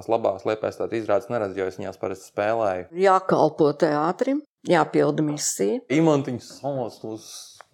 tās 0.00 0.10
labās 0.10 0.46
liepais 0.48 0.78
tādas 0.80 1.02
izrādes 1.02 1.30
neredzu, 1.30 1.60
jo 1.60 1.68
es 1.68 1.78
viņās 1.78 2.00
parasti 2.00 2.30
spēlēju. 2.32 2.88
Jākalpo 3.04 3.70
teātrim, 3.76 4.42
jāpilda 4.68 5.24
misija. 5.24 5.80
Imantiņas 5.92 6.50
salas 6.60 7.00
uz 7.04 7.26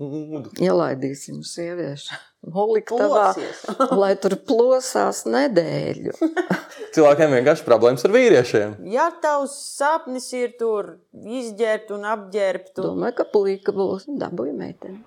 ūdu. 0.03 0.51
Ielaidīsim 0.61 1.43
sieviešu 1.47 2.19
holiktavā, 2.57 3.31
Plosies. 3.37 3.63
lai 4.03 4.13
tur 4.21 4.37
plosās 4.49 5.25
nedēļu. 5.31 6.17
Cilvēkiem 6.97 7.35
vienkārši 7.39 7.67
problēmas 7.67 8.07
ar 8.09 8.15
vīriešiem. 8.15 8.79
Ja 8.93 9.11
tavs 9.23 9.57
sapnis 9.77 10.31
ir 10.37 10.57
tur 10.59 10.97
izģērbt 11.13 11.93
un 11.97 12.07
apģērbt, 12.09 12.73
un 12.81 12.91
Domāju, 12.91 13.21
ka 13.21 13.29
puika 13.33 13.75
būs 13.77 14.09
dabūja 14.09 14.57
meiteni. 14.57 15.03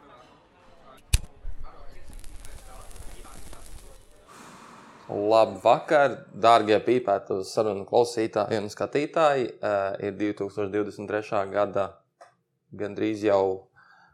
Labvakar, 5.10 6.20
dārgie 6.38 6.78
pīpētu 6.86 7.40
sarunu 7.48 7.86
klausītāji 7.90 8.60
un 8.62 8.68
skatītāji. 8.70 9.48
Eh, 9.58 10.08
Ir 10.08 10.12
2023. 10.20 11.50
gada 11.52 11.88
gandrīz 12.78 13.24
jau 13.26 13.68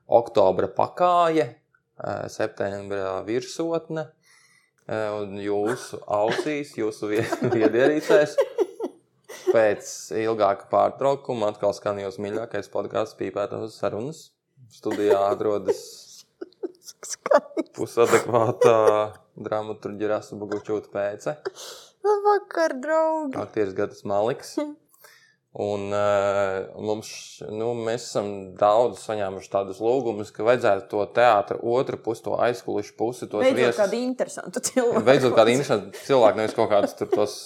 oktobra 0.08 0.68
pakāje, 0.72 1.56
eh, 2.00 2.28
septembra 2.30 3.22
virsotne. 3.28 4.12
eh, 4.88 5.10
Un 5.10 5.36
jūsu 5.38 6.00
ausīs, 6.08 6.76
jūsu 6.78 7.10
vie- 7.10 7.28
viedierīcēs 7.58 8.36
pēc 9.52 10.12
ilgāka 10.14 10.70
pārtraukuma 10.70 11.50
atkal 11.50 11.74
skan 11.74 11.98
jūsu 11.98 12.22
mīļākais 12.22 12.70
podkāsts 12.72 13.18
pīpētas 13.20 13.80
sarunas. 13.80 14.30
Studijā 14.72 15.18
atrodas 15.32 16.05
pusadekvātā 17.76 18.78
dramaturģija 19.36 20.14
Rasa 20.16 20.40
Bogučūta 20.40 20.92
pēce. 20.94 21.38
vakar, 22.26 22.76
draugi. 22.82 23.38
Aktieris 23.42 23.78
Gatis 23.78 24.04
Maliks. 24.08 24.56
Un 25.56 25.86
uh, 25.96 26.66
mums, 26.84 27.10
nu, 27.48 27.70
mēs 27.80 28.10
esam 28.10 28.26
daudz 28.60 29.00
saņēmuši 29.06 29.52
tādus 29.54 29.78
lūgumus, 29.80 30.34
ka 30.36 30.44
vajadzētu 30.44 30.90
to 30.92 31.06
teātra 31.16 31.56
otru 31.64 31.96
pusi, 32.04 32.26
to 32.26 32.34
aizkulisku 32.44 32.98
pusi, 33.00 33.30
Beidzot, 33.32 33.62
viesus. 33.62 33.80
kādu 33.80 34.02
interesantu 34.02 34.60
cilvēku. 34.68 35.04
Beidzot, 35.08 35.36
kāda 35.38 35.54
interesanta 35.56 36.02
cilvēka, 36.10 36.42
nevis 36.42 36.58
kaut 36.58 36.68
kādus 36.74 36.98
tur 37.00 37.08
tos 37.14 37.38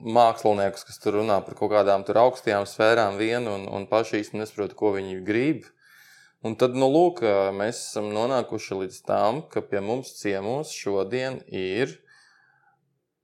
māksliniekus, 0.00 0.86
kas 0.88 1.02
tur 1.02 1.18
runā 1.20 1.42
par 1.44 1.58
kaut 1.58 1.74
kādām 1.74 2.06
tur 2.08 2.22
augstajām 2.22 2.64
sfērām 2.70 3.20
vienu 3.20 3.58
un, 3.58 3.68
un 3.68 3.84
paši 3.90 4.22
īsti 4.22 4.40
nesaprot, 4.40 4.72
ko 4.78 4.94
viņi 4.96 5.20
grib. 5.28 5.68
Un 6.46 6.54
tad, 6.54 6.76
nu, 6.78 6.86
lūk, 6.86 7.24
mēs 7.58 7.80
esam 7.88 8.12
nonākuši 8.14 8.76
līdz 8.84 9.00
tam, 9.08 9.40
ka 9.50 9.62
pie 9.64 9.80
mums 9.82 10.12
ciemos 10.20 10.70
šodien 10.70 11.40
ir, 11.50 11.96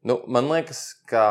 nu, 0.02 0.18
man 0.26 0.50
liekas, 0.50 0.80
ka 1.06 1.26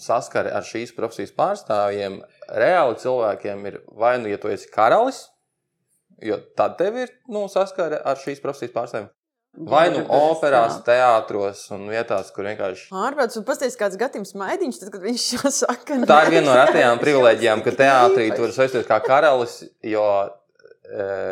saskari 0.00 0.52
ar 0.52 0.66
šīs 0.66 0.92
profesijas 0.96 1.32
pārstāvjiem 1.38 2.18
reāli 2.52 3.00
cilvēkiem 3.00 3.64
ir 3.70 3.80
vai 3.96 4.18
nu, 4.20 4.28
ja 4.28 4.40
tu 4.42 4.52
esi 4.52 4.68
karalis, 4.68 5.24
jo 6.20 6.36
tad 6.58 6.76
tev 6.76 7.00
ir, 7.00 7.16
nu, 7.32 7.46
saskari 7.48 7.96
ar 8.04 8.20
šīs 8.20 8.44
profesijas 8.44 8.76
pārstāvjiem. 8.76 9.12
Vai 9.54 9.86
nu 9.94 10.00
operās, 10.10 10.80
teātros 10.82 11.60
un 11.72 11.84
vietās, 11.86 12.32
kur 12.34 12.42
vienkārši. 12.48 12.88
Ārprāts, 12.90 13.38
un 13.38 13.44
pasties, 13.46 13.76
kāds 13.78 13.94
Gatims 13.96 14.34
Maidiņš, 14.34 14.80
tad, 14.82 14.90
kad 14.90 15.04
viņš 15.06 15.26
šo 15.30 15.52
saka. 15.62 16.00
Tā 16.10 16.16
ir 16.26 16.32
viena 16.34 16.48
no 16.48 16.56
retajām 16.58 16.98
privilēģijām, 17.04 17.62
ka 17.62 17.74
teātrī 17.78 18.32
tu 18.34 18.42
vari 18.42 18.56
saistīties 18.56 18.88
kā 18.90 18.98
karalis. 19.06 19.60
Jo, 19.86 20.02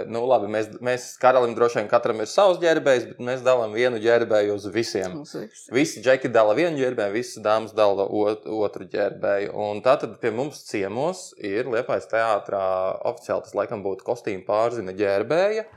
nu, 0.09 0.23
labi, 0.25 0.49
mēs, 0.49 0.71
mēs 0.81 1.07
karalim 1.21 1.53
droši 1.57 1.81
vien 1.81 1.89
katram 1.91 2.23
ir 2.25 2.29
savs 2.31 2.61
ģērbējs, 2.63 3.05
bet 3.11 3.19
mēs 3.21 3.43
dalām 3.45 3.75
vienu 3.77 4.01
ģērbēju 4.01 4.57
uz 4.57 4.65
visiem. 4.73 5.19
Visi 5.75 6.01
džeki 6.01 6.31
dala 6.33 6.57
vienu 6.57 6.81
ģērbēju, 6.81 7.13
visas 7.13 7.43
dāmas 7.45 7.75
dala 7.77 8.07
ot, 8.09 8.49
otru 8.49 8.89
ģērbēju. 8.89 9.53
Un 9.53 9.85
tātad 9.85 10.17
pie 10.23 10.33
mums 10.33 10.65
ciemos 10.71 11.31
ir 11.37 11.69
Liepais 11.73 12.09
teātrā 12.09 12.65
oficiāli 13.13 13.45
tas 13.45 13.57
laikam 13.59 13.85
būtu 13.85 14.09
kostīmu 14.09 14.47
pārzina 14.49 14.97
ģērbēja. 14.97 15.69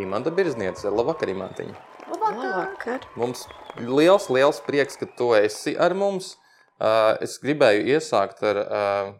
Imanta 0.00 0.32
Birzniece, 0.32 0.88
labvakar, 0.88 1.28
Imantiņa. 1.28 1.76
Labvakar. 2.10 3.04
Mums 3.20 3.44
liels, 3.76 4.30
liels 4.32 4.60
prieks, 4.64 4.96
ka 4.96 5.08
tu 5.18 5.34
esi 5.36 5.76
ar 5.76 5.92
mums. 5.98 6.38
Uh, 6.80 7.18
es 7.20 7.36
gribēju 7.42 7.84
iesākt 7.92 8.40
ar 8.48 8.58
uh, 8.64 9.10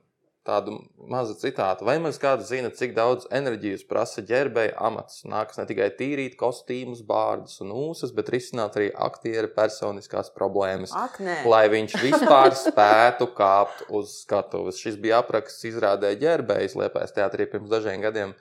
tādu 0.46 0.76
mazu 1.10 1.34
citātu. 1.36 1.84
Vai 1.84 1.98
maz 2.02 2.18
kāds 2.20 2.48
zina, 2.48 2.70
cik 2.72 2.94
daudz 2.96 3.26
enerģijas 3.34 3.84
prasa 3.88 4.22
ģērbēja 4.26 4.76
amats? 4.88 5.22
Nākas 5.28 5.60
ne 5.60 5.66
tikai 5.68 5.90
tīrīt 5.98 6.36
kostīmus, 6.40 7.02
bārdus 7.06 7.60
un 7.64 7.74
ūsas, 7.76 8.14
bet 8.16 8.32
risināt 8.32 8.78
arī 8.80 8.88
aktiera 9.08 9.50
personiskās 9.52 10.32
problēmas. 10.36 10.94
Ak, 10.96 11.20
nē. 11.20 11.42
Lai 11.50 11.66
viņš 11.72 11.98
vispār 12.00 12.56
spētu 12.66 13.28
kāpt 13.36 13.84
uz 13.92 14.16
skatuves. 14.22 14.80
Šis 14.80 14.96
bija 15.00 15.20
apraksts 15.20 15.68
izrādē 15.68 16.14
ģērbējas 16.20 16.78
Liepais 16.80 17.16
teātrī 17.16 17.48
pirms 17.50 17.70
dažiem 17.72 18.00
gadiem, 18.04 18.34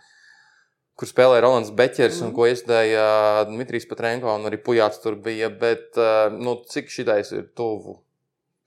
kur 0.99 1.07
spēlēja 1.07 1.43
Rolands 1.43 1.71
Beķers 1.75 2.23
un 2.23 2.35
ko 2.35 2.47
iestāja 2.47 3.45
Dmitrijs 3.51 3.87
Patrenko 3.91 4.31
un 4.39 4.47
arī 4.47 4.59
Pujāts 4.63 5.03
tur 5.03 5.19
bija. 5.19 5.51
Bet, 5.51 5.91
eh, 5.99 6.31
nu, 6.31 6.61
cik 6.63 6.91
šitais 6.91 7.35
ir 7.35 7.51
tuvu 7.59 7.99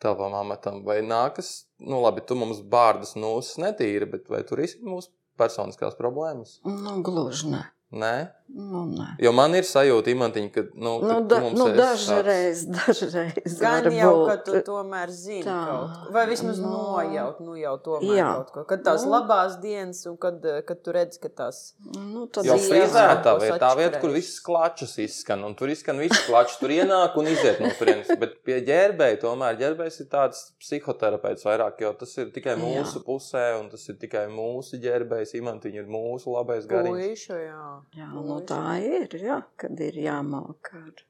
tavam 0.02 0.34
amatam? 0.36 0.82
Vai 0.84 1.00
nākas, 1.00 1.62
nu 1.86 2.00
labi, 2.02 2.24
tu 2.26 2.36
mums 2.38 2.62
bārdas 2.72 3.16
nūsas 3.18 3.58
netīri, 3.62 4.08
bet 4.14 4.30
vai 4.32 4.42
tur 4.48 4.62
ir 4.64 4.74
mūsu 4.86 5.12
personiskās 5.40 5.96
problēmas? 5.98 6.58
Nu, 6.68 6.98
gluži 7.04 7.52
ne. 7.52 7.62
Nē? 7.92 8.14
Nu, 8.52 8.82
nē. 8.92 9.06
Jo 9.24 9.30
man 9.32 9.54
ir 9.56 9.64
sajūta, 9.64 10.10
Imantiņ, 10.12 10.46
ka, 10.52 10.62
nu, 10.76 10.90
Nu, 11.00 11.14
da, 11.24 11.38
nu, 11.40 11.66
dažreiz, 11.72 12.66
dažreiz. 12.68 13.54
Gan 13.60 13.86
var 13.86 13.94
jau, 13.96 14.10
ka 14.28 14.36
tu 14.44 14.58
tomēr 14.66 15.08
zini 15.08 15.44
Tā. 15.46 15.54
kaut 15.68 15.94
ko. 15.94 16.12
Vai 16.12 16.26
vismaz 16.28 16.58
Nu, 16.60 16.68
nojaut, 16.68 17.38
nu 17.40 17.56
jau 17.56 17.72
tomēr 17.80 18.18
jā. 18.18 18.26
kaut 18.36 18.50
ko. 18.52 18.64
Kad 18.68 18.84
tās 18.84 19.06
Nu. 19.06 19.12
labās 19.14 19.56
dienas 19.62 20.02
un 20.10 20.18
kad, 20.20 20.44
eh, 20.44 20.60
kad 20.68 20.82
tu 20.84 20.92
redz, 20.92 21.16
ka 21.22 21.28
tās 21.32 21.72
Nu, 21.96 22.26
tad 22.26 22.44
jā. 22.44 22.58
frizētava 22.60 23.46
ir 23.48 23.56
tā 23.62 23.70
vieta, 23.78 24.00
kur 24.02 24.10
visas 24.12 24.36
klačas 24.44 24.98
izskan, 24.98 25.44
un 25.48 25.54
tur 25.54 25.72
izskan 25.72 25.96
visas 25.98 26.20
klačas, 26.26 26.58
tur 26.60 26.68
ienāk 26.68 27.16
un 27.16 27.26
iziet 27.32 27.60
no 27.60 27.70
turienes. 27.78 28.06
Bet 28.22 28.42
pie 28.44 28.60
ģērbēja 28.68 29.20
tomēr 29.24 29.56
ģērbējs 29.62 30.00
ir 30.04 30.10
tāds 30.12 30.52
psihoterapeits 30.60 31.44
vairāk, 31.48 31.80
jo 31.80 31.92
tas 31.96 32.12
ir 32.18 32.30
tikai 32.34 32.56
Jā. 32.56 32.60
mūsu 32.60 33.02
pusē, 33.06 33.46
un 33.60 33.70
tas 33.72 33.88
ir 33.88 33.96
tikai 33.96 34.26
mūsu 34.28 34.76
ģērbējs. 34.82 35.34
Imantiņa 35.40 35.82
ir 35.82 35.88
mūsu 35.88 36.32
labais 36.36 36.66
gariņš. 36.68 36.92
puiši, 36.92 37.32
jā. 37.48 37.66
Jā, 37.96 38.08
nu, 38.12 38.41
tā 38.48 38.62
ir, 38.82 39.16
jā, 39.20 39.40
kad 39.60 39.80
ir 39.80 39.98
jāmāk 40.02 40.72
ar 40.78 41.08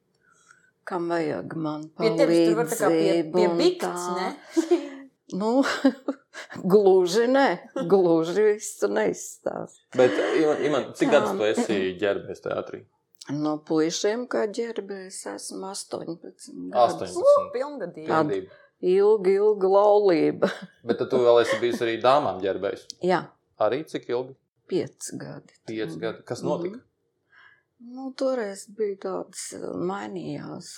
kam 0.85 1.09
vajag 1.13 1.55
man 1.63 1.85
Pie 1.99 2.11
tevis 2.19 2.49
tur 2.49 2.57
var 2.59 2.71
tā 2.71 2.79
kā 2.81 2.89
pie, 2.91 2.97
palīdzību 2.99 3.37
pie 3.37 3.51
bikts, 3.61 4.09
ne? 4.19 4.81
Nu, 5.33 5.63
gluži 6.73 7.23
ne, 7.31 7.47
gluži 7.89 8.43
viss 8.51 8.75
tu 8.83 8.91
neizstāst. 8.93 9.79
Bet, 9.97 10.13
Iman, 10.67 10.91
cik 10.99 11.09
gadus 11.09 11.39
tu 11.39 11.47
esi 11.47 11.79
ģērbējs 12.03 12.45
teātrī? 12.45 12.83
No 13.33 13.55
puišiem, 13.65 14.27
kā 14.29 14.43
ģērbējs, 14.53 15.23
esmu 15.33 15.71
18. 15.71 16.51
18. 16.75 17.17
U, 17.17 17.47
Pilngadīgi. 17.55 18.11
Tāda. 18.11 18.29
Pilnība. 18.29 18.61
Ilga, 18.93 19.33
ilga 19.39 19.73
laulība. 19.73 20.53
Bet 20.91 21.01
tu 21.09 21.23
vēl 21.25 21.41
esi 21.47 21.57
bijis 21.63 21.81
arī 21.87 21.97
dāmām 22.03 22.43
ģērbējs. 22.45 22.89
Jā, 23.07 23.25
Arī 23.63 23.85
cik 23.89 24.11
ilgi? 24.11 24.37
pieci 24.73 25.17
gadi. 25.21 25.55
Pieci 25.69 25.99
gadi. 26.01 26.25
Kas 26.27 26.43
notika? 26.45 26.81
Nu, 27.83 28.13
toreiz 28.19 28.67
bija 28.79 28.99
tāds 29.07 29.49
uh, 29.59 29.73
mainījās. 29.89 30.73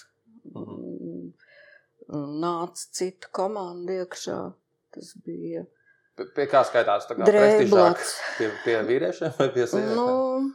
Mhm. 0.55 1.33
Nāca 2.45 2.89
cita 2.93 3.31
komanda 3.33 3.95
iekšā. 4.03 4.39
Tas 4.95 5.15
bija 5.25 5.65
Pie, 6.15 6.29
pie 6.37 6.45
kā 6.47 6.61
skaitās? 6.63 7.09
Tā 7.09 7.17
kā 7.19 7.25
prestižāk? 7.27 7.71
drēblats. 7.73 8.11
Pie, 8.39 8.51
pie 8.63 8.77
vīriešiem 8.87 9.33
vai 9.39 9.49
pie 9.57 9.65
sievietēm? 9.67 9.97
Nu, 9.99 10.53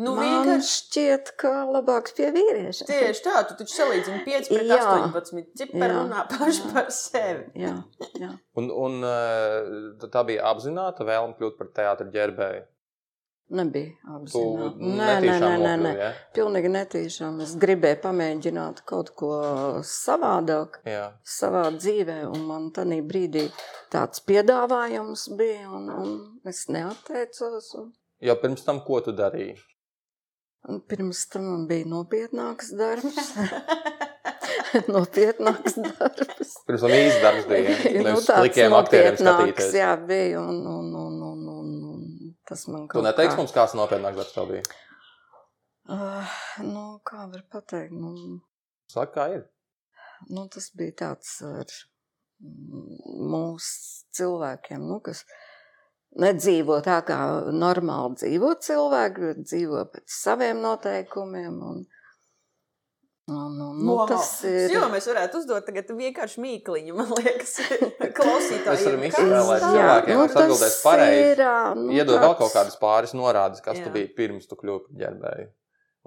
Nu, 0.00 0.14
man 0.16 0.22
vienkārši 0.30 0.70
šķiet, 0.70 1.30
ka 1.36 1.50
labāks 1.68 2.14
pie 2.16 2.28
vīriešiem. 2.32 2.86
tieši 2.88 3.24
tā, 3.26 3.40
tu 3.48 3.56
taču 3.58 3.74
salīdzini 3.74 4.20
5 4.24 4.48
pret 4.48 4.70
Jā. 4.70 4.76
18. 4.86 5.50
Cipari 5.58 5.88
runā 5.92 6.22
paši 6.30 6.62
Jā. 6.62 6.68
par 6.72 6.86
sevi. 6.94 7.42
Jā, 7.58 7.72
jā. 8.22 8.30
Un, 8.56 8.70
un 8.70 8.96
eh, 9.04 10.06
tā 10.14 10.22
bija 10.30 10.46
apzināta 10.54 11.04
vēlme 11.04 11.34
kļūt 11.36 11.58
par 11.58 11.68
teātris 11.76 12.14
ģērbēju. 12.14 12.62
Nebija 13.50 14.14
apzināti. 14.14 14.90
Nē, 14.98 15.14
nē, 15.24 15.36
nē, 15.42 15.54
nē, 15.58 15.72
nē. 15.82 15.92
ja? 15.98 16.10
Pilnīgi 16.36 16.70
netīšām. 16.70 17.40
Es 17.42 17.56
gribēju 17.58 17.98
pamēģināt 18.04 18.84
kaut 18.86 19.10
ko 19.18 19.32
savādāk 19.86 20.78
Jā. 20.86 21.08
savā 21.26 21.64
dzīvē, 21.74 22.20
un 22.30 22.44
man 22.46 22.68
tajā 22.76 23.00
brīdī 23.06 23.48
tāds 23.90 24.22
piedāvājums 24.22 25.26
bija, 25.40 25.66
un, 25.66 25.90
un 25.90 26.14
es 26.46 26.68
neatteicos. 26.70 27.74
Un, 27.82 27.90
Jo 28.20 28.36
pirms 28.36 28.62
tam, 28.66 28.82
ko 28.86 29.00
tu 29.02 29.16
darīji? 29.16 29.58
un 30.68 30.80
pirms 30.84 31.22
tam 31.32 31.46
man 31.48 31.62
bija 31.66 31.86
nopietnāks 31.88 32.74
darbs. 32.76 33.30
nopietnāks 34.94 35.76
darbs. 35.80 36.54
Pirms 36.68 36.84
tam 36.84 36.94
īsts 36.94 37.22
darbs 37.24 37.48
bija. 37.50 37.74
Ja? 37.74 38.02
Nu, 38.10 38.16
tāds 38.24 38.60
nopietnāks. 38.74 39.70
Jā, 39.76 39.94
bija, 40.06 40.42
un, 40.42 40.60
un, 40.66 40.90
un, 41.04 41.16
un, 41.30 41.46
un, 41.56 41.72
un 41.94 42.09
tas 42.50 42.66
man 42.68 42.86
Tu 42.88 42.96
kaut 42.96 43.06
neteiksi 43.06 43.36
kā... 43.36 43.40
mums, 43.40 43.54
kāds 43.54 43.76
nopietnāks 43.78 44.18
darbs 44.20 44.34
tev 44.36 44.50
bija? 44.50 44.64
Uh, 45.90 46.34
nu, 46.62 46.82
kā 47.06 47.24
var 47.30 47.46
pateikt, 47.50 47.94
nu, 47.96 48.40
Saka, 48.90 49.12
kā 49.14 49.28
ir. 49.38 49.46
nu, 50.30 50.44
tas 50.52 50.68
bija 50.78 50.96
tāds 51.04 51.38
ar 51.46 51.78
mūsu 53.30 54.04
cilvēkiem, 54.18 54.84
nu, 54.90 55.00
kas 55.06 55.24
nedzīvo 56.20 56.80
tā, 56.86 57.00
kā 57.06 57.18
normāli 57.54 58.18
dzīvo 58.20 58.52
cilvēki, 58.66 59.30
bet 59.30 59.42
dzīvo 59.46 59.86
pēc 59.94 60.20
saviem 60.20 60.62
noteikumiem. 60.62 61.58
Un, 61.70 61.82
un, 61.82 61.99
un, 63.30 63.56
nu, 63.80 63.94
Wow. 63.94 64.06
tas 64.10 64.30
ir. 64.48 64.70
Jo 64.74 64.88
mēs 64.92 65.06
varētu 65.10 65.38
uzdot 65.40 65.66
tagad 65.66 65.88
vienkārši 65.98 66.42
mīkliņu, 66.44 66.94
man 66.98 67.10
liekas, 67.18 67.54
klausītājiem. 68.18 68.66
Mēs 68.66 68.82
varam 68.84 69.04
Kas 69.04 69.14
izspēlēt 69.14 69.62
tā? 69.64 69.70
cilvēkiem, 69.76 70.16
nu, 70.18 70.26
kas 70.26 70.36
atbildēs 70.36 70.60
tas 70.66 70.82
pareizi. 70.84 71.46
nu, 71.80 71.92
Iedod 71.96 72.16
vēl 72.16 72.26
tāds- 72.26 72.38
kaut 72.42 72.52
kādas 72.58 72.76
pāris 72.82 73.14
norādes, 73.16 73.62
kas 73.64 73.78
Jā. 73.80 73.84
tu 73.86 73.94
biji 73.96 74.12
pirms 74.18 74.46
tu 74.50 74.56
kļuvi 74.60 74.84
par 74.88 74.98
ģērbēju. 75.04 75.48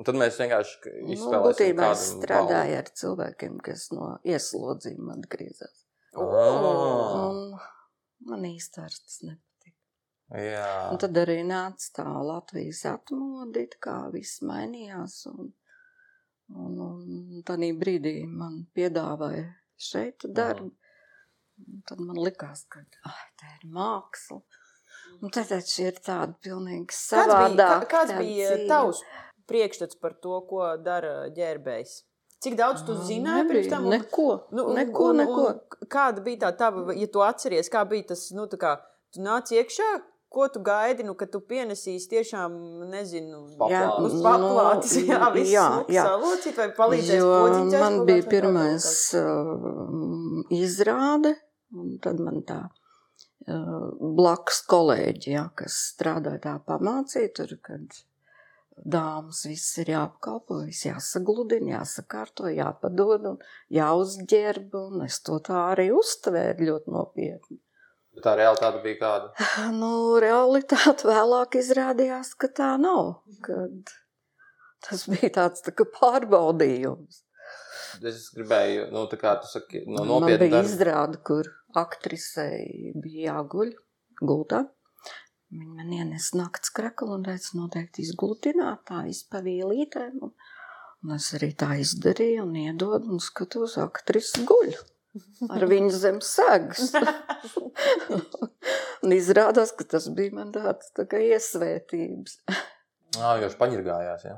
Un 0.02 0.06
tad 0.10 0.16
mēs 0.18 0.38
vienkārši 0.42 0.76
Nu, 1.04 1.14
izspēlēsim 1.14 1.50
būtībā 1.78 1.92
es 1.94 2.06
strādāju 2.16 2.78
ar 2.82 2.88
cilvēkiem, 3.02 3.58
kas 3.62 3.88
no 3.94 4.18
ieslodzījuma 4.26 5.20
atgriezās. 5.20 5.84
Ah. 6.18 7.30
Un 7.30 7.60
man 8.30 8.46
īsti 8.48 8.80
vairs 8.82 9.00
tas 9.06 9.20
nepatīk. 9.28 9.76
Jā. 10.34 10.90
Un 10.92 10.98
tad 10.98 11.18
arī 11.22 11.40
nāca 11.46 11.90
tā 12.00 12.06
Latvijas 12.26 12.82
atmodīt, 12.90 13.78
kā 13.84 14.10
viss 14.14 14.40
mainījās. 14.42 15.20
Un, 15.30 15.52
un, 16.50 16.80
un 16.80 17.44
tādā 17.48 17.70
brīdī 17.80 18.28
man 18.28 18.66
piedāvāja 18.76 19.46
šeit 19.78 20.26
darbu. 20.28 20.72
Un 21.64 21.84
Tad 21.88 22.00
man 22.02 22.18
likās, 22.18 22.66
ka 22.68 22.82
ah, 23.06 23.20
tā 23.40 23.52
ir 23.62 23.70
māksla. 23.72 24.42
Un 25.22 25.30
tad 25.32 25.48
taču 25.52 25.84
ir 25.86 26.00
tāda 26.04 26.34
pilnīgi 26.44 26.88
Kāds 26.90 27.04
bija, 27.14 27.28
savādāka. 27.28 27.86
kā- 27.86 27.92
kāds 27.94 28.18
bija 28.18 28.56
tavs 28.68 29.04
priekšstats 29.48 30.00
par 30.02 30.14
to, 30.24 30.42
ko 30.50 30.66
dara 30.78 31.30
ģērbējs? 31.30 31.94
Cik 32.44 32.58
daudz 32.60 32.82
tu 32.84 32.92
Ā, 32.98 33.04
zināji 33.08 33.46
pirms 33.48 33.70
tam? 33.70 33.86
un- 33.86 33.92
Neko, 33.92 34.48
Nu, 34.52 34.66
un- 34.70 34.76
neko, 34.76 35.10
un- 35.12 35.18
neko. 35.18 35.46
un 35.48 35.88
Kāda 35.88 36.24
bija 36.24 36.38
tā 36.40 36.58
tava, 36.58 36.92
ja 36.94 37.08
tu 37.08 37.20
atceries, 37.22 37.70
kā 37.70 37.86
bija 37.88 38.08
tas, 38.08 38.32
nu, 38.32 38.48
tā 38.48 38.58
kā 38.58 38.82
tu 39.14 39.22
nāc 39.22 39.48
iekšā, 39.54 40.02
ko 40.34 40.48
tu 40.50 40.62
gaidi, 40.66 41.06
nu, 41.06 41.14
ka 41.20 41.28
tu 41.30 41.42
pienesīsi 41.46 42.10
tiešām, 42.12 42.54
nezinu, 42.90 43.44
Jā, 43.70 43.84
uz 44.02 44.16
nu, 44.18 44.22
paplātes, 44.26 44.96
jā, 45.12 45.20
viss 45.36 45.54
jā, 45.54 45.66
jā. 45.94 46.06
salocīt 46.10 46.58
vai 46.58 46.70
palīdzēs 46.78 47.20
Jo 47.20 47.34
podziņķēs 47.34 47.84
man 47.84 48.00
bija 48.10 48.30
pirmais 48.32 48.88
uh, 49.20 50.48
izrāde, 50.58 51.36
un 51.78 52.00
tad 52.04 52.22
man 52.24 52.42
tā 52.48 52.62
uh, 52.66 53.92
blakus 54.00 54.64
kolēģi, 54.74 55.36
ja, 55.36 55.46
kas 55.60 55.78
strādāja 55.94 56.42
tā 56.48 56.56
pamācīja 56.66 57.36
tur, 57.40 57.54
kad 57.64 58.02
dāmas 58.74 59.44
viss 59.46 59.78
ir 59.84 59.94
jāapkalpo, 59.94 60.64
viss 60.68 60.88
jāsagludina, 60.88 61.78
jāsakārto, 61.78 62.50
jāpadod 62.52 63.28
un 63.34 63.44
jāuzģērb, 63.74 64.74
un 64.80 65.06
es 65.06 65.22
to 65.26 65.38
tā 65.46 65.68
arī 65.74 65.92
uztvēru 65.94 66.72
ļoti 66.72 66.98
nopietni. 66.98 67.63
Tā 68.22 68.36
realitāte 68.38 68.82
bija 68.84 69.00
kāda. 69.02 69.32
Nu, 69.80 70.20
realitāte 70.22 71.08
vēlāk 71.10 71.58
izrādījās, 71.62 72.36
ka 72.38 72.50
tā 72.54 72.74
nav, 72.82 73.16
kad 73.46 73.94
tas 74.86 75.08
bija 75.10 75.32
tāds 75.40 75.64
tā 75.66 75.74
pārbaudījums. 75.74 77.24
Es 78.04 78.28
gribēju, 78.36 78.88
nu, 78.94 79.06
tā 79.10 79.18
kā 79.22 79.36
tu 79.42 79.50
saki, 79.50 79.84
no 79.88 80.04
Man 80.04 80.10
nopietna 80.12 80.44
bija 80.46 80.54
darba. 80.58 80.70
izrāde, 80.70 81.20
kur 81.26 81.50
aktrisei 81.78 82.94
bija 83.02 83.34
jāguļ 83.34 83.74
gultā. 84.22 84.64
Viņa 85.54 85.68
man 85.78 85.92
ienesa 85.94 86.40
naktas 86.40 86.74
kreklu 86.74 87.14
un 87.14 87.26
teica, 87.28 87.52
noteikti 87.60 88.02
izglutināt, 88.02 88.82
tā 88.90 89.04
izpavīlītēm. 89.12 90.16
Un, 90.26 90.34
un 91.06 91.14
es 91.18 91.30
arī 91.38 91.52
tā 91.54 91.76
izdarīju 91.82 92.48
un 92.48 92.56
iedodu 92.64 93.14
un 93.14 93.22
skatos, 93.22 93.78
aktris 93.82 94.34
guļ. 94.50 94.74
Ar 95.54 95.66
viņu 95.70 95.94
zem 95.94 96.20
segas. 96.26 96.94
un 99.04 99.14
izrādās, 99.14 99.74
ka 99.78 99.86
tas 99.96 100.08
bija 100.16 100.34
man 100.40 100.54
tāds 100.56 100.90
tā 100.98 101.06
kā 101.10 101.22
iesvētības. 101.22 102.40
Jā, 103.14 103.36
jau 103.44 103.50
paņirgājās, 103.60 104.24
jā. 104.26 104.36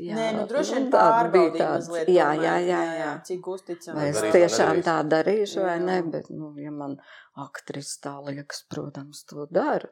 Jā, 0.00 0.14
Nē, 0.16 0.26
nu, 0.36 0.44
droši 0.48 0.76
vien 0.76 0.86
tāda 0.92 1.30
bija 1.32 1.50
tāds- 1.54 1.88
mazliet. 1.88 2.10
Jā, 2.12 2.28
jā, 2.36 2.54
jā, 2.68 2.80
jā. 2.98 3.10
Cik 3.26 3.48
uzticami. 3.54 3.96
Vai 3.96 4.08
es 4.12 4.20
vai 4.20 4.30
tiešām 4.34 4.82
tā 4.86 4.96
darīšu, 5.08 5.62
vai 5.64 5.78
Jā. 5.78 5.84
ne? 5.86 5.98
Bet, 6.12 6.28
nu, 6.30 6.52
ja 6.60 6.70
man 6.70 6.98
aktris 7.40 7.96
tā 8.04 8.14
liekas, 8.26 8.66
protams, 8.70 9.24
to 9.24 9.46
dara. 9.50 9.88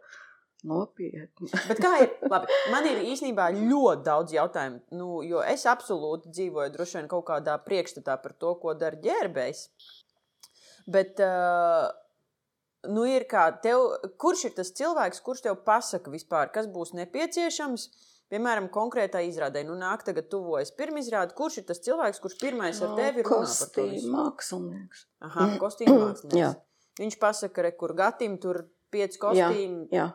Nopietni. 0.68 1.48
Bet 1.70 1.78
kā 1.78 1.92
ir? 2.02 2.08
Labi, 2.26 2.50
man 2.72 2.86
ir 2.90 3.00
īstenībā 3.06 3.48
ļoti 3.54 4.02
daudz 4.06 4.34
jautājumu. 4.34 4.80
Nu, 4.98 5.20
jo 5.22 5.42
es 5.46 5.64
absolūti 5.70 6.32
dzīvoju 6.34 6.72
droši 6.74 6.98
vien 6.98 7.10
kaut 7.10 7.28
kādā 7.30 7.54
priekšstatā 7.62 8.16
par 8.22 8.34
to, 8.34 8.56
ko 8.58 8.74
dara 8.74 8.98
ģērbējs. 9.04 9.68
Bet, 10.88 11.20
uh, 11.20 11.88
nu, 12.88 13.04
ir 13.08 13.26
kā 13.30 13.48
tev, 13.64 13.84
kurš 14.20 14.46
ir 14.48 14.54
tas 14.56 14.70
cilvēks, 14.78 15.20
kurš 15.24 15.44
tev 15.48 15.58
pasaka 15.66 16.12
vispār, 16.12 16.52
kas 16.54 16.70
būs 16.72 16.94
nepieciešams? 16.98 17.88
Piemēram, 18.28 18.66
konkrētā 18.68 19.22
izrādē, 19.24 19.62
nu, 19.64 19.72
nāk, 19.80 20.02
tagad 20.04 20.26
tuvojas 20.28 20.68
pirmizrāde. 20.76 21.32
Kurš 21.36 21.62
ir 21.62 21.68
tas 21.70 21.80
cilvēks, 21.84 22.20
kurš 22.20 22.34
pirmais 22.42 22.80
ar 22.84 22.92
tevi 22.98 23.24
to 23.24 23.30
Kostīm 23.30 24.10
mākslinieks. 24.12 25.06
Aha, 25.24 25.46
kostīmu 25.60 25.94
Jā. 25.96 26.02
mākslinieks. 26.02 26.58
Viņš 27.00 27.16
pasaka, 27.22 27.64
re, 27.64 27.72
kur 27.80 27.94
gatim 27.96 28.36
tur 28.42 28.66
pieci 28.92 29.20
kostīmi. 29.22 29.88
Jā, 29.94 30.10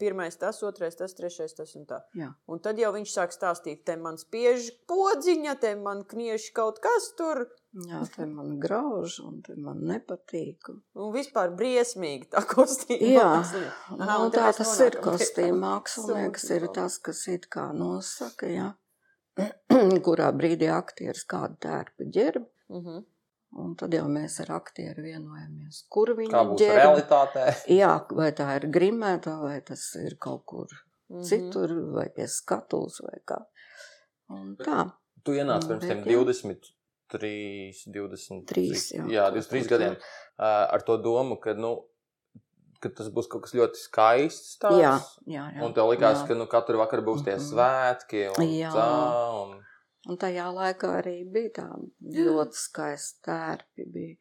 Pirmais 0.00 0.36
tas, 0.40 0.62
otrais 0.64 0.96
tas, 0.96 1.12
trešais 1.16 1.52
tas 1.56 1.74
un 1.76 1.86
tā. 1.88 2.00
jā. 2.16 2.30
Un 2.48 2.60
tad 2.64 2.78
jau 2.80 2.90
viņš 2.94 3.12
sāk 3.12 3.34
stāstīt, 3.36 3.82
te 3.84 3.96
man 4.00 4.16
spiež 4.20 4.70
podziņa, 4.88 5.56
te 5.60 5.74
man 5.76 6.04
knieši 6.08 6.54
kaut 6.56 6.80
kas 6.80 7.10
tur. 7.18 7.44
jā 7.86 8.00
te 8.16 8.26
man 8.26 8.56
grauž 8.62 9.20
un 9.22 9.42
te 9.46 9.54
man 9.54 9.84
nepatīk. 9.86 10.72
Un 10.96 11.12
vispār 11.14 11.52
briesmīgi 11.54 12.30
tā 12.32 12.42
kostīma. 12.48 13.12
Jā. 13.12 13.28
Aha, 13.44 13.98
nu, 14.00 14.24
un 14.24 14.32
te 14.34 14.40
tā 14.40 14.50
tas 14.56 14.74
ir 14.80 14.96
pie 14.96 15.04
kostīm 15.04 15.54
tā 15.54 15.60
mākslinieks, 15.66 16.50
ir 16.56 16.68
tas, 16.74 16.98
kas 16.98 17.26
it 17.28 17.46
kā 17.52 17.70
nosaka, 17.76 18.50
jā. 18.50 18.72
kurā 20.06 20.32
brīdī 20.36 20.68
aktieris 20.72 21.24
kādu 21.28 21.60
tērpu 21.68 22.10
ģerb. 22.16 22.48
Mhm. 22.72 23.04
Un 23.58 23.74
tad 23.74 23.90
jau 23.92 24.04
mēs 24.06 24.36
ar 24.44 24.52
aktieru 24.60 25.02
vienojamies, 25.02 25.84
kur 25.90 26.06
Kā 26.12 26.14
viņi 26.20 26.30
būs 26.52 26.60
ģērb. 26.60 26.78
realitātē? 26.78 27.46
Jā, 27.80 28.06
vai 28.14 28.30
tā 28.32 28.46
ir 28.60 28.68
grimēta, 28.70 29.40
vai 29.42 29.60
tas 29.60 29.88
ir 29.98 30.14
kaut 30.22 30.44
kur 30.46 30.66
Mhm. 31.10 31.24
citur, 31.26 31.72
vai 31.92 32.08
pie 32.14 32.28
skatuves, 32.30 33.00
vai 33.02 33.18
kā. 33.26 33.40
Un 34.30 34.56
tā. 34.56 34.92
Tu 35.24 35.32
ienāci 35.32 35.66
Nu, 35.66 35.74
pirms 35.74 35.88
bet 35.88 36.06
jā. 36.06 36.70
23, 37.10 37.72
23, 37.90 38.44
Trīs, 38.46 38.84
jā. 38.94 39.04
jā, 39.10 39.24
23 39.34 39.66
gadiem. 39.72 39.96
Ar 40.38 40.80
to 40.86 40.96
domu, 41.02 41.36
ka, 41.42 41.52
nu, 41.58 41.72
ka 42.80 42.88
tas 42.94 43.08
būs 43.10 43.26
kaut 43.28 43.42
kas 43.42 43.52
ļoti 43.58 43.76
skaists. 43.82 44.54
Tāds, 44.62 44.78
Jā, 44.80 44.94
jā, 45.26 45.48
jā. 45.56 45.64
Un 45.66 45.74
tev 45.74 45.90
likās, 45.90 46.22
jā. 46.22 46.28
ka 46.30 46.34
nu, 46.38 46.46
katru 46.46 46.78
vakaru 46.78 47.02
būs 47.10 47.24
tie 47.26 47.34
Mhm. 47.34 47.42
svētki. 47.50 48.22
Un 48.38 48.46
Jā. 48.46 48.70
tā, 48.70 48.86
un... 49.42 49.64
Un 50.08 50.16
tajā 50.16 50.46
laikā 50.56 50.90
arī 51.02 51.16
bija 51.28 51.50
tādi 51.60 52.14
ļoti 52.24 52.56
skaisti 52.56 53.20
tērpi. 53.28 53.84
Bija. 53.92 54.16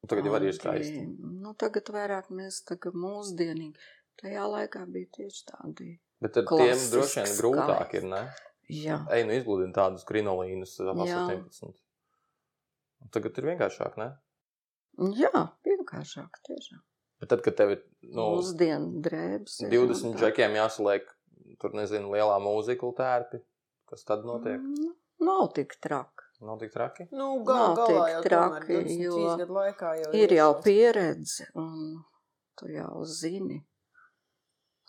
Un 0.00 0.08
Tagad 0.08 0.28
jau 0.30 0.36
arī 0.38 0.48
ir 0.48 0.56
skaisti. 0.56 1.02
Nu, 1.42 1.52
tagad 1.60 1.90
vairāk 1.92 2.30
mēs 2.32 2.62
tagad 2.68 2.96
mūsdienīgi. 2.96 3.76
Tajā 4.22 4.46
laikā 4.48 4.86
bija 4.88 5.10
tieši 5.18 5.44
tādi. 5.50 5.90
Bet 6.20 6.36
ar 6.40 6.48
tiem 6.48 6.86
droši 6.94 7.20
vien 7.20 7.36
grūtāk 7.36 7.94
ir, 8.00 8.06
ne? 8.08 8.22
Jā, 8.70 9.00
Ej, 9.10 9.24
nu 9.26 9.34
izgludini 9.34 9.74
tādus 9.74 10.04
krinolīnus, 10.08 10.76
ap 10.84 11.00
Jā. 11.04 11.20
18. 11.26 11.72
Un 13.00 13.08
Tagad 13.12 13.38
ir 13.40 13.48
vienkāršāk, 13.50 13.96
ne? 14.00 14.10
jā 15.16 15.30
vienkāršāk 15.64 16.40
tiešām. 16.46 16.80
Bet 17.20 17.30
tad, 17.32 17.42
kad 17.44 17.56
tev 17.56 17.72
ir 17.74 17.80
nu, 18.08 18.36
Mūsdienu 18.36 19.00
drēbes. 19.04 19.58
ir 19.64 19.72
20 19.72 20.14
tā. 20.14 20.20
džekiem 20.22 20.56
jāsaliek, 20.56 21.08
tur 21.60 21.74
nezinu, 21.76 22.12
lielā 22.14 22.36
mūzikla 22.40 22.92
tērpi, 23.00 23.40
kas 23.90 24.04
tad 24.08 24.24
notiek? 24.28 24.60
Mm, 24.60 24.92
Nav 25.20 25.50
tik 25.56 25.74
traki. 25.84 26.26
Nav 26.40 26.60
tik 26.62 26.72
traki. 26.72 27.08
Nu, 27.12 27.34
Nav 27.36 27.42
gal, 27.48 27.74
galā 27.76 27.86
tik 27.86 28.14
jau 28.14 28.20
traki, 28.26 28.44
tomēr 28.44 28.68
23 28.68 29.02
jo 29.04 29.34
gadu 29.42 29.56
laikā 29.58 29.90
jau 30.00 30.12
Ir 30.16 30.32
jau 30.38 30.52
pieredze, 30.64 31.48
un 31.60 31.98
tu 32.56 32.70
jau 32.72 33.02
zini, 33.04 33.58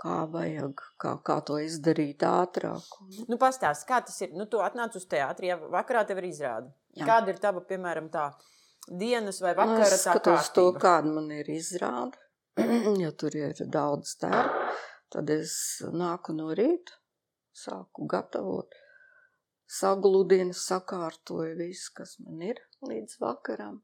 kā 0.01 0.21
vajag, 0.31 0.85
kā, 1.01 1.15
kā 1.27 1.37
to 1.47 1.59
izdarīt 1.61 2.23
ātrāk. 2.25 2.87
Nu, 3.27 3.37
pastāsti, 3.41 3.87
kā 3.89 3.99
tas 4.07 4.15
ir. 4.23 4.31
Nu, 4.37 4.47
tu 4.49 4.63
atnāc 4.63 4.95
uz 4.97 5.05
teātri, 5.11 5.51
ja 5.51 5.59
vakarā 5.59 6.05
tev 6.07 6.23
ir 6.23 6.29
izrāde. 6.31 6.71
Jā. 6.97 7.05
Kāda 7.07 7.31
ir 7.35 7.39
tava, 7.43 7.61
piemēram, 7.67 8.07
tā 8.11 8.29
dienas 8.87 9.41
vai 9.43 9.53
Nu, 9.53 9.61
vakara 9.61 9.87
es 9.87 10.05
tā 10.07 10.15
skatos 10.15 10.49
to, 10.55 10.71
kārtība? 10.71 10.81
kāda 10.87 11.13
man 11.19 11.29
ir 11.35 11.51
izrāde. 11.53 12.17
ja 13.03 13.11
tur 13.15 13.35
ir 13.37 13.59
daudz 13.71 14.15
tērpu, 14.23 14.71
tad 15.13 15.29
es 15.31 15.53
nāku 15.91 16.35
no 16.35 16.49
rīta, 16.57 16.97
sāku 17.55 18.07
gatavot, 18.11 18.75
sagludinu, 19.71 20.55
sakārtoju 20.57 21.55
visu, 21.59 21.91
kas 21.97 22.17
man 22.25 22.41
ir 22.51 22.59
līdz 22.87 23.19
vakaram. 23.21 23.81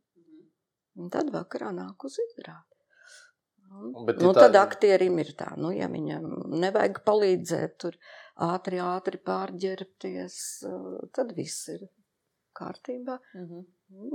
Un 0.98 1.12
tad 1.14 1.30
vakarā 1.34 1.70
nāk 1.76 2.08
uz 2.08 2.18
izrādi. 2.24 2.74
Un, 3.68 4.06
Bet 4.08 4.22
nu, 4.24 4.32
ir 4.32 4.38
tā- 4.38 4.48
tad 4.48 4.56
aktierim 4.56 5.20
ir 5.20 5.34
tā, 5.38 5.52
nu, 5.60 5.74
ja 5.76 5.90
viņam 5.92 6.26
nevajag 6.64 7.02
palīdzēt, 7.06 7.78
tur 7.84 7.98
ātri, 8.48 8.80
ātri 8.80 9.20
pārģērbties, 9.20 10.38
eh, 10.70 11.08
tad 11.14 11.34
viss 11.36 11.68
ir 11.76 11.88
kārtībā. 12.56 13.20
Mhm. 13.36 13.66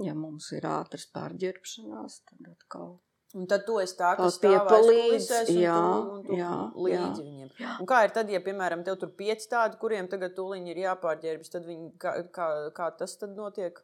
Ja 0.05 0.15
mums 0.15 0.51
ir 0.53 0.67
ātras 0.69 1.07
pārģērbšanās, 1.15 2.23
tad 2.29 2.51
atkal. 2.51 3.01
Un 3.33 3.47
tad 3.49 3.63
tu 3.65 3.79
esi 3.81 3.95
tā, 3.97 4.11
kas 4.19 4.35
piepalīdz, 4.43 5.29
jā, 5.57 5.77
tu, 5.77 6.11
un 6.17 6.25
tu 6.27 6.37
jā, 6.37 6.51
līdzi 6.77 7.23
jā. 7.23 7.29
viņiem. 7.29 7.53
Un 7.81 7.89
kā 7.89 8.03
ir 8.05 8.13
tad, 8.13 8.29
ja, 8.29 8.43
piemēram, 8.45 8.83
tev 8.85 8.99
tur 9.01 9.09
pieci 9.17 9.49
tādi, 9.49 9.79
kuriem 9.81 10.11
tagad 10.13 10.35
tūliņi 10.37 10.75
ir 10.75 10.83
jāpārģērbjas, 10.83 11.53
tad 11.55 11.65
viņi, 11.65 11.89
kā, 12.03 12.13
kā, 12.35 12.49
kā 12.77 12.91
tas 12.99 13.17
tad 13.17 13.33
notiek? 13.39 13.81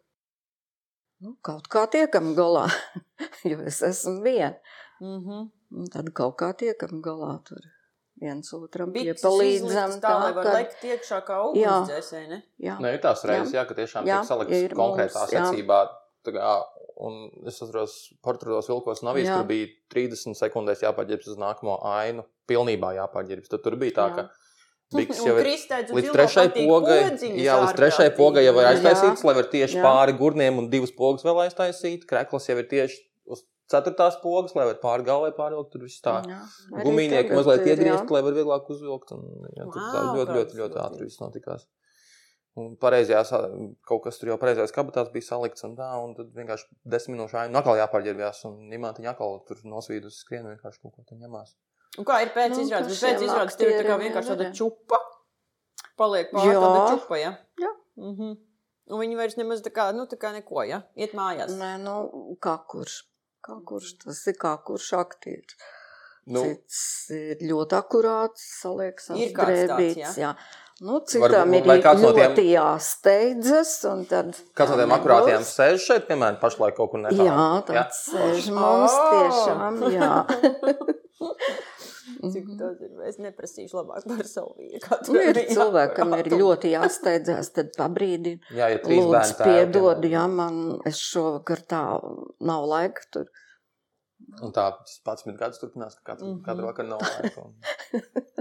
Nu, 1.24 1.32
kaut 1.42 1.66
kā 1.72 1.86
tiekam 1.90 2.34
galā, 2.36 2.66
jo 3.50 3.58
es 3.66 3.80
esmu 3.82 4.20
viena. 4.22 4.52
Mm 5.00 5.18
-hmm. 5.24 5.48
Un 5.78 5.88
Tad 5.92 6.12
kaut 6.16 6.36
kā 6.40 6.52
tiekam 6.56 7.02
galā 7.02 7.38
tur 7.48 7.64
viens 8.20 8.52
otram 8.52 8.92
piepalīdzam. 8.92 10.00
tā, 10.02 10.14
lai 10.22 10.32
var 10.32 10.44
ka- 10.44 10.52
lekt 10.52 10.84
iekšā 10.84 11.20
kā 11.26 11.38
Jā. 11.38 11.48
ugunsdzēsēji, 11.50 12.28
ne? 12.28 12.42
Jā, 12.58 12.78
Nē, 12.80 12.94
ir 12.94 13.00
tās 13.00 13.24
reizes, 13.24 13.52
jā, 13.54 13.64
ka 13.68 13.74
tiešām 13.74 14.06
Jā, 14.06 14.20
tiek 14.20 14.28
salikts 14.28 14.52
ir 14.56 14.74
konkrētā 14.74 15.20
mums, 15.20 15.32
jā. 15.32 15.44
secībā. 15.44 15.88
tā 16.24 16.32
Kā, 16.32 16.64
un 17.04 17.28
es 17.46 17.60
atceros, 17.62 17.94
portugālos 18.24 18.68
vilkos 18.70 19.04
nav 19.06 19.20
Jā. 19.20 19.38
tur 19.38 19.48
bija 19.48 19.70
30 19.94 20.38
sekundēs 20.38 20.82
jāpārģērbjas 20.82 21.34
uz 21.34 21.40
nākamo 21.40 21.78
ainu. 21.94 22.26
Pilnībā 22.48 22.94
jāpārģērbjas. 22.96 23.52
Tad 23.52 23.64
tur 23.64 23.76
bija 23.80 23.96
tā, 23.98 24.06
Jā. 24.08 24.14
ka 24.16 24.48
Biks 24.96 25.18
Un 25.22 25.28
jau 25.28 25.36
ir 25.36 25.48
līdz 25.48 26.14
patīk 26.16 26.64
pogai. 26.64 26.98
Jā, 27.36 27.58
līdz 27.60 27.74
ārprātīgi. 27.74 28.14
pogai 28.16 28.44
jau 28.46 28.54
ir 28.56 28.70
aiztaisīts, 28.70 29.24
lai 29.28 29.34
var 29.36 29.50
tieši 29.52 29.76
Jā. 29.76 29.84
pāri 29.84 30.16
gurniem 30.16 30.62
un 30.62 30.70
divas 30.72 30.94
pogas 30.96 31.26
vēl 31.28 31.42
aiztaisīt. 31.44 32.06
Krekls 32.08 32.48
jau 32.48 32.56
ir 32.56 32.68
tieši 32.70 33.02
uz 33.28 33.44
ceturtās 33.68 34.16
pogas, 34.22 34.54
lai 34.56 34.64
var 34.70 34.78
pāri 34.80 35.04
galvai 35.04 35.34
pārvilkt. 35.36 35.74
Tur 35.74 35.84
viss 35.84 36.00
tā. 36.04 36.22
Gumijnieki 36.72 37.36
mazliet 37.36 37.68
iegriezt, 37.68 38.08
lai 38.14 38.24
var 38.24 38.38
vieglāk 38.38 38.72
uzvilkt. 38.72 39.12
Un, 39.12 39.28
jā, 39.58 39.68
tur 39.68 39.82
tā 39.82 40.06
ļoti, 40.08 40.38
ļoti, 40.38 40.38
ļoti 40.38 40.62
ļoti. 40.62 40.80
ātri 40.86 41.10
viss 41.10 41.20
notikās. 41.20 41.68
Un 42.58 42.72
pareizajā, 42.80 43.20
sa- 43.28 43.44
kaut 43.86 44.02
kas 44.04 44.18
tur 44.18 44.32
jau 44.32 44.38
pareizajās 44.40 44.72
kabatās 44.74 45.12
bija 45.12 45.26
salikts 45.28 45.64
un 45.68 45.76
tā, 45.78 45.88
un 46.02 46.14
tad 46.16 46.32
vienkārši 46.34 46.66
desmit 46.94 47.14
minūšu 47.16 47.38
ainu 47.44 47.60
atkal 47.60 47.78
jāpārģērbjās, 47.78 48.40
un 48.48 48.72
imātiņa 48.78 49.12
atkal 49.12 49.38
tur 49.46 49.60
nosvīd 49.68 50.08
uz 50.08 50.16
skrienu 50.24 50.54
vienkārši 50.54 50.82
kaut 50.82 50.96
ko 50.96 51.04
tur 51.06 51.20
ņemās. 51.20 51.54
Un 51.98 52.04
kā 52.08 52.18
ir 52.24 52.32
pēc 52.34 52.56
Nu, 52.56 52.64
izrādes? 52.64 52.98
Pēc 53.02 53.22
izrādes 53.26 53.56
tev 53.60 53.70
ir 53.70 53.78
tā 53.82 53.86
kā 53.88 53.98
vienkārši 54.02 54.34
tāda 54.34 54.50
čupa. 54.58 54.98
Paliek 55.98 56.30
pāri 56.34 56.52
Jā. 56.52 56.60
tāda 56.62 56.82
čupa, 56.94 57.18
ja? 57.18 57.32
Jā. 57.58 57.72
Mm 57.96 58.14
-hmm. 58.16 58.36
Un 58.90 59.00
viņi 59.00 59.16
vairs 59.16 59.36
nemaz 59.36 59.62
tā 59.62 59.70
kā, 59.70 59.92
nu, 59.94 60.06
tā 60.06 60.16
kā 60.16 60.32
neko, 60.32 60.62
ja? 60.64 60.82
Iet 60.96 61.12
mājās. 61.12 61.50
Nē, 61.58 61.78
nu, 61.82 62.36
kā 62.40 62.58
kurš. 62.66 63.02
Kā 63.44 63.58
kurš 63.64 63.98
tas 64.04 64.26
ir, 64.26 64.34
kā 64.34 64.56
kurš 64.64 64.92
aktieris. 64.92 65.56
Nu, 66.28 66.42
Cits 66.44 67.10
ir 67.10 67.36
ļoti 67.48 67.76
akurāts, 67.78 68.44
Ir 69.16 69.32
kāds 69.32 69.48
tāds, 69.48 69.70
drēbīts. 69.70 70.18
Jā. 70.20 70.34
Nu, 70.80 71.00
Varbūt, 71.00 71.08
citam 71.10 71.54
ir 71.58 71.64
kāds 71.82 72.02
no 72.04 72.12
ļoti 72.14 72.34
tiem- 72.36 72.52
jāsteidzas. 72.54 73.72
un 73.92 74.04
Tad, 74.06 74.28
kāds 74.54 74.70
no 74.70 74.76
tiem 74.78 74.92
akurātiem 74.94 75.42
sēž 75.42 75.78
šeit, 75.82 76.04
piemēram, 76.06 76.38
pašlaik 76.40 76.76
kaut 76.76 76.92
kur 76.92 77.00
netālu? 77.02 77.26
Jā, 77.26 77.46
tāds 77.66 78.04
sēž 78.12 78.50
mums 78.54 78.92
Oh! 78.94 79.10
tiešām. 79.10 79.74
Jā. 79.90 80.12
Cik 82.18 82.46
tas 82.58 82.78
ir? 82.82 82.92
Es 83.06 83.18
neprasīšu 83.22 83.74
labāk 83.78 84.06
par 84.08 84.26
savu 84.26 84.54
vīru. 84.58 84.80
Nu, 85.12 85.20
ir 85.22 85.38
cilvēkam 85.50 86.14
ir 86.18 86.30
ļoti 86.32 86.72
jāsteidzās, 86.72 87.50
tad 87.54 87.74
pabrīdina. 87.78 88.40
Jā, 88.54 88.70
ja 88.72 88.78
trīs 88.82 89.02
Lūdzu, 89.04 89.12
bērni 89.12 89.44
piedod, 89.44 90.04
ja 90.10 90.24
man 90.30 90.80
es 90.88 90.98
šovakar 90.98 91.62
tā 91.70 91.82
nav 92.40 92.66
laika 92.70 93.02
tur. 93.14 93.26
Un 94.42 94.50
tā 94.54 94.70
tas 94.78 94.98
pats 95.06 95.22
gadus 95.26 95.58
turpinās, 95.62 95.94
ka 96.00 96.14
katru, 96.14 96.26
mm 96.26 96.30
Mhm. 96.30 96.38
-hmm. 96.38 96.44
katru 96.46 96.66
vakaru 96.66 96.88
nav 96.88 97.00
laika. 97.02 97.42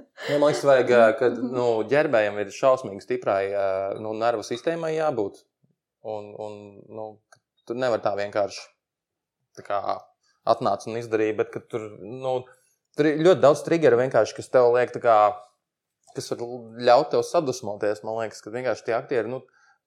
Ja, 0.26 0.40
man 0.42 0.50
liekas, 0.50 0.64
vajag, 0.66 0.94
ka 1.20 1.30
nu, 1.38 1.68
ģērbējiem 1.92 2.40
ir 2.42 2.54
šausmīgi 2.56 3.06
stiprai 3.06 3.44
nu, 4.02 4.16
nervu 4.18 4.46
sistēmai 4.46 4.96
jābūt. 4.96 5.44
Un, 6.08 6.32
un, 6.42 6.56
nu, 6.90 7.06
tur 7.70 7.78
nevar 7.78 8.02
tā 8.02 8.16
vienkārši 8.18 8.64
tā 9.58 9.66
kā, 9.66 9.82
atnākt 10.48 10.88
un 10.90 10.98
izdarīt, 11.00 11.36
bet 11.40 11.54
tur, 11.72 11.86
nu, 12.02 12.40
tur 12.98 13.10
ir 13.10 13.22
ļoti 13.26 13.44
daudz 13.44 13.64
triggeru 13.66 14.00
vienkārši, 14.02 14.38
kas 14.40 14.52
tev 14.54 14.72
liek, 14.76 14.94
kā, 15.04 15.18
kas 16.16 16.32
var 16.34 16.44
ļaut 16.90 17.12
tev 17.14 17.26
sadusmoties. 17.28 18.04
Man 18.08 18.22
liekas, 18.22 18.44
ka 18.46 18.54
vienkārši 18.54 18.88
tie 18.88 18.98
aktieri, 18.98 19.32
nu, 19.32 19.44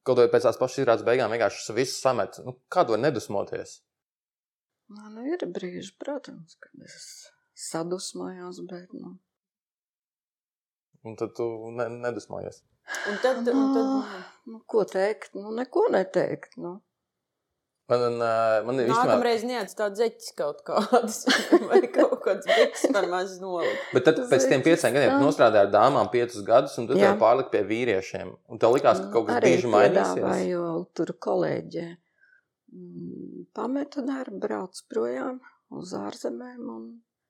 kaut 0.07 0.21
vai 0.21 0.29
pēc 0.33 0.47
tās 0.49 0.61
pašas 0.61 0.83
izrādes 0.83 1.07
beigām, 1.07 1.33
vienkārši 1.33 1.77
visu 1.77 1.97
samet. 1.99 2.41
Nu, 2.47 2.59
kā 2.73 2.85
tu 2.85 2.95
vari 2.95 3.07
nedusmoties? 3.09 3.81
Man 4.91 5.15
nu, 5.15 5.27
ir 5.31 5.47
brīži, 5.55 5.95
protams, 6.03 6.57
kad 6.63 6.87
es 6.87 7.11
sadusmojos, 7.71 8.63
bet 8.71 8.95
nu, 8.97 9.15
Un 11.09 11.17
tad 11.17 11.33
tu 11.37 11.47
ne, 11.73 11.89
nedusmojies. 12.03 12.61
Un 13.09 13.19
tad, 13.23 13.41
un 13.49 13.75
tad 13.75 14.23
nu, 14.51 14.61
ko 14.69 14.85
teikt? 14.89 15.35
Nu, 15.39 15.53
neko 15.57 15.87
neteikt. 15.95 16.57
Nu. 16.61 16.79
Man, 17.91 18.21
ā, 18.23 18.35
man 18.63 18.79
ir 18.79 18.87
īstenībā, 18.87 19.07
nākamreiz 19.09 19.43
neatstāt 19.49 19.97
zeķis 19.99 20.35
kaut 20.39 20.61
kādas. 20.67 21.25
Vai 21.71 21.81
kaut 21.91 22.21
kāds 22.23 22.47
biks 22.47 22.85
par 22.95 23.09
maz 23.11 23.33
nolikt. 23.43 23.89
bet 23.97 24.07
tad 24.07 24.21
pēc 24.31 24.47
tiem 24.53 24.63
pieciem 24.63 24.95
gadiem 24.95 25.17
tu 25.17 25.25
nostrādāji 25.27 25.67
ar 25.67 25.73
dāmām 25.75 26.11
piecus 26.13 26.45
gadus, 26.47 26.77
un 26.79 26.87
tad 26.87 27.01
tev 27.03 27.17
pārlika 27.19 27.51
pie 27.57 27.65
vīriešiem. 27.67 28.31
Un 28.47 28.63
tev 28.63 28.77
likās, 28.77 29.03
ka 29.03 29.11
kaut 29.17 29.27
kas 29.31 29.41
Arī 29.41 29.57
bieži 29.57 29.73
mainīsies. 29.75 30.15
piedāvāju 30.21 30.63
tur 31.01 31.13
kolēģē. 31.27 31.87
Mm, 32.71 33.45
Pameta 33.59 34.07
darbu, 34.07 34.39
brauc 34.47 34.85
projām 34.93 35.41
uz 35.75 35.91
ārzemēm 35.99 36.71
un 36.71 36.85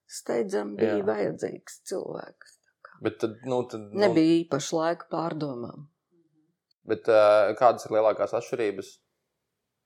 steidzam 0.05 0.75
bija 0.77 0.99
Jā. 0.99 1.05
vajadzīgs 1.09 1.81
cilvēks. 1.89 2.59
Bet 3.01 3.17
tad, 3.23 3.39
nu, 3.49 3.63
tad, 3.69 3.87
nu, 3.89 3.99
Nebija 4.03 4.35
īpaši 4.43 4.75
laika 4.77 5.07
pārdomām. 5.09 5.87
Bet 6.91 7.07
uh, 7.09 7.51
kādas 7.57 7.85
ir 7.87 7.95
lielākās 7.95 8.33
atšķirības 8.37 8.91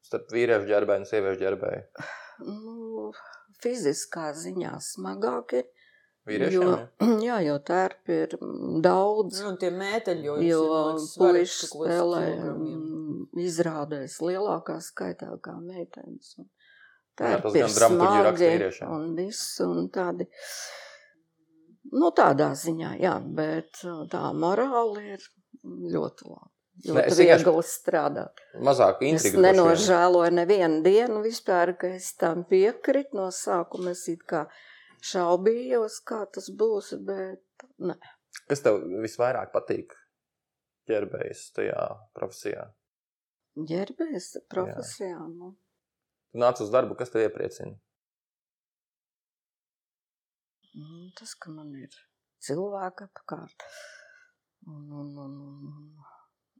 starp 0.05 0.33
vīriešu 0.35 0.67
ģērbēju 0.69 1.03
un 1.03 1.07
sieviešu 1.09 1.41
ģērbēju? 1.41 2.05
Nu, 2.49 3.07
fiziskā 3.63 4.29
ziņā 4.35 4.73
smagāk 4.83 5.55
ir. 5.61 5.71
Vīriešiem, 6.25 6.55
Jo, 6.57 6.69
ja? 6.73 7.07
jā, 7.27 7.37
jo 7.45 7.55
tērpi 7.67 8.15
ir 8.25 8.31
daudz. 8.83 9.39
Nu, 9.43 9.51
un 9.53 9.59
tie 9.61 9.69
mēteļi 9.75 10.25
jau 10.25 10.37
Jo 10.41 10.61
puikas 11.19 11.59
spēlē 11.69 12.23
izrādēs 13.45 14.17
lielākā 14.23 14.79
skaitā 14.83 15.29
kā 15.43 15.55
meitenes. 15.61 16.35
un 16.41 16.47
Jā, 17.15 17.37
tas 17.39 17.53
Tērpi 17.53 17.53
ir 17.55 17.63
gan 17.63 17.75
dramaturģija 17.77 18.23
raksta 18.25 18.39
smagi 18.41 18.57
vīriešiem. 18.57 18.89
un 18.95 19.11
viss 19.19 19.59
un 19.63 19.85
tādi. 19.95 20.25
Nu, 21.93 22.09
tādā 22.15 22.49
ziņā, 22.57 22.95
jā, 22.99 23.13
bet 23.37 23.81
tā 24.11 24.23
morāli 24.33 25.15
ir 25.15 25.25
ļoti 25.63 26.29
labi. 26.31 26.51
Nē, 26.75 26.91
Ļoti 26.91 27.07
es 27.07 27.19
viegli 27.21 27.61
strādāt. 27.63 28.41
Mazāk 28.59 28.99
Es 29.01 29.07
intriga. 29.23 29.37
vien. 29.37 29.45
nenožēloju 29.47 30.31
nevienu 30.35 30.81
dienu 30.83 31.21
vispār, 31.23 31.71
ka 31.79 31.87
es 31.95 32.09
tam 32.19 32.43
piekritu. 32.43 33.15
No 33.15 33.29
sākuma 33.31 33.91
es 33.91 34.01
it 34.11 34.25
kā 34.27 34.41
šaubījos, 35.01 36.01
kā 36.03 36.25
tas 36.33 36.49
būs, 36.51 36.93
bet 37.05 37.65
ne. 37.79 37.95
Kas 38.49 38.59
tev 38.65 38.81
visvairāk 39.05 39.53
patīk 39.53 39.95
ģērbējas 40.89 41.45
tajā 41.55 41.85
profesijā? 42.13 42.67
Ģērbēs 43.55 44.33
profesijā. 44.51 45.15
Nu. 45.31 45.53
Tu 46.33 46.41
nāc 46.43 46.59
uz 46.59 46.69
darbu, 46.73 46.97
kas 46.99 47.09
tev 47.13 47.23
iepriecina? 47.29 47.77
Mm, 50.75 51.11
Tas, 51.15 51.33
ka 51.39 51.51
man 51.55 51.71
ir 51.79 51.93
cilvēki 52.43 53.07
apkārt. 53.07 53.65
Un, 54.67 54.83
un, 54.91 55.09
un, 55.23 55.33
un, 55.69 56.05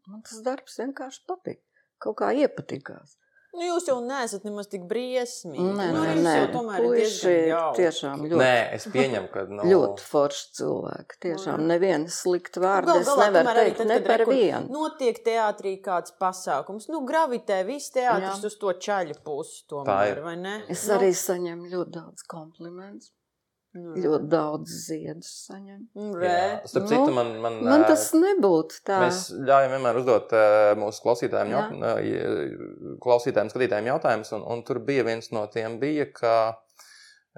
man 0.08 0.24
tas 0.26 0.42
darbs 0.46 0.80
vienkārši 0.80 1.24
patīk. 1.28 1.62
Kaut 2.02 2.20
kā 2.22 2.32
iepatikās. 2.38 3.18
Nu, 3.56 3.64
jūs 3.64 3.86
jau 3.88 3.96
neesat 4.04 4.44
nemaz 4.44 4.68
tik 4.68 4.84
briesmīgi. 4.90 5.64
Nē, 5.78 5.86
nu, 5.96 6.02
nē, 6.04 6.16
nē. 6.26 6.34
jau 6.42 6.48
tomēr 6.58 6.84
Puiši 6.84 7.36
tiešām 7.78 8.26
ļoti, 8.26 8.40
Nē, 8.42 8.58
es 8.76 8.88
pieņemu, 8.92 9.30
ka 9.32 9.44
nu, 9.48 9.68
ļoti 9.72 10.08
forši 10.10 10.44
cilvēki. 10.60 11.20
Tiešām 11.26 11.64
Nu, 11.64 11.70
neviena 11.72 12.12
slikta 12.12 12.64
vārda. 12.66 12.92
Gal 12.92 13.04
Es 13.06 13.08
galā 13.08 13.30
nevaru 13.30 13.48
tomēr 13.48 13.62
arī 13.62 13.70
teikt 13.70 13.80
tad, 13.80 13.92
ne 13.94 14.00
par 14.10 14.26
vienu. 14.28 14.76
Notiek 14.76 15.22
teātrī 15.24 15.74
kāds 15.88 16.16
pasākums. 16.20 16.90
Nu, 16.92 17.06
gravitē 17.08 17.62
viss 17.70 17.96
teātris 17.96 18.44
Jā. 18.44 18.52
uz 18.52 18.60
to 18.60 18.76
čaļu 18.88 19.22
pusi. 19.24 19.62
Tomēr, 19.72 20.20
vai 20.28 20.36
ne? 20.42 20.58
Es 20.68 20.84
Nu, 20.90 20.98
arī 21.00 21.14
saņemu 21.16 21.72
ļoti 21.78 21.96
daudz 21.96 22.28
komplimentus. 22.36 23.14
Nu, 23.76 23.94
Ļoti 24.00 24.28
daudz 24.32 24.76
ziedus 24.86 25.32
saņemu. 25.46 25.86
nu, 26.00 26.20
jā, 26.24 26.36
starp 26.70 26.86
Nu, 26.86 26.90
citu, 26.92 27.16
man, 27.16 27.32
man, 27.44 27.58
Man 27.66 27.86
tas 27.88 28.08
nebūtu 28.16 28.80
tā. 28.88 29.00
Mēs 29.04 29.20
ļaujam 29.36 29.76
vienmēr 29.76 30.00
uzdot 30.02 30.36
mūsu 30.82 31.04
klausītājiem, 31.06 31.54
jaut, 31.56 33.00
klausītājiem, 33.04 33.52
skatītājiem 33.54 33.90
jautājumus, 33.92 34.32
un, 34.38 34.46
un 34.56 34.64
tur 34.68 34.80
bija 34.88 35.06
viens 35.08 35.32
no 35.36 35.44
tiem, 35.52 35.80
bija, 35.82 36.08
ka 36.16 36.36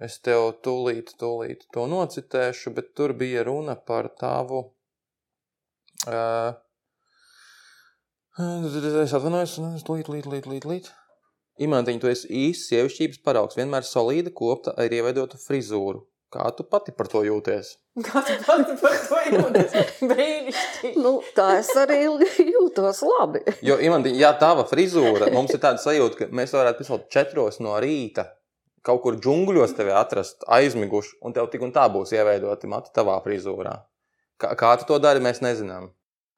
es 0.05 0.19
tev 0.25 0.51
tūlīt, 0.65 1.15
tūlīt 1.21 1.65
to 1.73 1.87
nocitēšu, 1.89 2.75
bet 2.77 2.93
tur 2.97 3.15
bija 3.17 3.45
runa 3.47 3.75
par 3.75 4.11
tavu. 4.19 4.63
Uh, 6.07 6.53
es 8.37 9.17
atvainojos, 9.17 9.57
un 9.63 9.73
es 9.75 9.85
tūlīt, 9.87 10.05
tūlīt, 10.05 10.29
tūlīt, 10.29 10.45
tūlīt. 10.45 10.65
tūlīt. 10.69 10.93
Imantiņa, 11.57 12.01
tu 12.01 12.09
esi 12.11 12.27
īsts 12.29 12.69
sievišķības 12.69 13.23
paraugs, 13.25 13.57
vienmēr 13.57 13.85
solīda, 13.85 14.29
kopta 14.37 14.75
ar 14.77 14.93
ieveidotu 14.93 15.39
frizūru. 15.41 16.03
Kā 16.37 16.51
tu 16.53 16.63
pati 16.69 16.93
par 16.93 17.07
to 17.09 17.23
jūties? 17.25 17.71
Kā 18.07 18.21
tu 18.21 18.35
pati 18.45 18.75
par 18.77 18.97
to 19.07 19.21
jūties? 19.33 19.93
Brīnišķīgi. 20.05 21.01
Nu, 21.01 21.15
tā 21.37 21.47
es 21.63 21.71
arī 21.81 22.03
jūtos. 22.05 23.01
Labi. 23.09 23.41
Jo, 23.67 23.79
Imanti, 23.81 24.13
ja 24.21 24.35
tava 24.37 24.67
frizūra, 24.69 25.31
mums 25.33 25.55
ir 25.55 25.63
tāda 25.63 25.81
sajūta, 25.81 26.19
ka 26.19 26.29
mēs 26.37 26.53
varētu 26.53 26.83
piesaukt 26.83 27.09
četros 27.13 27.57
no 27.63 27.73
rīta 27.81 28.29
kaut 28.87 29.01
kur 29.03 29.17
džungļos 29.19 29.73
tevi 29.75 29.91
atrast, 29.91 30.45
aizmiguši, 30.47 31.17
un 31.25 31.35
tev 31.35 31.49
tik 31.51 31.65
un 31.65 31.73
tā 31.75 31.87
būs 31.91 32.13
ieveidoti 32.15 32.69
mati 32.71 32.93
tavā 32.95 33.17
frizūrā. 33.25 33.73
Kā, 34.39 34.53
kā 34.59 34.75
tu 34.79 34.87
to 34.87 34.99
dari, 35.03 35.19
mēs 35.23 35.41
nezinām. 35.43 35.89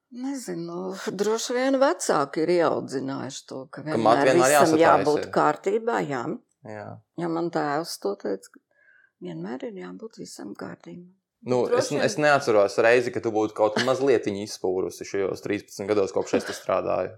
Nezinu, 0.10 0.96
droši 1.13 1.53
vien 1.53 1.77
vecāki 1.77 2.41
ir 2.41 2.56
ieaudzinājuši 2.56 3.44
to, 3.51 3.60
ka 3.70 3.84
vienmēr 3.86 4.24
vienmēr 4.24 4.39
visam 4.39 4.56
jāsataisa 4.56 4.79
jābūt 4.82 5.27
kārtībā. 5.36 6.00
Jā. 6.10 6.24
Jā. 6.65 6.88
Ja 7.22 7.29
man 7.29 7.51
tēvs 7.53 8.00
to 8.01 8.15
teica, 8.24 8.56
ka 8.56 8.63
vienmēr 9.24 9.70
ir 9.70 9.80
jābūt 9.84 10.20
visam 10.22 10.54
kārtībā. 10.58 11.08
Nu, 11.48 11.64
es, 11.68 11.72
Droši 11.72 11.96
vien. 11.96 12.04
es 12.04 12.18
neatceros 12.20 12.76
reizi, 12.84 13.14
ka 13.16 13.22
tu 13.24 13.32
būtu 13.32 13.56
kaut 13.56 13.80
mazliet 13.88 14.28
izspūrusi 14.28 15.08
šajos 15.08 15.44
13 15.46 15.88
gados, 15.88 16.12
kopš 16.12 16.42
es 16.42 16.50
strādāju. 16.58 17.16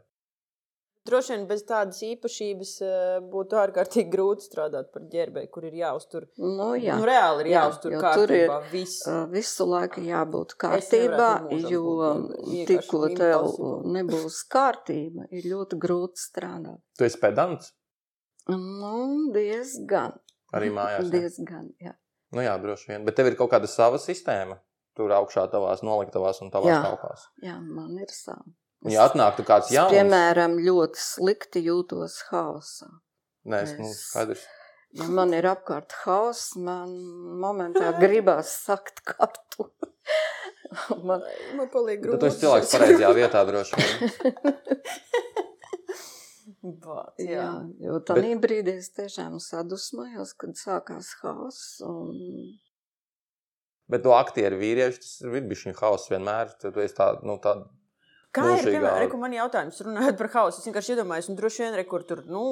Droši 1.10 1.34
vien 1.34 1.46
bez 1.50 1.64
tādas 1.66 1.98
īpašības 2.06 2.72
eh, 2.86 3.16
būtu 3.32 3.58
ārkārtīgi 3.58 4.12
grūti 4.14 4.46
strādāt 4.46 4.92
par 4.94 5.08
ģērbēju, 5.10 5.50
kur 5.50 5.66
ir 5.66 5.80
jāuztur. 5.80 6.28
Nu, 6.38 6.76
jā. 6.78 7.00
Nu, 7.02 7.08
reāli 7.10 7.48
ir 7.48 7.50
Jā, 7.50 7.64
jāuztur 7.64 7.90
tur 7.90 7.96
ir, 7.98 8.04
kārtībā 8.06 8.60
viss. 8.70 9.00
Uh, 9.10 9.24
Visu 9.34 9.66
laiku 9.66 10.04
jābūt 10.06 10.54
Es 10.54 10.60
kārtībā, 10.62 11.32
jo 11.74 12.12
tikko 12.70 13.02
tev 13.18 13.50
nebūs 13.98 14.44
kārtība, 14.54 15.26
ir 15.34 15.50
ļoti 15.50 15.82
grūti 15.82 16.22
strādāt. 16.22 16.78
Tu 17.00 17.10
esi 17.10 17.18
pedants 17.24 17.74
Nu, 18.50 19.32
diezgan. 19.34 20.14
Arī 20.58 20.72
mājās. 20.80 21.08
jā? 21.08 21.12
Diezgan, 21.20 21.70
jā. 21.82 21.94
Nu, 22.32 22.42
jā, 22.46 22.54
droši 22.64 22.94
vien. 22.94 23.06
Bet 23.08 23.18
tev 23.20 23.28
ir 23.28 23.36
kaut 23.40 23.52
kāda 23.52 23.68
sava 23.68 23.98
sistēma. 24.00 24.60
Tur 24.96 25.12
augšā 25.16 25.46
tavās 25.52 25.82
noliktavās 25.88 26.42
un 26.44 26.50
tavās 26.52 26.68
Jā. 26.72 26.80
telpās. 26.84 27.22
Jā, 27.44 27.54
man 27.64 27.94
ir. 28.00 28.12
Un, 28.84 28.92
ja 28.92 29.06
atnāktu 29.08 29.46
kāds 29.48 29.70
Es, 29.70 29.76
jauns, 29.76 29.94
piemēram, 29.94 30.58
ļoti 30.66 31.00
slikti 31.00 31.62
jūtos 31.64 32.18
haosā. 32.32 32.90
Nē, 33.48 33.62
es, 33.64 33.72
nu, 33.80 33.88
es- 33.88 34.02
skaidrs. 34.10 34.44
Ja 35.00 35.06
man 35.08 35.32
ir 35.38 35.48
apkārt 35.48 35.94
haoss, 36.04 36.58
man 36.60 36.92
momentā 37.40 37.94
gribās 38.04 38.52
sakt 38.66 39.00
kartu. 39.08 39.70
man, 41.08 41.24
Man 41.56 41.70
paliek 41.72 42.02
grūti. 42.04 42.20
tu 42.20 42.28
esi 42.28 42.44
cilvēks 42.44 42.76
pareizajā 42.76 43.14
vietā 43.16 43.46
droši 43.48 43.80
vien. 43.80 44.12
Vāc, 46.62 47.18
jā, 47.18 47.42
jā. 47.42 47.46
jo 47.82 48.00
tādā 48.06 48.36
brīdī 48.42 48.76
es 48.78 48.92
tiešām 48.94 49.40
sadusmojos, 49.42 50.36
kad 50.38 50.60
sākās 50.60 51.10
haoss. 51.24 51.80
Un... 51.82 52.12
Bet 53.90 54.06
to 54.06 54.14
aktieru 54.14 54.60
vīriešu 54.62 55.02
tas 55.02 55.16
ir 55.26 55.48
bijis 55.50 55.66
viņa 55.66 55.80
hauss 55.82 56.12
vienmēr. 56.12 56.54
Tad 56.62 56.76
tu 56.78 56.84
esi 56.84 56.98
tā, 57.00 57.08
nu, 57.26 57.40
tā, 57.42 57.56
Kā 58.32 58.46
ir, 58.48 58.52
Mūžīgā- 58.62 58.72
piemēram, 58.78 59.00
reku, 59.04 59.18
man 59.20 59.34
jautājums, 59.36 59.80
runājot 59.84 60.16
par 60.22 60.28
hausu? 60.38 60.62
Es 60.62 60.68
vienkārši 60.70 60.94
iedomājos, 60.94 61.26
un 61.28 61.36
droši 61.36 61.64
vien, 61.66 61.74
re, 61.76 61.84
kur 61.84 62.04
tur, 62.08 62.22
nu, 62.32 62.44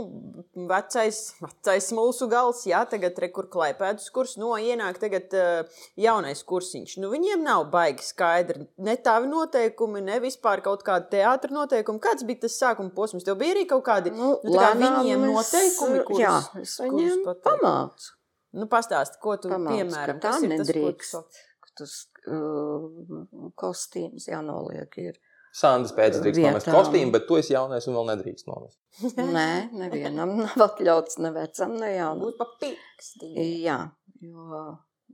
vecais, 0.67 1.19
vecais 1.39 1.85
mūsu 1.95 2.27
gals, 2.27 2.65
jā, 2.67 2.81
tagad, 2.91 3.15
re, 3.23 3.29
kur 3.31 3.47
klaipēdus 3.47 4.09
kurs, 4.11 4.33
no 4.41 4.49
ienāk 4.59 4.99
tagad 4.99 5.31
uh, 5.39 5.79
jaunais 5.95 6.43
kursiņš. 6.43 6.97
Nu, 6.99 7.07
viņiem 7.13 7.45
nav 7.47 7.69
baigi 7.71 8.03
skaidri, 8.09 8.67
ne 8.77 8.97
tādi 8.99 9.31
noteikumi, 9.31 10.01
ne 10.03 10.19
vispār 10.19 10.59
kaut 10.65 10.83
kāda 10.83 11.07
teātra 11.13 11.55
noteikumi. 11.55 12.03
Kāds 12.03 12.27
bija 12.27 12.43
tas 12.43 12.59
sākuma 12.59 12.91
posms? 12.99 13.23
Tev 13.23 13.39
bija 13.39 13.55
arī 13.55 13.63
kaut 13.71 13.85
kādi, 13.87 14.11
Nu, 14.11 14.33
nu, 14.43 14.51
tā 14.51 14.73
kā 14.73 14.75
viņiem 14.83 15.23
es, 15.29 15.31
noteikumi, 15.31 16.03
kurus, 16.11 16.19
jā, 16.25 16.35
es 16.59 16.75
kurus 16.75 16.77
viņiem 16.83 17.23
pateikt? 17.23 17.45
pamācu. 17.47 18.11
Nu, 18.59 18.65
pastāsti, 18.67 19.15
ko 19.23 19.37
tu, 19.39 19.47
Pamācu, 19.47 19.77
piemēram, 19.79 20.19
tā 20.19 20.27
ir 20.27 20.27
tas, 20.27 20.43
ko 20.43 20.47
tu 20.49 20.53
nedrīkst. 20.57 21.41
Tas 21.79 21.91
uh, 22.27 23.49
kostīms 23.55 24.25
jānoliek. 24.27 24.97
Ir. 25.07 25.19
Sandra 25.55 25.95
pēc 25.97 26.19
drīkst 26.21 26.43
nomest 26.43 26.69
kostīmu, 26.69 27.13
bet 27.15 27.25
tu 27.27 27.39
esi 27.39 27.55
jaunais 27.55 27.87
un 27.89 27.95
vēl 27.97 28.11
nedrīkst 28.11 28.49
nomest. 28.49 28.77
Nē, 29.37 29.69
nevienam 29.73 30.35
nav 30.43 30.65
atļauts 30.69 31.17
ne 31.23 31.33
vecam, 31.35 31.73
ne 31.81 31.95
jaunam. 31.95 32.27
Būt 32.27 32.37
pa 32.37 32.47
piksti. 32.61 33.31
Jā, 33.65 33.79
jo 34.21 34.61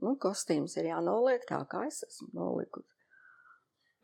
nu, 0.02 0.12
kostīms 0.20 0.76
ir 0.80 0.90
jānoliek 0.90 1.46
tā, 1.48 1.62
kā 1.70 1.86
es 1.88 2.02
esmu 2.06 2.30
nolikusi. 2.36 2.92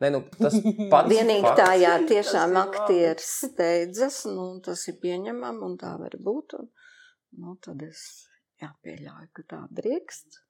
Nē, 0.01 0.09
nu, 0.15 0.23
tas 0.39 0.55
pats 0.91 1.11
Vienīgi 1.13 1.45
fakts- 1.45 1.61
tā, 1.61 1.67
jā, 1.79 1.93
tiešām 2.09 2.57
aktieris 2.63 3.29
steidzas, 3.45 4.23
nu, 4.31 4.49
un 4.55 4.63
tas 4.65 4.81
ir 4.89 4.97
pieņemam, 5.03 5.61
un 5.67 5.77
tā 5.79 5.93
var 6.01 6.17
būt. 6.17 6.57
Un, 6.59 6.71
nu, 7.43 7.53
tad 7.63 7.85
es 7.85 8.01
jā, 8.61 8.73
pieļauju, 8.83 9.29
ka 9.37 9.45
tā 9.53 9.61
drīkst. 9.81 10.41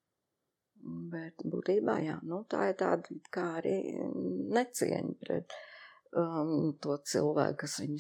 Bet 1.12 1.44
būtībā 1.48 2.00
jā, 2.04 2.18
nu, 2.28 2.42
tā 2.52 2.72
ir 2.72 2.80
tāda 2.80 3.20
kā 3.32 3.46
arī 3.62 3.78
necieņa 4.52 5.14
pret 5.22 5.54
um, 6.20 6.72
to 6.82 6.98
cilvēku, 7.10 7.64
kas 7.64 7.80
viņu 7.82 8.00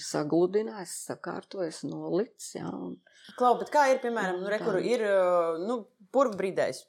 sakārtoju, 1.08 1.67
es 1.69 1.84
nolicis. 1.88 2.54
Jā, 2.58 2.69
un, 2.69 2.97
Klau, 3.38 3.56
bet 3.60 3.71
kā 3.73 3.88
ir, 3.91 4.02
piemēram, 4.04 4.41
nu, 4.41 4.47
Nu, 4.47 4.52
re, 4.52 4.60
kur 4.63 4.80
ir 4.82 5.04
uh, 5.08 5.62
nu, 5.63 5.84
purvbrīdējs? 6.15 6.84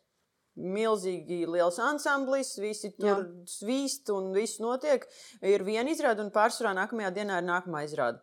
Milzīgi 0.55 1.41
liels 1.51 1.81
ansamblis, 1.83 2.53
visi 2.63 2.93
tur 2.95 3.09
Jā. 3.09 3.17
svīst 3.51 4.11
un 4.15 4.29
viss 4.37 4.61
notiek. 4.63 5.03
Ir 5.43 5.65
viena 5.67 5.91
izrāde, 5.91 6.23
un 6.23 6.31
pārsvarā 6.35 6.71
nākamajā 6.79 7.11
dienā 7.17 7.41
ir 7.43 7.49
nākamā 7.49 7.83
izrāde. 7.89 8.23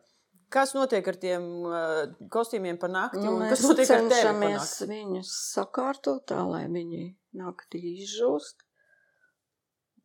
Kas 0.52 0.72
notiek 0.76 1.06
ar 1.08 1.16
tiem 1.20 1.44
uh, 1.64 1.98
kostīmiem 2.32 2.78
pa 2.80 2.88
nakti? 2.92 3.20
nu, 3.24 3.36
mēs 3.40 3.64
cenšamies 3.88 4.72
viņus 4.88 5.32
sakārtot 5.52 6.24
tā, 6.32 6.40
lai 6.48 6.64
viņi 6.72 7.04
naktī 7.40 7.80
izžūst. 8.04 8.64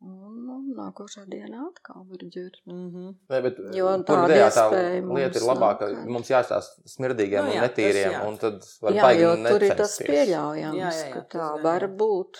Un 0.00 0.44
nu, 0.46 0.56
nākošā 0.78 1.24
dienā 1.26 1.64
atkal 1.72 2.04
var 2.06 2.20
ģert. 2.30 2.60
Mhm. 2.66 3.06
Nē, 3.30 3.38
bet, 3.42 3.56
Jo 3.74 3.88
tur 3.96 4.04
tāda 4.14 4.28
vidējā 4.28 4.50
tā 4.54 4.66
lieta 5.16 5.40
ir 5.40 5.46
labāka. 5.48 5.88
nav, 5.90 6.04
ka- 6.04 6.10
Mums 6.14 6.28
jāstāsta 6.30 6.84
smirdīgiem 6.86 7.42
Nu 7.42 7.50
un 7.50 7.56
jā, 7.56 7.60
tas 7.60 7.70
netīriem, 7.70 8.12
jā. 8.12 8.20
un 8.28 8.36
tad 8.38 8.62
var 8.80 8.92
Jā, 8.92 9.02
baigi 9.02 9.20
jo 9.22 9.32
tur 9.48 9.62
ir 9.62 9.74
tas 9.74 9.98
necensties. 9.98 10.08
pieļaujams, 10.08 10.78
Jā, 10.78 10.90
jā, 10.92 11.02
jā, 11.08 11.12
ka 11.14 11.20
tas 11.20 11.28
tā 11.34 11.54
gan 11.54 11.62
var 11.64 11.80
jā. 11.82 11.96
būt. 11.96 12.36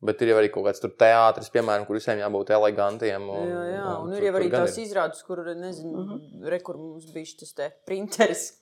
Bet 0.00 0.22
ir 0.22 0.28
jau 0.28 0.36
arī 0.38 0.52
kaut 0.54 0.64
kāds 0.68 0.80
tur 0.80 0.90
teātris, 0.90 1.50
piemēram, 1.50 1.84
kur 1.84 1.96
visiem 1.98 2.18
jābūt 2.22 2.50
elegantiem. 2.54 3.22
Un, 3.28 3.48
Jā, 3.48 3.62
jā, 3.74 4.00
un 4.00 4.10
tur- 4.12 4.22
ir 4.22 4.22
jau 4.30 4.38
arī 4.38 4.50
tās 4.52 4.78
izrādes, 4.78 5.24
kur, 5.26 5.36
nezinu, 5.56 5.98
Mhm. 5.98 6.14
-huh. 6.14 6.48
re, 6.48 6.60
kur 6.60 6.76
mums 6.78 7.10
bija 7.12 7.26
šis 7.26 7.52
te 7.54 7.72
printeris. 7.84 8.52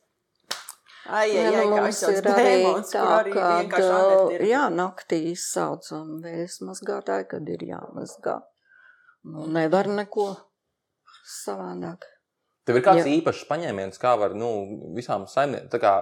Ai, 1.07 1.29
ai, 1.31 1.37
Jā, 1.37 1.61
ai, 1.61 1.67
nu, 1.69 1.77
kā 1.77 1.85
mums 1.85 2.03
ir 2.03 2.29
arī 2.33 2.43
dēmons, 2.51 2.91
kur 2.91 2.99
tā, 2.99 3.15
arī 3.21 3.33
ka 3.71 4.43
jā, 4.47 4.65
naktī 4.75 5.21
saucam 5.39 6.17
vēsmazgātāji, 6.25 7.29
kad 7.31 7.55
ir 7.55 7.63
jāmazgā. 7.69 8.41
Nu, 9.27 9.47
nevar 9.51 9.89
neko 9.91 10.29
savādāk. 11.27 12.07
Tev 12.67 12.81
ir 12.81 12.85
kāds 12.87 13.05
Jā. 13.05 13.15
īpašs 13.21 13.47
paņēmiens, 13.47 13.99
kā 14.03 14.17
var 14.19 14.35
nu, 14.39 14.51
visām 14.97 15.27
saimniekiem. 15.31 15.71
Tā 15.71 15.81
kā 15.83 15.95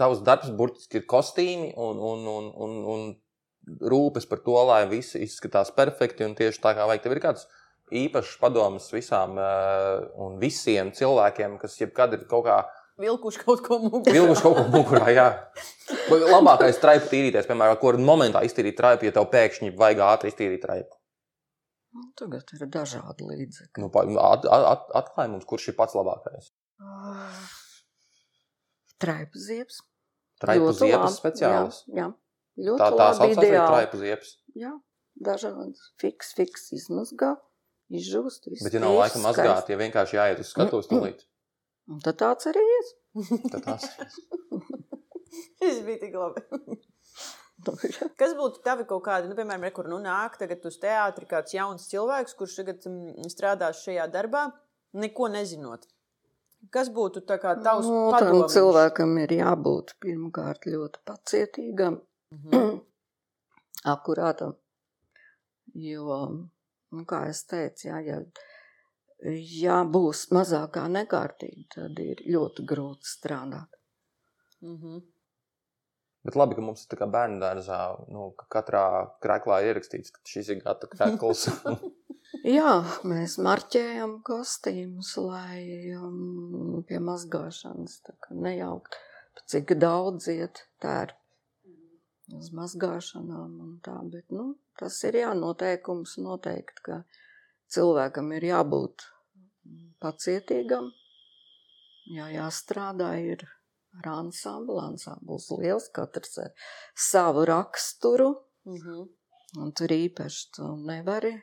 tavs 0.00 0.22
darbs 0.24 0.52
burtiski 0.56 1.02
ir 1.02 1.08
kostīmi 1.10 1.74
un, 1.76 2.00
un, 2.00 2.24
un, 2.32 2.50
un, 2.64 2.76
un 2.92 3.80
rūpes 3.92 4.28
par 4.30 4.40
to, 4.44 4.56
lai 4.68 4.82
viss 4.88 5.18
izskatās 5.18 5.72
perfekti 5.76 6.24
un 6.24 6.36
tieši 6.38 6.62
tā 6.64 6.72
kā 6.78 6.88
vajag. 6.88 7.04
Tev 7.04 7.16
ir 7.16 7.22
kāds 7.24 7.48
īpašs 8.04 8.36
padoms 8.40 8.88
visām 8.92 9.36
uh, 9.40 10.04
un 10.24 10.38
visiem 10.40 10.92
cilvēkiem, 10.96 11.58
kas 11.60 11.76
jebkad 11.80 12.16
ir 12.16 12.26
kaut 12.30 12.46
kā 12.48 12.62
Vilkuši 12.98 13.42
kaut 13.44 13.60
ko 13.62 13.78
mugurā. 13.84 14.12
vilkuši 14.16 14.42
kaut 14.42 14.56
ko 14.58 14.64
mugurā. 14.74 15.08
Jā. 15.14 15.26
Labākais 16.10 16.80
traipu 16.82 17.06
tīrīties, 17.12 17.46
piemēram, 17.46 17.78
kur 17.78 17.98
momentā 18.02 18.42
iztīrīt 18.46 18.74
traipu, 18.80 19.06
ja 19.06 19.14
tev 19.14 19.28
pēkšņi 19.32 19.70
vajag 19.78 20.02
ātri 20.08 20.32
iztīrīt 20.32 20.64
traipu. 20.64 20.96
Nu, 21.94 22.08
tagad 22.18 22.50
ir 22.58 22.66
dažādi 22.68 23.24
līdzekļi. 23.28 23.80
Nu, 23.82 23.88
pa- 23.94 24.02
at, 24.32 24.44
at, 24.44 24.66
at, 24.72 24.90
atklāj 25.02 25.30
mums, 25.32 25.46
kurš 25.48 25.70
ir 25.72 25.76
pats 25.78 25.94
labākais. 25.96 26.50
Traipu 28.98 29.38
ziepes. 29.40 29.80
Traipu 30.42 30.68
Ļoti 30.68 30.78
ziepes 30.82 30.98
labi, 31.06 31.14
speciālis. 31.16 31.78
Jā, 31.90 32.02
jā. 32.02 32.08
ļoti 32.68 32.82
Tā 32.82 32.88
tā 32.98 33.08
saucās 33.18 33.40
arī 33.42 33.50
traipu 33.56 34.00
ziepes. 34.02 34.34
Jā, 34.58 34.72
dažādas. 35.30 35.80
Fiks, 36.02 36.32
fiks 36.38 36.68
izmazgā, 36.76 37.32
izžūst. 37.94 38.46
viss 38.50 38.66
Bet, 38.66 38.74
ja 38.76 38.82
nav 38.84 38.94
laika 38.98 39.22
mazgāt, 39.22 39.70
ja 39.72 39.78
vienkārši 39.80 40.18
jāiet 40.18 40.42
uz 40.42 40.50
skatuves 40.52 40.90
tūlīt, 40.90 41.24
Un 41.88 42.00
tad 42.04 42.18
tāds 42.20 42.48
arī 42.50 42.62
ir. 42.76 42.90
tad 43.52 43.62
tas 43.64 43.88
Tas 45.58 45.80
bija 45.86 45.98
tik 46.04 46.14
labi. 46.18 46.44
Nu. 47.66 47.72
Kas 48.16 48.36
būtu 48.38 48.60
tavi 48.62 48.84
kaut 48.86 49.02
kādi, 49.02 49.26
nu, 49.26 49.34
piemēram, 49.34 49.64
re, 49.66 49.72
kur 49.74 49.88
nu 49.90 49.96
nāk 49.98 50.36
tagad 50.38 50.62
uz 50.68 50.76
teātri 50.78 51.26
kāds 51.26 51.56
jauns 51.56 51.88
cilvēks, 51.90 52.36
kurš 52.38 52.52
tagad 52.60 52.84
mm, 52.86 53.26
strādās 53.34 53.80
šajā 53.82 54.04
darbā, 54.14 54.44
neko 54.94 55.26
nezinot? 55.34 55.88
Kas 56.72 56.86
būtu 56.94 57.24
tā 57.26 57.34
kā 57.42 57.56
tavs 57.58 57.88
Nu, 57.90 57.96
tam 58.14 58.28
padoms? 58.30 58.54
cilvēkam 58.54 59.16
ir 59.24 59.34
jābūt 59.40 59.96
pirmkārt 60.06 60.70
ļoti 60.70 61.02
pacietīgam, 61.10 61.98
Mhm. 62.30 62.78
akurātam. 63.94 64.54
Jo, 65.74 66.20
nu, 66.94 67.04
kā 67.10 67.24
es 67.32 67.42
teicu, 67.50 67.88
jā, 67.90 67.98
ja, 68.06 68.20
ja 69.24 69.82
būs 69.84 70.28
mazākā 70.34 70.86
nekārtība, 70.92 71.64
tad 71.74 72.02
ir 72.02 72.22
ļoti 72.26 72.64
grūti 72.68 73.08
strādāt. 73.08 73.78
Mhm. 74.62 75.00
Bet 76.28 76.36
labi, 76.36 76.56
ka 76.58 76.62
mums 76.64 76.82
ir 76.82 76.90
tā 76.90 76.98
kā 77.00 77.06
bērnu 77.08 77.38
dārzā, 77.40 77.78
nu, 78.12 78.32
ka 78.36 78.48
katrā 78.58 78.84
krēklā 79.22 79.62
ir 79.62 79.70
ierakstīts, 79.70 80.12
ka 80.12 80.20
šis 80.26 80.50
ir 80.52 80.62
gata 80.64 80.90
krēkls. 80.90 81.46
Jā, 82.58 82.72
mēs 83.08 83.38
marķējam 83.40 84.18
kostīmus, 84.26 85.14
lai 85.22 85.94
um, 85.96 86.82
pie 86.88 86.98
mazgāšanas 87.00 88.02
tā 88.04 88.12
kā 88.20 88.36
nejaukt, 88.36 88.98
cik 89.48 89.72
daudz 89.80 90.28
iet 90.34 90.66
tērp 90.82 91.16
uz 92.36 92.50
mazgāšanām 92.52 93.54
un 93.64 93.72
tā, 93.84 93.96
bet, 94.12 94.26
nu, 94.34 94.50
tas 94.78 94.98
ir 95.08 95.16
jānoteikums 95.22 96.18
noteikti, 96.20 96.84
ka 96.84 97.00
cilvēkam 97.74 98.32
ir 98.36 98.42
jābūt 98.50 99.04
pacietīgam, 100.02 100.90
jā, 102.14 102.28
jāstrādā 102.32 103.12
ir 103.20 103.44
ar 103.98 104.10
ansamblu, 104.20 104.78
ansambls 104.80 105.48
liels, 105.58 105.88
katrs 105.94 106.38
ar 106.38 106.52
savu 106.94 107.44
raksturu, 107.48 108.34
Mm 108.68 108.76
-hmm. 108.76 109.08
un 109.62 109.72
tur 109.72 109.88
īpaši 109.88 110.50
tu 110.56 110.62
nevari 110.86 111.42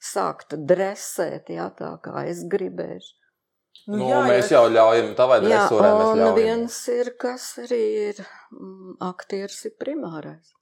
sākt 0.00 0.54
dresēt, 0.56 1.50
jā, 1.52 1.66
tā 1.76 1.98
kā 2.00 2.22
es 2.28 2.38
gribēšu. 2.48 3.16
Nu, 3.86 3.96
nu, 3.96 4.08
jā, 4.08 4.22
mēs 4.28 4.50
jau 4.50 4.62
ļaujam, 4.68 5.14
tā 5.16 5.26
vai 5.28 5.40
Jā, 5.40 5.48
dresūrē 5.48 5.90
mēs 5.98 6.12
un 6.12 6.18
ļaujam. 6.18 6.34
viens 6.34 6.88
ir, 6.88 7.10
kas 7.18 7.58
arī 7.58 7.82
ir, 8.08 8.26
mm, 8.52 8.96
aktieris 9.00 9.64
ir 9.64 9.72
primārais 9.80 10.54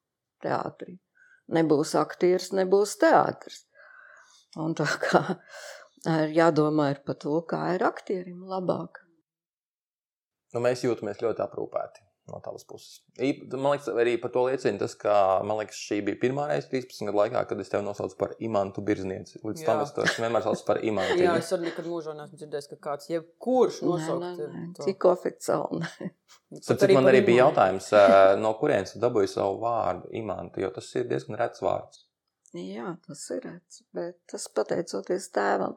teātrī. 0.43 0.99
Nebūs 1.49 1.95
aktieris, 1.95 2.51
nebūs 2.53 2.97
teātris. 2.99 3.65
Un 4.59 4.75
tā 4.79 4.89
kā 5.03 5.23
ir 6.19 6.35
jādomā 6.37 6.91
ir 6.95 7.05
par 7.07 7.19
to, 7.23 7.39
kā 7.49 7.63
ir 7.77 7.87
aktierim 7.87 8.45
labāk. 8.51 9.03
Nu, 10.55 10.63
mēs 10.65 10.85
jūtamies 10.87 11.21
ļoti 11.23 11.45
aprūpēti 11.45 12.09
no 12.29 12.41
tavas 12.45 12.65
puses. 12.69 13.01
Man 13.53 13.73
liekas, 13.73 13.89
arī 13.89 14.15
par 14.21 14.33
to 14.35 14.45
liecina 14.49 14.81
tas, 14.83 14.95
ka 15.01 15.13
man 15.47 15.61
liekas, 15.63 15.79
šī 15.89 16.01
bija 16.05 16.21
pirmā 16.21 16.49
reize 16.51 16.69
13 16.71 17.09
gadu 17.09 17.21
laikā, 17.23 17.45
kad 17.51 17.63
es 17.63 17.73
tevi 17.73 17.85
nosaucu 17.87 18.19
par 18.21 18.35
imantu 18.45 18.85
birznieci. 18.85 19.41
Līdz 19.45 19.63
Jā. 19.63 19.69
tam 19.71 19.85
es 19.85 19.95
to 19.97 20.05
esmu 20.05 20.27
vienmēr 20.27 20.45
saucu 20.45 20.67
par 20.69 20.83
imantu. 20.85 21.19
Jā, 21.23 21.37
es 21.41 21.53
arī 21.57 21.71
nekad 21.71 21.89
mūžā 21.89 22.17
neesmu 22.19 22.41
dzirdējis, 22.41 22.71
ka 22.73 22.81
kāds 22.89 23.09
jebkurš 23.13 23.81
nosaukt 23.87 24.27
nē, 24.27 24.51
nē, 24.77 24.97
oficiāli. 25.13 25.81
nē. 25.85 26.11
Starp 26.59 26.75
Pat 26.75 26.85
citu, 26.85 26.99
man 26.99 27.11
arī 27.11 27.23
bija 27.25 27.47
jautājums, 27.47 27.89
no 28.43 28.53
kurienes 28.61 28.95
tu 28.95 29.01
dabūji 29.03 29.33
savu 29.35 29.59
vārdu 29.65 30.13
imantu, 30.21 30.63
jo 30.65 30.73
tas 30.75 30.89
ir 30.97 31.09
diezgan 31.11 31.41
rets 31.41 31.65
vārds. 31.65 32.08
Jā, 32.59 32.97
tas 33.07 33.25
ir 33.35 33.43
redzams, 33.45 33.83
bet 33.95 34.17
tas 34.31 34.49
pateicoties 34.55 35.31
tēvam. 35.35 35.77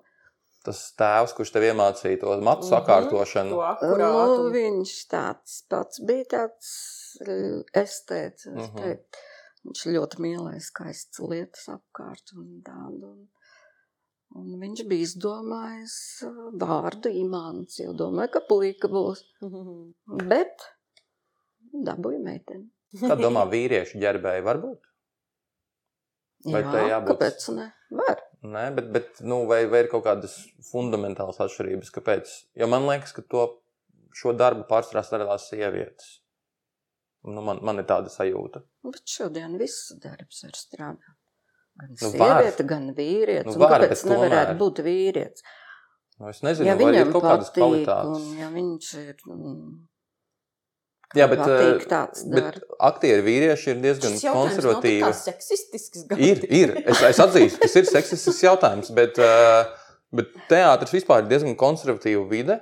Tas 0.62 0.80
tēvs, 0.94 1.32
kurš 1.34 1.52
tev 1.56 1.63
iemācīja 1.72 2.20
to 2.22 2.36
matu 2.46 2.67
Mhm, 2.67 2.70
sakārtošanu, 2.70 3.56
To 3.82 3.96
Nu, 3.98 4.50
viņš 4.54 4.91
tāds 5.10 5.56
pats 5.70 6.00
bija 6.06 6.26
tāds 6.36 6.72
estēts. 7.74 8.46
Mm 8.46 8.60
Mhm. 8.60 8.78
-hmm. 8.78 8.98
Viņš 9.65 9.82
ļoti 9.94 10.17
mīlēja 10.26 10.62
skaistas 10.65 11.20
lietas 11.30 11.67
apkārt 11.70 12.32
un 12.36 12.62
tādu. 12.65 13.10
Un, 13.12 13.28
un 14.36 14.60
viņš 14.60 14.88
bija 14.89 15.06
izdomājis 15.06 15.98
uh, 16.26 16.50
vārdu 16.58 17.12
imants, 17.13 17.78
jo 17.80 17.94
domāju, 17.94 18.32
ka 18.34 18.39
puika 18.50 18.88
būs. 18.89 19.22
Bet 20.30 20.65
dabūja 21.72 22.20
meiteni. 22.24 22.70
Kā 23.02 23.15
domā, 23.15 23.46
vīriešu 23.50 24.00
ģērbēji 24.02 24.44
var 24.44 24.58
būt? 24.63 24.90
Vai 26.45 26.62
Jā, 26.63 26.71
tai 26.73 26.84
jābūt- 26.89 27.12
kāpēc 27.19 27.47
ne? 27.56 27.67
Var. 27.91 28.21
Nē, 28.41 28.63
bet, 28.75 28.88
bet 28.95 29.19
nu, 29.21 29.43
vai, 29.45 29.65
vai 29.69 29.84
ir 29.84 29.88
kaut 29.91 30.04
kādas 30.08 30.34
fundamentālas 30.71 31.38
atšķirības? 31.43 31.91
Kāpēc? 31.93 32.32
Jo 32.58 32.67
man 32.71 32.88
liekas, 32.89 33.12
ka 33.13 33.21
to, 33.30 33.43
šo 34.17 34.34
darbu 34.34 34.63
pārsvarā 34.69 35.04
strādās 35.06 35.45
sievietes. 35.51 36.19
Nu, 37.23 37.43
man, 37.45 37.60
man 37.62 37.77
ir 37.77 37.86
tāda 37.86 38.10
sajūta. 38.10 38.63
Bet 38.84 39.04
šodien 39.06 39.60
viss 39.62 39.91
darbs 40.01 40.41
ir 40.47 40.56
strādāt. 40.58 41.17
Gan 41.77 41.93
Nu, 42.01 42.10
var. 42.17 42.41
sieviete, 42.41 42.65
gan 42.67 42.89
vīrietis. 42.97 43.54
Nu, 43.54 43.60
var, 43.62 43.77
kāpēc 43.86 44.01
nevarētu 44.10 44.56
tomēr. 44.56 44.58
būt 44.63 44.82
vīrietis? 44.88 45.45
Nu, 46.19 46.27
es 46.30 46.41
nezinu, 46.45 46.67
Ja 46.67 46.75
vai 46.75 46.84
ir 46.89 46.91
viņam 46.97 47.12
kaut 47.13 47.23
kādas 47.23 47.49
patīk, 47.54 47.62
un 47.63 47.86
kvalitātes. 47.86 48.25
ja 48.39 48.49
viņš 48.58 48.89
ir 49.06 49.15
mm, 49.27 49.69
Jā, 51.17 51.28
bet, 51.28 51.41
eh, 51.43 51.84
tāds 51.91 52.24
bet 52.32 52.45
darbs. 52.45 52.65
aktieri 52.88 53.24
vīrieši 53.26 53.74
ir 53.74 53.80
diezgan 53.84 54.13
konservatīvi. 54.15 55.04
kā 55.04 55.12
seksistisks. 55.17 56.06
gan. 56.08 56.19
Ir, 56.24 56.43
ir. 56.47 56.76
Es, 56.86 57.02
es 57.04 57.19
atzīstu, 57.19 57.60
tas 57.60 57.76
ir 57.76 57.88
seksistisks 57.89 58.43
jautājums, 58.45 58.91
bet, 58.95 59.19
uh, 59.19 59.65
bet 60.15 60.32
teātris 60.52 60.95
vispār 60.95 61.26
ir 61.26 61.32
diezgan 61.34 61.58
konservatīva 61.60 62.24
vide. 62.30 62.62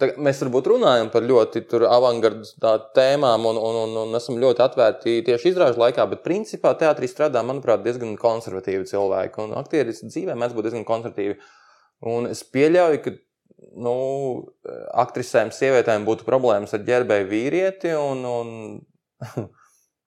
Tā, 0.00 0.08
mēs 0.16 0.40
varbūt 0.42 0.70
runājam 0.72 1.10
par 1.12 1.26
ļoti 1.28 1.60
avangardas 1.84 2.54
tēmām 2.96 3.44
un, 3.50 3.60
un, 3.60 3.80
un, 3.84 3.98
un 4.06 4.18
esam 4.18 4.40
ļoti 4.40 4.64
atvērti 4.64 5.18
tieši 5.28 5.52
izrāžu 5.52 5.82
laikā, 5.82 6.06
bet 6.10 6.24
principā 6.24 6.72
teātrī 6.80 7.10
strādā, 7.10 7.44
manuprāt, 7.46 7.84
diezgan 7.84 8.16
konservatīvi 8.18 8.88
cilvēki. 8.88 9.44
Un 9.44 9.52
aktieris 9.60 10.00
dzīvē 10.08 10.38
mēdz 10.40 10.56
būt 10.56 10.70
diezgan 10.70 10.88
konservatīvi. 10.88 11.36
Un 12.08 12.32
es 12.32 12.40
pieļauju, 12.48 13.02
ka 13.04 13.14
nu, 13.80 13.94
aktrisēm, 15.02 15.52
sievietēm 15.54 16.06
būtu 16.08 16.26
problēmas 16.28 16.74
ar 16.76 16.84
ģērbēju 16.86 17.28
vīrieti, 17.30 17.92
un, 17.96 18.24
un, 18.28 18.52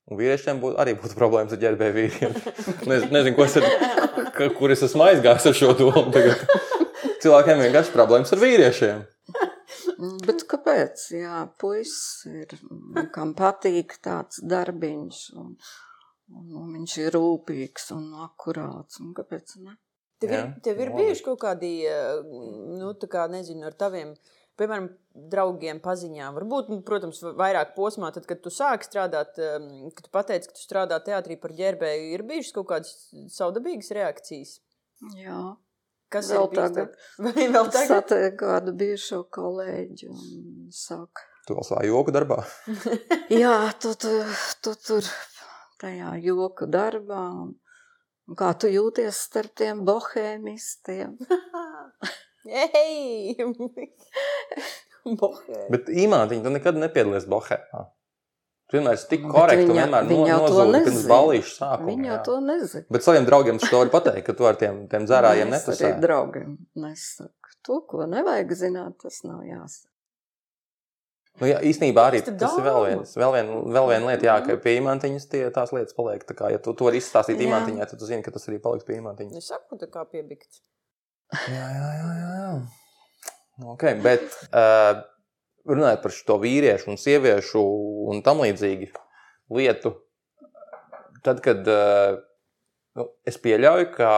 un 0.09 0.19
vīriešiem 0.19 0.61
būtu, 0.61 0.77
arī 0.81 0.95
būtu 0.99 1.17
problēmas 1.17 1.55
ar 1.55 1.61
ģērbēju 1.63 1.97
vīrieti. 1.97 2.55
Nez, 2.91 3.07
nezinu, 3.13 3.35
ko 3.37 3.47
es 3.47 3.57
ar, 3.61 3.69
kur 4.57 4.73
es 4.75 4.85
esmu 4.85 5.07
aizgājis 5.07 5.49
ar 5.51 5.59
šo 5.61 5.73
domu. 5.79 6.07
Tagad. 6.15 6.45
Cilvēkiem 7.25 7.63
vienkārši 7.65 7.93
problēmas 7.95 8.33
ar 8.35 8.41
vīriešiem. 8.43 9.05
Bet 10.27 10.43
kāpēc? 10.49 11.07
Jā, 11.15 11.45
puisis 11.61 12.25
ir, 12.27 12.53
kam 13.15 13.33
patīk 13.37 13.95
tāds 14.03 14.41
darbiņš, 14.45 15.21
un, 15.39 15.55
un, 16.35 16.45
un 16.61 16.75
viņš 16.75 16.97
ir 17.05 17.15
rūpīgs 17.15 17.89
un 17.95 18.11
akurāts. 18.27 18.99
Un 19.01 19.15
kāpēc 19.17 19.55
ne? 19.63 19.77
Tev 20.25 20.37
ir, 20.37 20.47
tev 20.67 20.81
ir 20.83 20.93
bijuši 20.95 21.25
kaut 21.25 21.41
kādi, 21.43 21.71
eh, 21.89 22.23
nu, 22.79 22.93
tā 23.01 23.09
kā, 23.11 23.25
nezinu, 23.31 23.65
ar 23.69 23.75
taviem, 23.79 24.13
piemēram, 24.59 24.89
draugiem, 25.33 25.81
paziņām. 25.83 26.37
Varbūt, 26.39 26.71
nu, 26.73 26.79
protams, 26.87 27.21
vairāk 27.39 27.75
posmā, 27.77 28.11
tad, 28.15 28.27
kad 28.29 28.41
tu 28.43 28.53
sāki 28.53 28.87
strādāt, 28.87 29.37
em, 29.41 29.91
kad 29.95 30.07
tu 30.07 30.13
pateici, 30.15 30.51
ka 30.51 30.57
tu 30.57 30.63
strādā 30.63 31.01
teātrī 31.03 31.39
par 31.41 31.55
ģērbēju, 31.57 32.09
ir 32.15 32.25
bijušas 32.31 32.55
kaut 32.57 32.71
kādas 32.71 32.95
savdabīgas 33.35 33.91
reakcijas. 33.95 34.57
Jā, 35.19 35.55
Kas 36.15 36.29
Vēl 36.31 36.51
tagad. 36.53 36.93
Vai 37.25 37.47
vēl 37.49 37.69
tagad? 37.73 37.89
satieku 37.89 38.37
kādu 38.45 38.73
bijušo 38.77 39.23
kolēģi 39.33 40.11
un 40.13 40.67
saka, 40.71 41.25
Tu 41.45 41.53
vēl 41.53 41.65
savā 41.67 41.83
joku 41.85 42.13
darbā. 42.13 42.39
jā, 43.43 43.57
tu, 43.81 43.91
tu, 44.01 44.11
tu 44.65 44.71
tur 44.81 45.09
tajā 45.81 46.15
joku 46.23 46.65
darbā. 46.65 47.21
Un, 47.43 47.51
un 48.29 48.37
kā 48.39 48.51
tu 48.59 48.67
jūties 48.71 49.19
starp 49.29 49.53
tiem 49.57 49.83
bohēmistiem? 49.87 51.15
Ei! 52.45 53.35
Bet 55.73 55.89
īmātiņa, 55.89 56.41
tu 56.45 56.51
nekad 56.53 56.77
nepiedalies 56.81 57.27
bohēmā. 57.29 57.83
Tu 58.65 58.79
vienmēr 58.79 58.95
esi 58.97 59.05
tik 59.11 59.25
un 59.27 59.33
viņa- 59.35 59.73
vienmēr 59.77 60.07
viņa 60.09 60.29
jau 60.31 60.37
to 60.41 60.45
nozūdi 60.47 60.71
pirms 60.73 60.87
nezina. 60.95 61.09
balīšu 61.11 61.51
sākuma. 61.53 61.89
Viņi 61.91 62.07
jau 62.09 62.15
to 62.25 62.37
nezina. 62.41 62.85
Bet 62.95 63.05
saviem 63.05 63.25
draugiem 63.27 63.59
tu 63.61 63.67
to 63.69 63.81
vari 63.83 63.93
pateikt, 63.93 64.25
ka 64.25 64.33
tu 64.39 64.47
ar 64.49 64.57
tiem, 64.57 64.79
tiem 64.89 65.05
dzērājiem 65.05 65.53
Es 65.53 65.67
arī 65.75 65.91
draugiem 66.01 66.55
nesaku. 66.81 67.51
To, 67.65 67.79
ko 67.89 68.05
nevajag 68.09 68.51
zināt, 68.57 68.97
tas 69.01 69.21
nav 69.25 69.43
jāsaka. 69.45 69.89
Nu, 71.41 71.47
jā, 71.49 71.57
īstenībā 71.67 72.05
arī 72.09 72.21
Tas 72.23 72.53
ir 72.55 72.63
vēl 72.63 72.77
viens, 72.85 73.15
vēl 73.19 73.33
vien, 73.35 73.49
vēl 73.75 73.89
viena 73.89 74.11
lieta, 74.11 74.27
jā, 74.29 74.35
ka 74.45 74.55
pie 74.63 74.77
imantiņas 74.79 75.25
tie, 75.31 75.41
tās 75.55 75.73
lietas 75.75 75.97
paliek. 75.97 76.23
Tā 76.23 76.35
kā, 76.37 76.51
ja 76.53 76.61
tu 76.63 76.71
to 76.77 76.87
vari 76.87 77.01
izstāstīt 77.01 77.41
Jā. 77.41 77.49
imantiņā, 77.49 77.87
tad 77.89 77.99
tu 77.99 78.07
zini, 78.07 78.23
ka 78.23 78.31
tas 78.31 78.47
arī 78.47 78.61
paliks 78.63 78.87
pie 78.87 79.01
imantiņas. 79.01 79.41
Es 79.41 79.49
saku, 79.51 79.75
tā 79.81 79.89
kā 79.91 80.05
piebikt. 80.07 80.61
Jā, 81.51 81.65
jā, 81.75 81.89
jā. 81.99 82.13
jā, 82.21 82.29
jā. 82.39 82.53
Okay, 83.75 83.97
bet 84.03 84.23
uh, 84.51 85.01
runājot 85.67 86.05
par 86.05 86.15
šo 86.15 86.37
vīriešu 86.43 86.93
un 86.93 86.99
sieviešu 86.99 87.65
un 88.11 88.23
tam 88.23 88.43
līdzīgu 88.43 88.91
lietu, 89.55 89.91
tad, 91.25 91.43
kad 91.43 91.67
uh, 91.67 92.19
nu, 92.95 93.09
es 93.27 93.39
pieļauju, 93.43 93.91
ka 93.95 94.11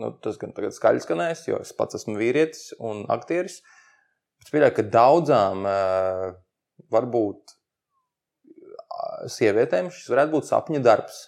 nu, 0.00 0.12
tas 0.24 0.40
gan 0.40 0.56
tagad 0.56 0.76
skaļi 0.76 1.04
skanēs, 1.04 1.44
jo 1.50 1.60
es 1.60 1.72
pats 1.76 2.00
esmu 2.00 2.16
vīrietis 2.20 2.70
un 2.78 3.04
aktieris, 3.12 3.60
es 4.44 4.52
pieļauju, 4.52 4.76
ka 4.76 4.84
daudzām 4.94 5.66
uh, 5.68 6.28
varbūt 6.92 7.56
sievietēm 9.30 9.90
šis 9.94 10.10
varētu 10.12 10.34
būt 10.36 10.48
sapņu 10.50 10.82
darbs. 10.84 11.26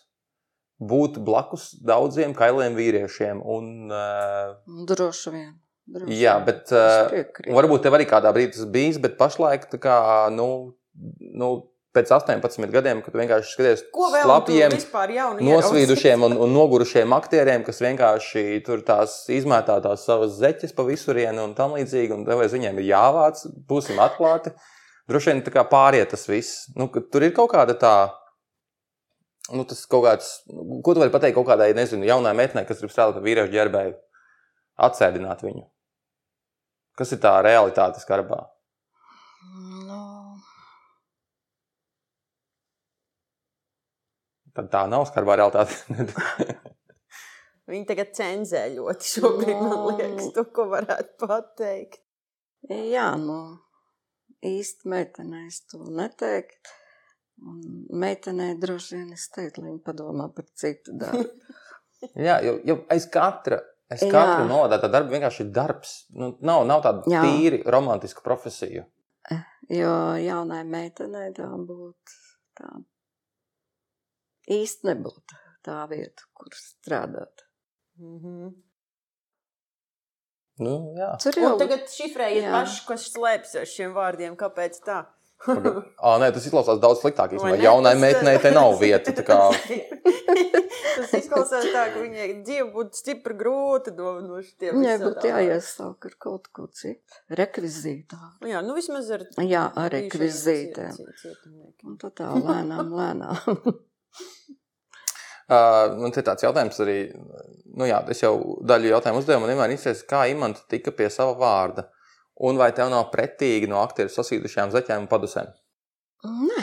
Būt 0.82 1.20
blakus 1.22 1.70
daudziem 1.86 2.32
kailiem 2.34 2.74
vīriešiem. 2.74 3.42
Un, 3.44 3.90
uh, 3.92 4.56
Droši 4.88 5.34
vien. 5.34 5.50
Droši 5.92 6.16
Jā, 6.18 6.36
bet 6.46 6.70
piekrītu. 6.70 7.54
varbūt 7.54 7.84
tev 7.86 7.96
arī 7.98 8.06
kādā 8.10 8.30
brīdī 8.34 8.56
tas 8.56 8.68
bijis, 8.70 8.98
bet 9.02 9.16
pašlaik, 9.18 9.68
tā 9.70 9.80
kā, 9.82 9.96
nu, 10.34 10.46
nu, 11.20 11.48
pēc 11.96 12.12
18 12.16 12.72
gadiem, 12.72 13.02
kad 13.04 13.16
vienkārši 13.16 13.52
skaties 13.52 13.82
vēl 13.92 14.24
slapjiem, 14.24 14.76
nosvīdušiem 15.44 16.24
un, 16.28 16.36
un 16.40 16.54
nogurušiem 16.56 17.12
aktieriem, 17.16 17.64
kas 17.66 17.82
vienkārši 17.84 18.62
tur 18.66 18.80
tās 18.86 19.18
izmētā 19.32 19.76
tās 19.84 20.06
savas 20.08 20.38
zeķes 20.40 20.72
pa 20.76 20.86
visurienu 20.88 21.44
un 21.48 21.52
tam 21.58 21.76
līdzīgi, 21.76 22.16
un 22.16 22.24
tev 22.28 22.44
aiz 22.44 22.56
viņiem 22.56 22.80
ir 22.80 22.88
jāvāc, 22.94 23.44
būsim 23.68 24.00
atklāti. 24.02 24.54
Droši 25.10 25.32
vien 25.32 25.44
tā 25.44 25.52
kā 25.52 25.66
pāriet 25.68 26.14
tas 26.14 26.24
viss. 26.30 26.66
Nu, 26.78 26.88
tur 26.88 27.26
ir 27.26 27.34
kaut 27.36 27.52
kāda 27.52 27.76
tā 27.76 27.96
nu, 29.50 29.66
tas 29.68 29.84
kaut 29.90 30.06
kāds, 30.06 30.30
ko 30.84 30.94
tu 30.94 31.02
vari 31.02 31.12
pateikt 31.12 31.36
kaut 31.36 31.48
kādai, 31.50 31.72
nezinu, 31.76 32.06
jaunai 32.08 32.34
meitenei, 32.38 32.64
kas 32.68 32.80
grib 32.80 32.92
strādāt 32.94 33.18
par 33.18 33.26
vīriešu 33.26 33.52
ģērbēju, 33.52 33.94
atsēdināt 34.86 35.44
viņu? 35.44 35.66
Kas 36.98 37.12
ir 37.14 37.20
tā 37.24 37.34
realitāte 37.44 38.00
skarbā? 38.02 38.44
Tad 44.56 44.68
tā 44.72 44.82
nav 44.90 45.06
skarbā 45.08 45.38
realitāte. 45.40 45.76
Viņi 47.72 47.86
tagad 47.88 48.10
cenzē 48.16 48.64
ļoti 48.74 49.08
šobrīd, 49.14 49.56
man 49.62 49.70
Nu. 49.78 49.92
liekas, 49.96 50.28
to, 50.34 50.44
ko 50.52 50.66
varētu 50.72 51.16
pateikt. 51.22 52.00
jā, 52.68 53.06
nu, 53.22 53.38
īsti 54.44 54.90
meitenei 54.92 55.46
es 55.48 55.62
to 55.70 55.78
neteiktu. 55.86 56.74
Un 57.42 57.62
meitenei 57.98 58.52
droši 58.60 58.96
vien 58.98 59.12
es 59.16 59.24
teiktu, 59.34 59.62
lai 59.64 59.72
viņa 59.72 59.82
padomā 59.86 60.28
par 60.34 60.44
citu 60.58 60.92
darbu. 60.94 61.24
Jā, 62.18 62.36
jo, 62.42 62.56
jo 62.66 62.74
aiz 62.90 63.04
katra, 63.14 63.60
aiz 63.90 64.00
katra 64.10 64.42
nolādētā 64.50 64.88
darba 64.90 65.14
vienkārši 65.14 65.44
ir 65.44 65.50
darbs. 65.54 65.92
Nu, 66.18 66.32
nav, 66.42 66.64
nav 66.66 66.82
tāda 66.82 67.06
Jā. 67.10 67.20
tīri 67.24 67.60
romantiska 67.70 68.24
profesija. 68.26 68.84
Jo 69.70 69.92
jaunai 70.18 70.64
meitenei 70.66 71.28
tā 71.36 71.46
būtu 71.46 72.16
tā 72.58 72.72
īsti 74.50 74.88
nebūtu 74.90 75.38
tā 75.66 75.82
vieta, 75.90 76.26
kur 76.34 76.50
strādāt. 76.56 77.46
Mhm. 78.00 78.52
Nu, 80.62 80.72
jā. 80.98 81.14
Tur 81.22 81.38
jau 81.40 81.54
tagad 81.58 81.88
šifrējiet 81.90 82.46
paši, 82.52 82.82
kas 82.86 83.08
slēpjas 83.14 83.54
aiz 83.62 83.70
šiem 83.72 83.94
vārdiem, 83.96 84.36
kāpēc 84.38 84.78
tā. 84.84 85.04
Ā, 85.42 86.10
nē, 86.22 86.28
tas 86.30 86.44
izklausās 86.46 86.78
daudz 86.78 87.00
sliktāk. 87.02 87.32
Īstenībā. 87.34 87.56
ne? 87.58 87.64
Jaunai 87.64 87.94
Tas- 87.96 88.02
meitenei 88.04 88.38
te 88.38 88.52
nav 88.54 88.76
vieta. 88.78 89.10
tā 89.10 89.24
Kā, 89.26 89.38
Tas 90.92 91.12
izklausās 91.16 91.66
tā, 91.72 91.86
ka 91.94 92.02
viņai 92.02 92.26
dzīve 92.44 92.66
būtu 92.74 93.00
stipri 93.00 93.34
grūta 93.38 93.94
no, 93.96 94.12
no 94.20 94.42
šiem 94.44 94.76
viņai 94.76 94.96
būtu 95.02 95.30
jāiesāk 95.32 96.08
ar 96.10 96.16
kaut 96.20 96.48
ko 96.52 96.66
citu. 96.68 97.16
Rekvizītā. 97.32 98.18
Jā, 98.46 98.60
nu 98.62 98.76
vismaz 98.76 99.08
ar 99.16 99.24
Jā, 99.40 99.64
ar 99.74 99.90
rekvizītēm. 99.96 101.00
Un 101.88 101.96
tad 101.98 102.14
tā 102.20 102.28
lēnām, 102.36 102.92
lēnām. 102.92 103.80
uh, 105.52 105.96
man 106.02 106.14
te 106.14 106.24
tāds 106.26 106.44
jautājums 106.46 106.78
arī, 106.84 106.98
nu 107.78 107.88
jā, 107.88 108.02
es 108.12 108.22
jau 108.24 108.36
daļu 108.68 108.92
jautājumu 108.94 109.22
uzdevu, 109.22 109.42
man 109.42 109.52
vienmēr 109.54 109.74
interesēs, 109.74 110.04
kā 110.08 110.26
Imants 110.32 110.66
tika 110.72 110.94
pie 110.96 111.10
sava 111.12 111.34
vārda. 111.40 111.88
Un 112.42 112.56
vai 112.58 112.70
tev 112.74 112.88
nav 112.90 113.10
pretīgi 113.12 113.68
no 113.70 113.82
aktieru 113.84 114.10
sasīdušajām 114.10 114.72
zeķēm 114.72 115.04
un 115.04 115.10
padusēm? 115.10 115.50
Nē, 116.22 116.62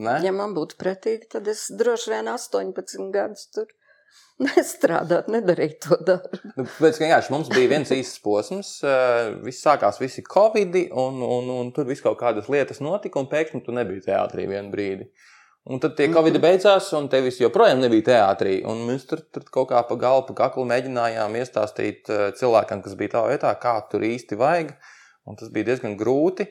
Nē? 0.00 0.16
ja 0.24 0.32
man 0.34 0.54
būtu 0.56 0.78
pretīgi, 0.80 1.28
tad 1.34 1.48
es 1.50 1.66
droši 1.76 2.14
vien 2.14 2.30
18 2.32 3.10
gadus 3.14 3.50
tur 3.54 3.68
nestrādātu, 4.46 5.32
nedarītu 5.34 5.90
to 5.90 5.98
darbu. 6.06 6.40
Nu, 6.56 6.64
tam 6.64 7.02
vienkārši 7.02 7.34
mums 7.34 7.50
bija 7.52 7.72
viens 7.74 7.92
īsts 7.94 8.22
posms, 8.24 8.72
uh, 8.86 9.36
viss 9.44 9.64
sākās 9.66 10.00
visi 10.00 10.24
covid, 10.26 10.78
un, 10.90 11.20
un, 11.26 11.50
un 11.60 11.74
tur 11.76 11.88
viss 11.90 12.04
kaut 12.04 12.18
kādas 12.22 12.48
lietas 12.52 12.80
notika, 12.84 13.20
un 13.20 13.28
pēkšņi 13.30 13.64
tu 13.66 13.76
nebija 13.76 14.06
teātrī 14.08 14.48
vienu 14.50 14.72
brīdi. 14.72 15.10
Un 15.68 15.80
tad 15.80 15.92
tie 15.96 16.08
covid 16.08 16.34
Mhm. 16.38 16.42
beidzās, 16.42 16.92
un 16.96 17.08
tevis 17.08 17.38
joprojām 17.38 17.80
nebija 17.80 18.02
teātrī. 18.02 18.64
Un 18.64 18.86
mēs 18.88 19.06
tur, 19.06 19.20
tur 19.32 19.42
kaut 19.52 19.68
kā 19.68 19.82
pa 19.86 19.96
galvu, 19.96 20.26
pa 20.28 20.48
kaklu 20.48 20.64
mēģinājām 20.64 21.36
iestāstīt 21.36 22.08
uh, 22.08 22.30
cilvēkam, 22.32 22.82
kas 22.82 22.94
bija 22.94 23.18
tā 23.18 23.26
vietā, 23.28 23.52
kā 23.60 23.76
tur 23.90 24.00
īsti 24.00 24.38
vajag. 24.40 24.72
Un 25.26 25.36
tas 25.36 25.48
bija 25.52 25.64
diezgan 25.64 25.98
grūti. 26.00 26.48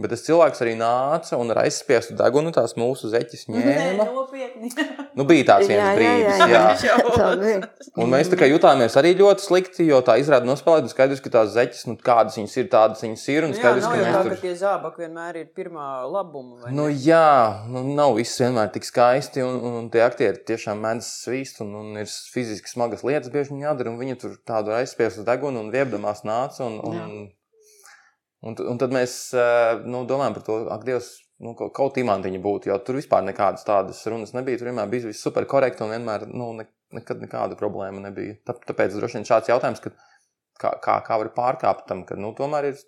Bet 0.00 0.08
tas 0.08 0.22
cilvēks 0.24 0.62
arī 0.64 0.70
nāca 0.80 1.36
un 1.36 1.52
ar 1.52 1.58
aizspiestu 1.66 2.14
degunu 2.16 2.48
tās 2.56 2.72
mūsu 2.80 3.10
zeķes 3.12 3.42
ņēma. 3.52 4.06
nopietni. 4.08 4.70
Nu, 5.12 5.26
bija 5.28 5.44
tāds 5.50 5.68
viens 5.68 5.90
brīdis, 5.98 6.38
jā. 6.48 6.60
jā. 6.80 6.94
Tā 7.20 7.26
bija. 7.36 7.58
Un 8.00 8.08
mēs 8.08 8.30
tā 8.32 8.38
kā 8.40 8.46
jutāmies 8.48 8.94
arī 8.96 9.10
ļoti 9.18 9.44
slikti, 9.44 9.84
jo 9.84 9.98
tā 10.06 10.14
izrāda 10.22 10.48
nospēlēt, 10.48 10.86
un 10.88 10.92
skaidrs, 10.94 11.20
ka 11.20 11.32
tās 11.34 11.50
zeķes, 11.52 11.82
nu, 11.90 11.98
kādas 12.00 12.38
viņas 12.40 12.54
ir, 12.62 12.70
tādas 12.72 13.04
viņas 13.04 13.24
ir. 13.34 13.44
Un 13.44 13.52
Nu, 13.52 13.58
jā, 13.58 13.60
skaidrs, 13.60 13.84
nav 13.84 13.92
ka 13.92 13.98
jau 13.98 14.06
mēs 14.06 14.16
tā, 14.16 14.22
tur. 14.24 14.32
ka 14.32 14.40
tie 14.46 14.54
zābaki 14.62 15.02
vienmēr 15.04 15.38
ir 15.42 15.50
pirmā 15.52 15.88
labuma. 16.08 16.62
vai 16.62 16.72
Nu, 16.72 16.86
jā, 16.88 17.20
nu, 17.68 17.84
nav 17.92 18.14
viss 18.16 18.40
vienmēr 18.40 18.72
tik 18.72 18.88
skaisti, 18.88 19.44
un, 19.44 19.60
un 19.82 19.92
tie 19.92 20.00
aktieri 20.06 20.40
tiešām 20.48 20.80
mēdz 20.80 21.12
svīst, 21.26 21.60
un, 21.66 21.76
un 21.82 22.00
ir 22.00 22.08
fiziski 22.32 22.72
smagas 22.72 23.04
lietas, 23.04 23.28
bieži 23.36 23.52
viņi 23.52 23.68
jādara, 23.68 23.92
un 23.92 24.00
viņi 24.00 24.16
tur 24.24 24.40
tādu 24.48 24.72
aizspiestu 24.80 25.28
degunu 25.28 25.60
un 25.60 25.68
viebdamās 25.76 26.24
nāca. 26.24 26.64
Un, 26.64 26.80
un, 26.80 26.96
Jā. 26.96 27.28
Un, 28.42 28.56
un 28.72 28.80
tad 28.80 28.94
mēs 28.94 29.16
eh, 29.38 29.82
nu, 29.86 30.04
domājam 30.08 30.36
par 30.38 30.46
to, 30.46 30.58
ak, 30.74 30.84
Dievs, 30.88 31.10
nu, 31.42 31.54
kaut, 31.58 31.72
kaut 31.76 31.98
imantiņa 32.02 32.40
būtu, 32.44 32.70
jo 32.70 32.78
tur 32.86 32.98
vispār 33.00 33.24
nekādas 33.26 33.66
tādas 33.66 34.02
runas 34.10 34.34
nebija. 34.36 34.60
Tur 34.60 34.70
vienmēr 34.70 34.90
bija 34.92 35.08
viss 35.10 35.24
super 35.24 35.46
korekti, 35.50 35.82
un 35.86 35.94
vienmēr 35.94 36.28
nu, 36.30 36.52
ne, 36.58 36.68
nekad 36.94 37.22
nekāda 37.24 37.58
problēma 37.58 38.02
nebija. 38.08 38.38
Tā, 38.46 38.56
tāpēc 38.70 38.94
droši 38.98 39.20
vien 39.20 39.28
šāds 39.28 39.50
jautājums, 39.50 39.82
ka, 39.82 39.94
kā, 40.62 40.74
kā, 40.84 40.98
kā 41.06 41.20
var 41.24 41.32
pārkāpt 41.36 41.86
tam, 41.90 42.04
ka 42.08 42.18
nu, 42.20 42.34
tomēr 42.38 42.70
ir 42.72 42.80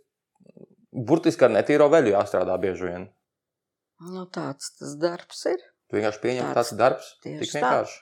burtiski 0.95 1.47
ar 1.49 1.55
netīro 1.57 1.89
veļu 1.93 2.15
jāstrādā 2.15 2.57
bieži 2.63 2.91
vien. 2.91 3.07
Nu, 4.05 4.27
tāds 4.35 4.75
tas 4.79 4.97
darbs 5.01 5.47
ir. 5.51 5.63
Tu 5.91 5.99
vienkārši 5.99 6.21
pieņem, 6.23 6.45
Tāds- 6.51 6.55
tas 6.59 6.73
ir 6.75 6.79
darbs. 6.81 7.09
Tik 7.25 7.43
vienkārši. 7.55 8.01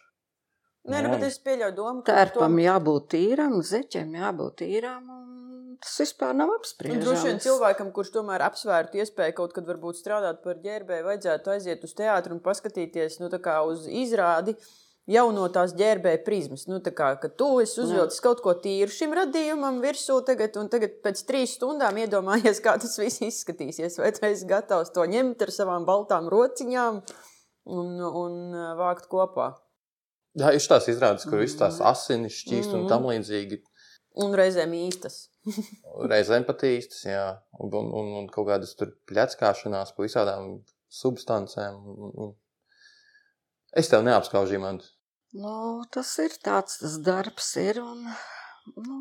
Nē, 0.91 1.01
nu, 1.05 1.11
bet 1.15 1.23
es 1.29 1.37
pieļauju 1.45 1.75
domu, 1.77 2.01
ka 2.03 2.15
Tērpam 2.17 2.57
jābūt 2.59 3.05
tīram, 3.15 3.53
zeķiem 3.63 4.17
jābūt 4.19 4.57
tīram. 4.65 5.05
un 5.15 5.52
Tas 5.81 5.99
vispār 6.03 6.35
nav 6.35 6.51
Un 6.51 6.59
apspriežams. 6.59 7.05
Droši 7.05 7.29
vien 7.29 7.43
cilvēkam, 7.43 7.93
kurš 7.95 8.13
tomēr 8.17 8.45
apsvērtu 8.49 8.99
iespēju 9.03 9.37
kaut 9.39 9.53
kad 9.57 9.67
varbūt 9.69 10.01
strādāt 10.01 10.43
par 10.45 10.59
ģērbēju, 10.63 11.07
vajadzētu 11.07 11.53
aiziet 11.55 11.85
uz 11.87 11.95
teātru 11.95 12.37
un 12.37 12.41
paskatīties 12.45 13.21
nu, 13.23 13.31
uz 13.71 13.87
izrādi 13.87 14.57
jau 15.11 15.25
no 15.35 15.49
tās 15.55 15.75
ģērbēja 15.79 16.23
prizmas. 16.27 16.67
Nu, 16.71 16.79
tā 16.85 16.93
kā 16.95 17.13
ka 17.23 17.29
tu 17.29 17.49
esi 17.63 17.81
uzvilcis 17.83 18.23
kaut 18.23 18.43
ko 18.45 18.55
tīru 18.55 18.93
šim 18.93 19.15
radījumam 19.19 19.81
virsū, 19.83 20.21
tagad, 20.27 20.57
un 20.61 20.69
tagad 20.73 21.01
pēc 21.03 21.25
trīs 21.27 21.57
stundām 21.59 21.99
iedomājies, 22.05 22.63
kā 22.63 22.77
tas 22.83 22.99
viss 23.01 23.23
izskatīsies. 23.25 23.99
Vai 24.03 24.13
tu 24.15 24.27
esi 24.29 24.47
gatavs 24.47 24.93
to 24.95 25.07
ņemt 25.07 25.43
ar 25.43 25.55
savām 25.55 25.87
baltām 25.89 26.31
rociņām 26.33 27.03
un, 27.67 27.93
un 28.01 28.39
vākt 28.79 29.09
kopā? 29.11 29.53
Jā, 30.39 30.55
ir 30.57 30.65
tās 30.65 30.87
izrādes, 30.89 31.27
kur 31.29 31.43
viss 31.43 31.59
tās 31.61 31.81
asinis 31.85 32.39
šķīst 32.41 32.73
un 32.73 32.85
Mhm. 32.85 32.89
tam 32.89 33.05
līdzīgi. 33.11 33.61
Un 34.23 34.33
reizēm 34.37 34.73
īstas. 34.77 35.32
Reizēm 36.13 36.47
pat 36.47 36.63
īstas, 36.69 37.03
jā. 37.09 37.25
Un, 37.59 37.73
un, 37.75 37.89
un, 37.99 38.11
un 38.21 38.29
kaut 38.31 38.49
kādas 38.51 38.77
tur 38.79 38.93
pļackāšanās 39.11 39.95
pa 39.97 40.07
visādām 40.07 40.53
substancēm. 40.93 41.81
Un, 41.95 42.13
un... 42.27 42.35
Es 43.79 43.89
tev 43.91 44.05
neapskaužu, 44.07 44.61
man. 44.63 44.83
Nu, 45.33 45.57
tas 45.91 46.13
ir 46.21 46.37
tāds, 46.45 46.79
tas 46.83 46.99
darbs 47.03 47.55
ir. 47.61 47.81
Un, 47.81 48.05
nu, 48.77 48.99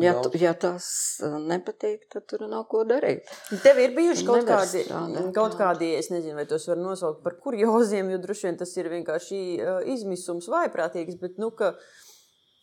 ja, 0.00 0.14
tu, 0.24 0.32
ja 0.40 0.54
tas 0.58 0.88
uh, 1.22 1.36
nepatīk, 1.50 2.08
tad 2.12 2.26
tur 2.30 2.46
nav 2.48 2.64
ko 2.72 2.82
darīt. 2.88 3.28
Tev 3.62 3.78
ir 3.82 3.94
bijuši 3.96 4.26
kaut 4.26 4.42
Nevar 4.42 4.64
kādi, 4.64 4.84
strādāt 4.86 5.30
kaut 5.36 5.56
kādi, 5.60 5.92
es 6.00 6.10
nezinu, 6.12 6.38
vai 6.40 6.48
tos 6.50 6.66
var 6.70 6.80
nosaukt 6.80 7.22
par 7.26 7.38
kurioziem, 7.44 8.10
jo 8.14 8.20
droši 8.24 8.48
vien 8.48 8.60
tas 8.64 8.74
ir 8.80 8.90
vienkārši 8.92 9.40
uh, 9.60 9.78
izmisums, 9.94 10.48
vaiprātīgs, 10.52 11.20
bet 11.20 11.36
nu, 11.42 11.52
ka, 11.56 11.74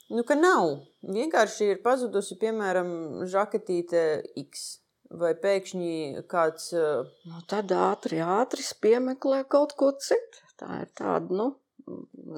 nu, 0.10 0.24
ka 0.24 0.36
nav. 0.36 0.80
Vienkārši 1.04 1.72
ir 1.74 1.82
pazudusi, 1.84 2.38
piemēram, 2.42 2.90
žaketīte 3.32 4.02
X. 4.46 4.82
Vai 5.10 5.34
pēkšņi 5.38 6.26
kāds. 6.28 6.72
Uh, 6.74 7.06
Nu, 7.30 7.40
tad 7.48 7.70
ātri, 7.72 8.18
ātri 8.26 8.64
piemeklē 8.82 9.44
kaut 9.48 9.76
ko 9.78 9.92
citu. 10.02 10.42
Tā 10.58 10.82
ir 10.82 10.90
tāda, 10.98 11.30
nu, 11.30 11.52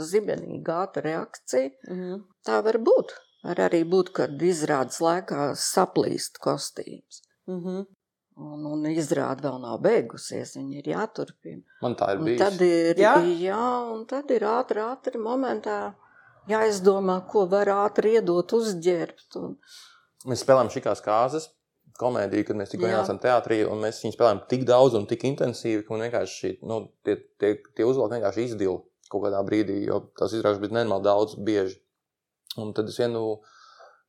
zibenīga 0.03 0.81
ātra 0.85 1.03
reakcija. 1.05 1.71
mm, 1.89 2.17
Tā 2.45 2.59
var 2.65 2.77
būt. 2.83 3.13
Var 3.43 3.61
arī 3.69 3.83
būt, 3.87 4.11
kad 4.17 4.41
izrādes 4.43 4.99
laikā 4.99 5.53
saplīst 5.55 6.39
kostīms. 6.43 7.21
mm 7.47 7.61
-hmm. 7.63 7.85
Un, 8.37 8.65
un 8.69 8.83
izrāde 8.85 9.41
vēl 9.41 9.55
nav 9.61 9.79
beigusies, 9.81 10.51
viņa 10.57 10.75
ir 10.77 10.87
jāturpina. 10.91 11.63
Man 11.81 11.95
tā 11.95 12.11
ir 12.13 12.17
Un 12.19 12.25
bijis. 12.25 12.39
tad 12.39 12.61
ir, 12.61 12.95
Jā? 12.95 13.15
jā? 13.15 13.39
Jā, 13.47 13.93
un 13.93 14.05
tad 14.05 14.29
ir 14.31 14.41
ātri, 14.43 14.77
ātri 14.83 15.17
momentā 15.17 15.95
jāizdomā, 16.51 17.19
ko 17.29 17.45
var 17.51 17.69
ātri 17.73 18.17
iedot, 18.17 18.55
uzģērbt. 18.57 19.39
Un, 19.41 19.55
Mēs 20.27 20.43
spēlējām 20.43 20.73
šīs 20.73 21.05
kārtas. 21.05 21.51
Komēdija, 21.97 22.45
kad 22.45 22.57
mēs 22.59 22.69
tikko 22.69 22.85
ienācām 22.85 23.17
teātrī, 23.17 23.63
un 23.65 23.79
mēs 23.81 24.03
viņu 24.03 24.13
spēlējām 24.13 24.43
tik 24.51 24.67
daudz 24.69 24.93
un 24.99 25.07
tik 25.09 25.23
intensīvi, 25.25 25.81
ka 25.85 25.95
man 25.95 26.03
vienkārši 26.05 26.51
nu, 26.69 26.83
tie, 27.01 27.15
tie, 27.41 27.55
tie 27.73 27.87
uzvalki 27.89 28.19
vienkārši 28.19 28.43
izdila 28.51 28.83
kaut 29.09 29.23
kādā 29.23 29.39
brīdī, 29.47 29.79
jo 29.87 30.03
tās 30.19 30.35
izrādes 30.37 30.61
bija 30.61 30.75
nenormāli 30.75 31.07
daudz, 31.07 31.33
bieži. 31.47 31.79
Un 32.61 32.75
tad 32.77 32.91
es 32.91 32.99
vienu 33.01 33.39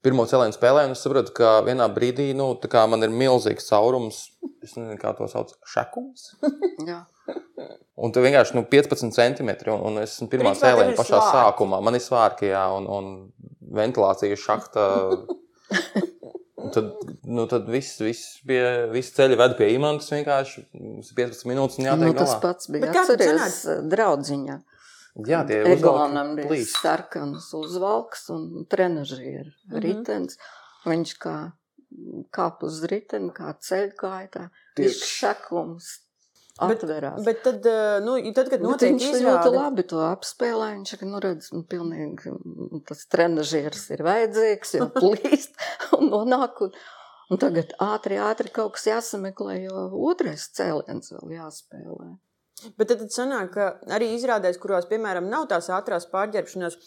pirmo 0.05 0.27
cēlienu 0.29 0.57
spēlēju, 0.57 0.91
un 0.91 0.97
es 0.99 1.05
saprotu, 1.07 1.33
ka 1.39 1.55
vienā 1.65 1.89
brīdī 1.95 2.29
nu, 2.37 2.51
tā 2.61 2.69
kā 2.75 2.85
man 2.91 3.07
ir 3.07 3.15
milzīgs 3.15 3.71
caurums, 3.71 4.21
es 4.61 4.77
nezinu, 4.77 4.99
kā 5.01 5.15
to 5.17 5.31
sauc, 5.33 5.57
šakums. 5.73 6.35
Un 8.05 8.13
tu 8.15 8.21
vienkārši 8.23 8.55
nu, 8.55 8.63
15 8.71 9.11
centimetri, 9.11 9.73
un, 9.75 9.81
un 9.89 9.97
es 10.05 10.13
esmu 10.15 10.29
pirmā 10.31 10.53
ir 10.93 10.99
pašā 11.01 11.19
svārki. 11.19 11.33
sākumā. 11.35 11.81
Man 11.83 11.95
ir 11.99 12.01
svārki, 12.05 12.47
jā, 12.53 12.61
un, 12.77 12.87
un 12.87 13.09
ventilācija 13.75 14.37
šahta 14.39 14.85
tad, 16.75 16.93
nu, 17.27 17.47
tad 17.51 17.67
viss, 17.71 17.99
viss, 18.03 18.39
pie, 18.47 18.63
viss 18.93 19.13
ceļi 19.17 19.37
ved 19.41 19.57
pie 19.59 19.71
imantas 19.75 20.11
vienkārši 20.15 20.65
15 21.19 21.47
minūtes 21.51 21.79
Nu, 22.13 22.15
tas 22.19 22.35
galā. 22.37 22.41
pats 22.47 22.71
bija 22.73 22.91
atceries 22.93 23.61
draudziņā. 23.93 24.59
Jā, 25.27 25.41
tie 25.49 25.63
Egonam 25.67 26.35
uzvalki 26.37 26.37
bija 26.39 26.49
plīs. 26.53 26.73
sarkanas 26.79 27.49
uzvalks 27.59 28.29
un 28.31 28.65
trenažieri 28.71 29.51
Mhm. 29.71 29.81
ritens. 29.83 30.39
Viņš 30.87 31.15
kā 31.19 31.37
kāp 32.31 32.63
uz 32.63 32.83
riteni, 32.87 33.33
kā 33.35 33.51
Tieši. 34.77 34.87
viņš 34.87 35.09
šakums 35.19 35.89
Bet- 35.89 36.05
atverās. 36.67 37.23
Bet 37.27 37.43
tad, 37.45 37.67
eh, 37.67 37.99
nu, 38.05 38.17
tad 38.35 38.51
kad 38.51 38.61
Bet 38.61 38.67
notiek 38.67 38.93
viņš 38.93 39.07
ļoti 39.07 39.21
izrāde, 39.21 39.55
labi 39.55 39.85
to 39.89 40.03
apspēlē. 40.05 40.69
Viņš 40.77 40.95
saka, 40.95 41.09
nu, 41.09 41.23
redz, 41.23 41.51
nu, 41.55 41.65
pilnīgi 41.71 42.33
mm, 42.35 42.85
tas 42.89 43.05
trenažieris 43.13 43.89
ir 43.95 44.05
vajadzīgs, 44.07 44.77
jo 44.79 44.89
plīst 45.01 45.59
un 45.99 46.11
nonāk. 46.13 46.63
Un, 46.67 46.79
un 47.29 47.43
tagad 47.43 47.75
ātri, 47.85 48.19
ātri 48.23 48.53
kaut 48.55 48.77
kas 48.77 48.89
jāsameklē, 48.91 49.61
jo 49.67 49.89
otrais 50.11 50.49
cēliens 50.59 51.15
vēl 51.15 51.37
jāspēlē. 51.39 52.15
Bet 52.75 52.91
tad, 52.91 53.05
tad 53.05 53.15
sanāk, 53.15 53.53
ka 53.55 53.95
arī 53.95 54.11
izrādēs, 54.17 54.59
kurās, 54.59 54.89
piemēram, 54.91 55.29
nav 55.31 55.47
tās 55.53 55.71
ātrās 55.71 56.09
pārģērbšanās, 56.11 56.79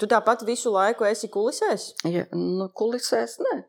tu 0.00 0.08
tāpat 0.10 0.42
visu 0.48 0.72
laiku 0.74 1.06
esi 1.06 1.30
kulisēs. 1.30 1.92
Ja, 2.10 2.26
nu, 2.34 2.66
kulisēs 2.74 3.38
nē. 3.44 3.60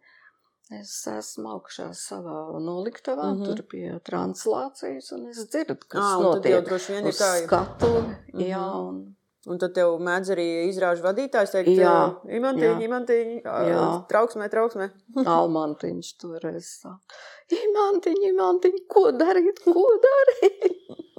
Es 0.80 0.94
esmu 1.12 1.50
augšā 1.58 1.90
savā 1.98 2.38
noliktavā, 2.64 3.26
mm. 3.34 3.42
-hmm. 3.42 3.46
tur 3.46 3.66
pie 3.70 4.00
translācijas, 4.10 5.12
un 5.16 5.28
es 5.30 5.42
dzirdu, 5.50 5.76
kas 5.88 6.02
Ā, 6.04 6.14
un 6.18 6.24
tad 6.24 6.36
notiek. 6.36 6.66
droši 6.66 6.94
vien 6.94 7.04
ir 7.06 7.10
Uz 7.14 7.20
tā, 7.20 7.32
skatuvi, 7.44 8.00
mm 8.02 8.08
Mhm. 8.08 8.40
-hmm. 8.40 8.48
jā, 8.50 8.66
un 8.88 9.16
un 9.52 9.58
tad 9.60 9.74
tev 9.76 9.98
mēdz 10.00 10.30
arī 10.36 10.46
izrāžu 10.70 11.04
vadītājs 11.04 11.52
teikt, 11.52 11.70
Jā, 11.76 12.16
imantiņ, 12.38 12.82
imantiņ, 12.86 13.42
Jā. 13.44 14.06
trauksmē, 14.08 14.48
trauksmē. 14.50 14.90
Almantiņš 15.38 16.18
toreiz 16.22 16.70
saka, 16.82 17.16
imantiņ, 17.52 18.24
imantiņ, 18.30 18.78
ko 18.88 19.12
darīt, 19.12 19.60
ko 19.66 19.84
darīt? 20.08 20.64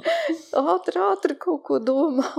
ātri, 0.73 1.01
ātri 1.01 1.37
kaut 1.39 1.63
ko 1.69 1.79
domā. 1.79 2.31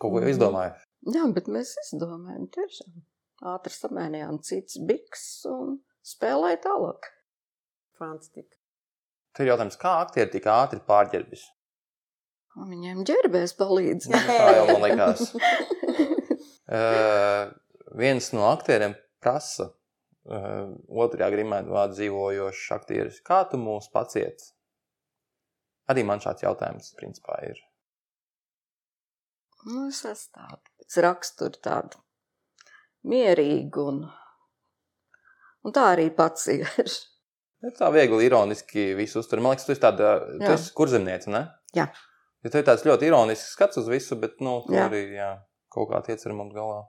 Kaut 0.00 0.12
ko 0.12 0.20
jau 0.20 0.28
izdomāju. 0.32 0.72
Jā, 1.12 1.24
bet 1.34 1.46
mēs 1.46 1.76
izdomājam 1.84 2.48
tiešām. 2.54 3.02
Ātri 3.42 3.74
samēnījām 3.74 4.38
cits 4.42 4.78
biks 4.86 5.44
un 5.50 5.80
spēlēja 6.06 6.60
tālāk. 6.66 7.08
Fantastika. 8.00 8.56
Tur 9.32 9.46
ir 9.46 9.52
jautājums, 9.52 9.78
kā 9.80 9.96
aktieri 10.02 10.32
tik 10.34 10.48
ātri 10.52 10.82
pārģērbjas? 10.86 11.44
Viņiem 12.68 13.04
ģērbēs 13.08 13.54
palīdz. 13.56 14.10
Tā 14.12 14.48
jau 14.58 14.64
man 14.68 14.82
likās. 14.84 15.30
Uh, 16.68 17.48
viens 18.02 18.28
no 18.36 18.44
aktieriem 18.50 18.96
prasa, 19.24 19.70
uh, 20.28 20.66
otrajā 21.04 21.30
grimēnā 21.32 21.86
dzīvojošs 21.94 22.66
aktieris, 22.76 23.22
kā 23.24 23.42
tu 23.48 23.60
mūs 23.60 23.88
paciet? 23.94 24.44
Arī 25.92 26.04
man 26.06 26.20
šāds 26.22 26.44
jautājums, 26.44 26.92
principā, 26.98 27.40
ir. 27.48 27.58
Nu, 29.64 29.88
es 29.88 30.02
esmu 30.08 30.36
tāda. 30.36 30.62
Es 30.84 30.98
raksturu 31.00 31.60
tādu 31.62 32.00
mierīgu 33.08 33.84
un, 33.88 34.02
un 35.66 35.74
tā 35.74 35.88
arī 35.94 36.10
paciešu. 36.14 37.00
Ja 37.62 37.70
tā 37.76 37.92
viegli, 37.94 38.24
ironiski 38.26 38.88
visu 38.98 39.20
uztver. 39.20 39.38
Man 39.38 39.54
liekas, 39.54 39.68
tu 39.68 39.74
esi 39.74 39.82
tāda, 39.84 40.16
tu 40.32 40.42
Jā. 40.42 40.56
esi 40.56 40.72
kurzemniece, 40.74 41.30
ne? 41.30 41.44
Jā. 41.76 41.84
Ja 42.42 42.50
tev 42.50 42.64
ir 42.64 42.66
tāds 42.66 42.82
ļoti 42.82 43.06
ironisks 43.06 43.52
skats 43.54 43.78
uz 43.78 43.86
visu, 43.90 44.18
bet, 44.18 44.40
nu, 44.42 44.56
tu 44.66 44.74
Jā. 44.74 44.88
arī, 44.88 45.04
jā, 45.14 45.28
kaut 45.70 45.92
kā 45.92 46.00
tiec 46.08 46.24
ar 46.26 46.34
mums 46.34 46.56
galā. 46.56 46.80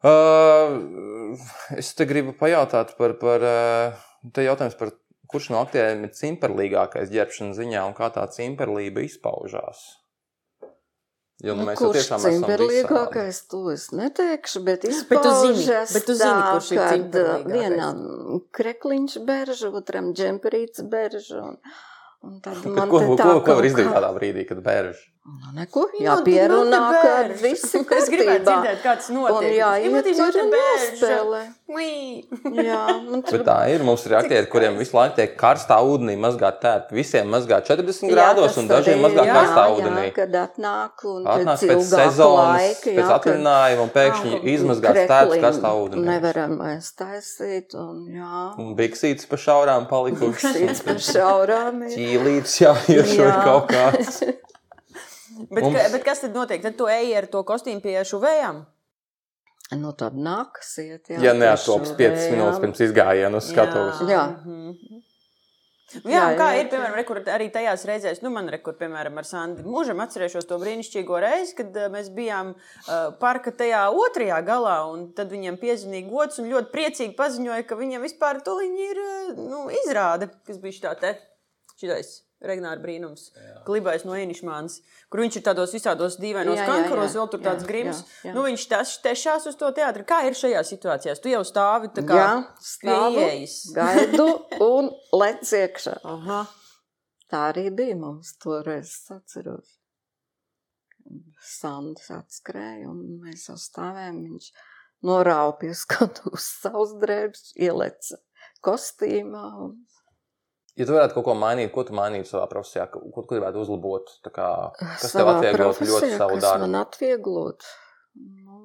Uh, 0.00 1.38
es 1.78 1.92
te 1.94 2.08
gribu 2.10 2.34
pajautāt 2.34 2.96
par, 2.98 3.14
par 3.20 3.46
uh, 3.46 4.02
te 4.34 4.42
jautājums 4.48 4.74
par, 4.80 4.94
kurš 5.30 5.50
no 5.54 5.60
aktieriem 5.62 6.08
ir 6.08 6.14
cimperlīgākais 6.16 7.12
ģērbšanas 7.12 7.60
ziņā 7.60 7.86
un 7.86 7.94
kā 7.94 8.08
tā 8.14 8.24
cimperlība 8.34 9.04
izpaužās. 9.06 9.84
Jo 11.40 11.54
nu, 11.56 11.64
mēs 11.68 11.78
kurš 11.80 11.96
tiešām 11.96 12.18
esam 12.18 12.32
visādi. 12.34 12.46
cimperlīgākais, 12.46 13.38
to 13.48 13.60
es 13.72 13.86
neteikšu, 13.96 14.60
bet 14.66 14.82
Bet 14.84 15.22
tu 15.24 15.30
zini, 15.40 15.62
izpaužas 15.62 15.94
bet 15.96 16.04
tu 16.08 16.16
zini, 16.18 16.32
tā, 16.32 16.50
kurš 16.50 16.72
ir 16.74 16.80
kad, 16.80 16.90
cimperlīgākais. 16.96 17.54
Vienam 17.54 18.42
krekliņš 18.58 19.14
berža, 19.30 19.70
otram 19.80 20.10
džemperīts 20.16 20.84
berža. 20.92 21.40
Un, 21.46 21.56
un 22.28 22.36
tad 22.44 22.60
Bet 22.64 22.76
man 22.76 22.92
Ko, 22.92 23.00
te 23.00 23.16
tā 23.22 23.30
ko, 23.30 23.38
ko 23.46 23.56
var 23.60 23.70
izdarīt 23.70 23.96
tādā 23.96 24.12
brīdī, 24.18 24.44
kad 24.50 24.60
bērž? 24.66 25.00
Nu, 25.20 25.50
neko, 25.52 25.82
Nu, 25.92 26.00
jāpierunā, 26.00 26.78
nu, 26.80 26.92
te 26.96 27.00
ka 27.04 27.40
viss 27.42 27.74
ir 27.76 27.82
Es 27.92 28.06
gribētu 28.08 28.40
kārtībā. 28.40 28.54
dzirdēt, 28.64 28.78
kāds 28.80 29.10
Un 29.10 29.16
notiek. 29.18 29.52
jāiet 29.52 29.88
Imantiņ, 29.90 30.14
tur 30.16 30.38
un 30.40 30.54
jāspēlē. 30.56 31.40
Jā, 32.64 32.84
tur 33.28 33.36
Bet 33.36 33.44
tā 33.46 33.56
ir. 33.68 33.84
Mums 33.84 34.06
ir 34.08 34.14
aktieri, 34.16 34.48
kuriem 34.50 34.78
visu 34.80 34.96
laiku 34.96 35.18
tiek 35.20 35.36
karstā 35.38 35.76
ūdenī 35.84 36.16
mazgāt 36.16 36.58
tērpu. 36.64 36.96
Visiem 36.96 37.28
mazgā 37.28 37.60
40 37.68 38.08
Jā, 38.08 38.14
grādos, 38.14 38.56
un 38.56 38.72
dažiem 38.72 39.04
mazgā 39.04 39.26
jā, 39.28 39.36
karstā 39.36 39.66
jā, 39.68 39.76
ūdenī. 39.76 40.06
Kad 40.16 40.40
atnāk 40.40 41.04
un 41.12 41.28
Atnāk 41.36 41.60
pēc 41.60 41.68
pēc 41.68 41.84
sezonas, 41.92 42.56
laika, 42.56 42.88
pēc 42.88 42.96
jā, 42.96 43.04
kad 43.04 43.14
atvaļinājuma, 43.20 43.84
un 43.84 43.94
pēkšņi 44.00 44.42
izmazgāts 44.56 45.04
tērps 45.04 45.14
krekliņu 45.20 45.46
karstā 45.46 45.74
ūdenī. 45.84 46.06
Nevaram 46.08 46.56
mēs 46.64 46.92
taisīt, 46.96 47.76
un 47.76 48.06
jā. 48.16 48.44
Un 48.56 48.72
biksītes 48.80 49.28
pa 49.28 49.36
šaurām 49.36 49.86
palikušas. 49.92 50.56
Cits 50.56 50.80
par 50.88 51.04
šaurām. 51.12 51.84
Ķīlītes 51.92 52.56
jāiešo 52.64 53.20
ir 53.20 53.34
Jā. 53.36 53.42
kaut 53.44 53.68
kāds. 53.76 54.22
Bet, 55.30 55.62
Mums- 55.62 55.76
ka, 55.76 55.88
bet 55.94 56.04
kas 56.04 56.20
tad 56.24 56.34
notiek? 56.34 56.62
Tad 56.62 56.76
tu 56.78 56.88
ej 56.90 57.14
ar 57.18 57.26
to 57.30 57.42
kostīmu 57.46 57.82
pie 57.84 57.98
šuvējām? 58.06 58.64
Nu, 59.78 59.92
tad 59.94 60.16
nākas 60.18 60.72
iet. 60.82 61.06
Jā, 61.12 61.20
Ja 61.22 61.32
neatops 61.36 61.92
5 61.94 61.94
šuvējām. 61.94 62.32
minūtes 62.34 62.58
pirms 62.64 62.80
izgājiena 62.88 63.38
uz 63.38 63.50
skatuves. 63.52 64.00
Jā. 64.10 64.24
Jā, 64.40 65.00
Jā, 66.06 66.10
jā, 66.30 66.36
kā 66.38 66.46
jā, 66.54 66.58
ir, 66.60 66.68
piemēram, 66.70 66.94
rekur, 67.00 67.18
arī 67.34 67.48
tajās 67.50 67.82
reizēs, 67.88 68.20
nu, 68.22 68.30
man 68.30 68.46
rekur, 68.52 68.76
piemēram, 68.78 69.16
ar 69.18 69.26
Sandi 69.26 69.64
mūžam 69.66 69.98
atcerēšos 70.04 70.46
to 70.46 70.58
brīnišķīgo 70.62 71.18
reizi, 71.18 71.56
kad 71.58 71.74
uh, 71.74 71.88
mēs 71.90 72.12
bijām 72.14 72.52
uh, 72.54 73.10
parka 73.18 73.50
tajā 73.50 73.80
otrajā 73.90 74.38
galā, 74.46 74.76
un 74.86 75.08
tad 75.18 75.34
viņam 75.34 75.58
piezīmīja 75.58 76.06
gods 76.06 76.38
un 76.38 76.46
ļoti 76.52 76.70
priecīgi 76.70 77.16
paziņoja, 77.18 77.66
ka 77.66 77.78
viņam 77.80 78.06
vispār 78.06 78.38
tuliņi 78.46 78.86
ir, 78.86 79.02
uh, 79.02 79.42
nu, 79.50 79.64
izrāde, 79.82 80.30
kas 80.46 80.62
bija 80.62 80.78
šitā 80.78 80.94
te, 81.02 81.14
šitais. 81.82 82.20
Regnāra 82.40 82.80
brīnums, 82.80 83.26
klibais 83.66 84.06
no 84.08 84.14
Enišmānas, 84.16 84.78
kur 85.12 85.20
viņš 85.20 85.36
ir 85.36 85.42
tādos 85.44 85.74
visādos 85.76 86.14
dīvainos 86.22 86.56
jā, 86.56 86.68
vēl 87.12 87.26
tur 87.28 87.42
tāds 87.44 87.66
grims. 87.68 88.00
jā, 88.00 88.30
jā. 88.30 88.32
Nu, 88.36 88.46
viņš 88.46 88.64
tas 88.70 88.94
tešās 89.04 89.48
uz 89.50 89.58
to 89.60 89.68
teātri. 89.76 90.06
Kā 90.08 90.22
ir 90.24 90.38
šajā 90.38 90.62
situācijā? 90.64 91.18
Tu 91.20 91.34
jau 91.34 91.42
stāvi 91.44 91.92
tā 91.92 92.06
kā 92.08 92.16
Jā, 92.16 92.30
stāvu, 92.64 93.26
gaidu 93.76 94.30
un 94.64 94.88
lec 95.20 95.44
iekšā. 95.60 95.98
Aha. 96.14 96.40
Tā 97.30 97.44
arī 97.52 97.68
bija 97.76 97.98
mums 98.00 98.32
toreiz, 98.42 98.88
es 98.88 99.12
atceros. 99.14 99.76
Sandrs 101.44 102.10
atskrēja, 102.14 102.88
un 102.90 103.20
mēs 103.22 103.50
jau 103.50 103.58
stāvējām. 103.60 104.18
Viņš 104.24 104.50
norāva 105.06 105.54
pie 105.60 105.70
skatuves 105.76 106.48
savus 106.62 106.96
drēbes, 107.02 107.52
ieleca 107.60 108.18
kostīmā. 108.64 109.44
Un... 109.66 109.76
Ja 110.80 110.86
tu 110.88 110.94
varētu 110.96 111.16
kaut 111.18 111.26
ko 111.28 111.34
mainīt, 111.36 111.70
ko 111.74 111.84
tu 111.84 111.92
mainītu 111.98 112.30
savā 112.30 112.46
profesijā, 112.48 112.86
ko 112.90 113.00
tu 113.20 113.26
gribētu 113.34 113.60
uzlabot, 113.60 114.12
tā 114.24 114.30
kā, 114.32 114.46
kas 114.80 115.10
tev 115.12 115.20
savā 115.20 115.34
atvieglotu 115.36 115.88
ļoti 115.90 116.12
savu 116.16 116.38
kas 116.38 116.44
darbu? 116.46 116.64
Man 116.66 116.78
atvieglot. 116.80 117.66
Nu, 118.20 118.60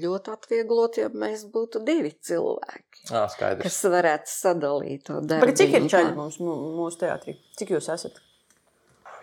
ļoti 0.00 0.32
atvieglot, 0.32 0.96
ja 1.00 1.08
mēs 1.12 1.42
būtu 1.52 1.80
divi 1.84 2.12
cilvēki, 2.24 3.02
Jā, 3.10 3.24
skaidrs. 3.32 3.64
kas 3.66 3.80
varētu 3.92 4.32
sadalīt 4.32 5.02
to 5.08 5.18
darbu. 5.20 5.48
Bet 5.50 5.58
cik 5.60 5.74
ir 5.80 5.88
čaļi 5.92 6.14
mums 6.16 6.38
mū- 6.40 6.60
mūsu 6.78 7.02
teātrī? 7.02 7.34
Cik 7.58 7.74
jūs 7.76 7.90
esat? 7.92 8.20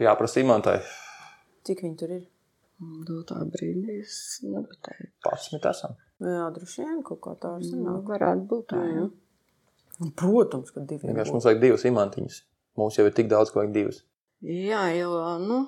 Jāprasa 0.01 0.41
imantai. 0.43 0.77
Cik 1.65 1.81
viņi 1.85 1.97
tur 1.97 2.13
ir? 2.17 2.21
Dotā 3.05 3.41
brīdī 3.45 3.99
es 4.01 4.39
nepateiktu. 4.41 5.11
11 5.29 5.65
esam. 5.69 5.97
Jā, 6.21 6.47
droši 6.53 6.81
vien 6.85 7.01
kaut 7.05 7.19
kā 7.21 7.35
tā 7.41 7.51
Nu, 7.59 7.65
sanāk. 7.67 8.05
varētu 8.09 8.47
būt 8.49 8.65
tā, 8.73 8.79
jā. 8.89 9.03
Protams, 10.17 10.71
ka 10.73 10.83
divi. 10.87 11.05
Vienkārši 11.09 11.35
mums 11.35 11.45
vajag 11.49 11.61
divas 11.61 11.85
imantiņas. 11.85 12.39
Mums 12.79 12.97
jau 12.97 13.05
ir 13.05 13.13
tik 13.17 13.29
daudz, 13.31 13.51
ka 13.51 13.61
vajag 13.61 13.75
divas. 13.75 14.01
Jā, 14.41 14.87
jo, 14.97 15.11
nu, 15.43 15.59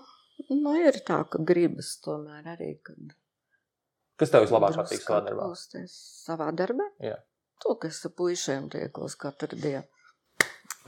nu, 0.50 0.78
ir 0.80 0.98
tā, 1.06 1.20
ka 1.30 1.42
gribas 1.46 1.92
tomēr 2.02 2.56
arī, 2.56 2.72
kad 2.86 3.14
Kas 4.20 4.30
tev 4.30 4.46
vislabāk 4.46 4.76
patīk 4.78 5.02
savā 5.02 5.20
darbā? 5.26 5.48
Savā 5.90 6.50
darbā? 6.56 6.86
Jā. 7.02 7.18
To, 7.64 7.74
kas 7.82 8.02
ar 8.08 8.14
puišiem 8.18 8.70
tiekos 8.74 9.16
katru 9.20 9.58
dienu. 9.58 9.86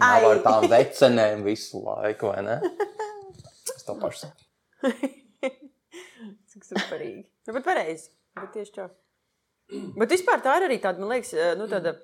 Nav 0.02 0.28
ar 0.28 0.42
tām 0.44 0.68
vecenēm 0.70 1.46
visu 1.46 1.82
laiku, 1.82 2.30
vai 2.34 2.44
ne? 2.46 2.58
Es 3.76 3.86
to 3.88 3.96
pašu 4.00 4.26
saku. 4.26 5.02
Cik 6.52 6.68
superīgi. 6.68 7.24
Nu, 7.48 7.56
bet 7.56 7.66
pareizi. 7.66 8.12
Bet 8.38 8.52
tieši 8.56 8.76
tā. 8.76 8.90
Bet 9.98 10.12
vispār 10.14 10.44
tā 10.46 10.58
ir 10.60 10.68
arī 10.68 10.78
tāda, 10.84 11.02
man 11.02 11.16
liekas, 11.16 11.32
nu, 11.58 11.66
tāda 11.72 11.96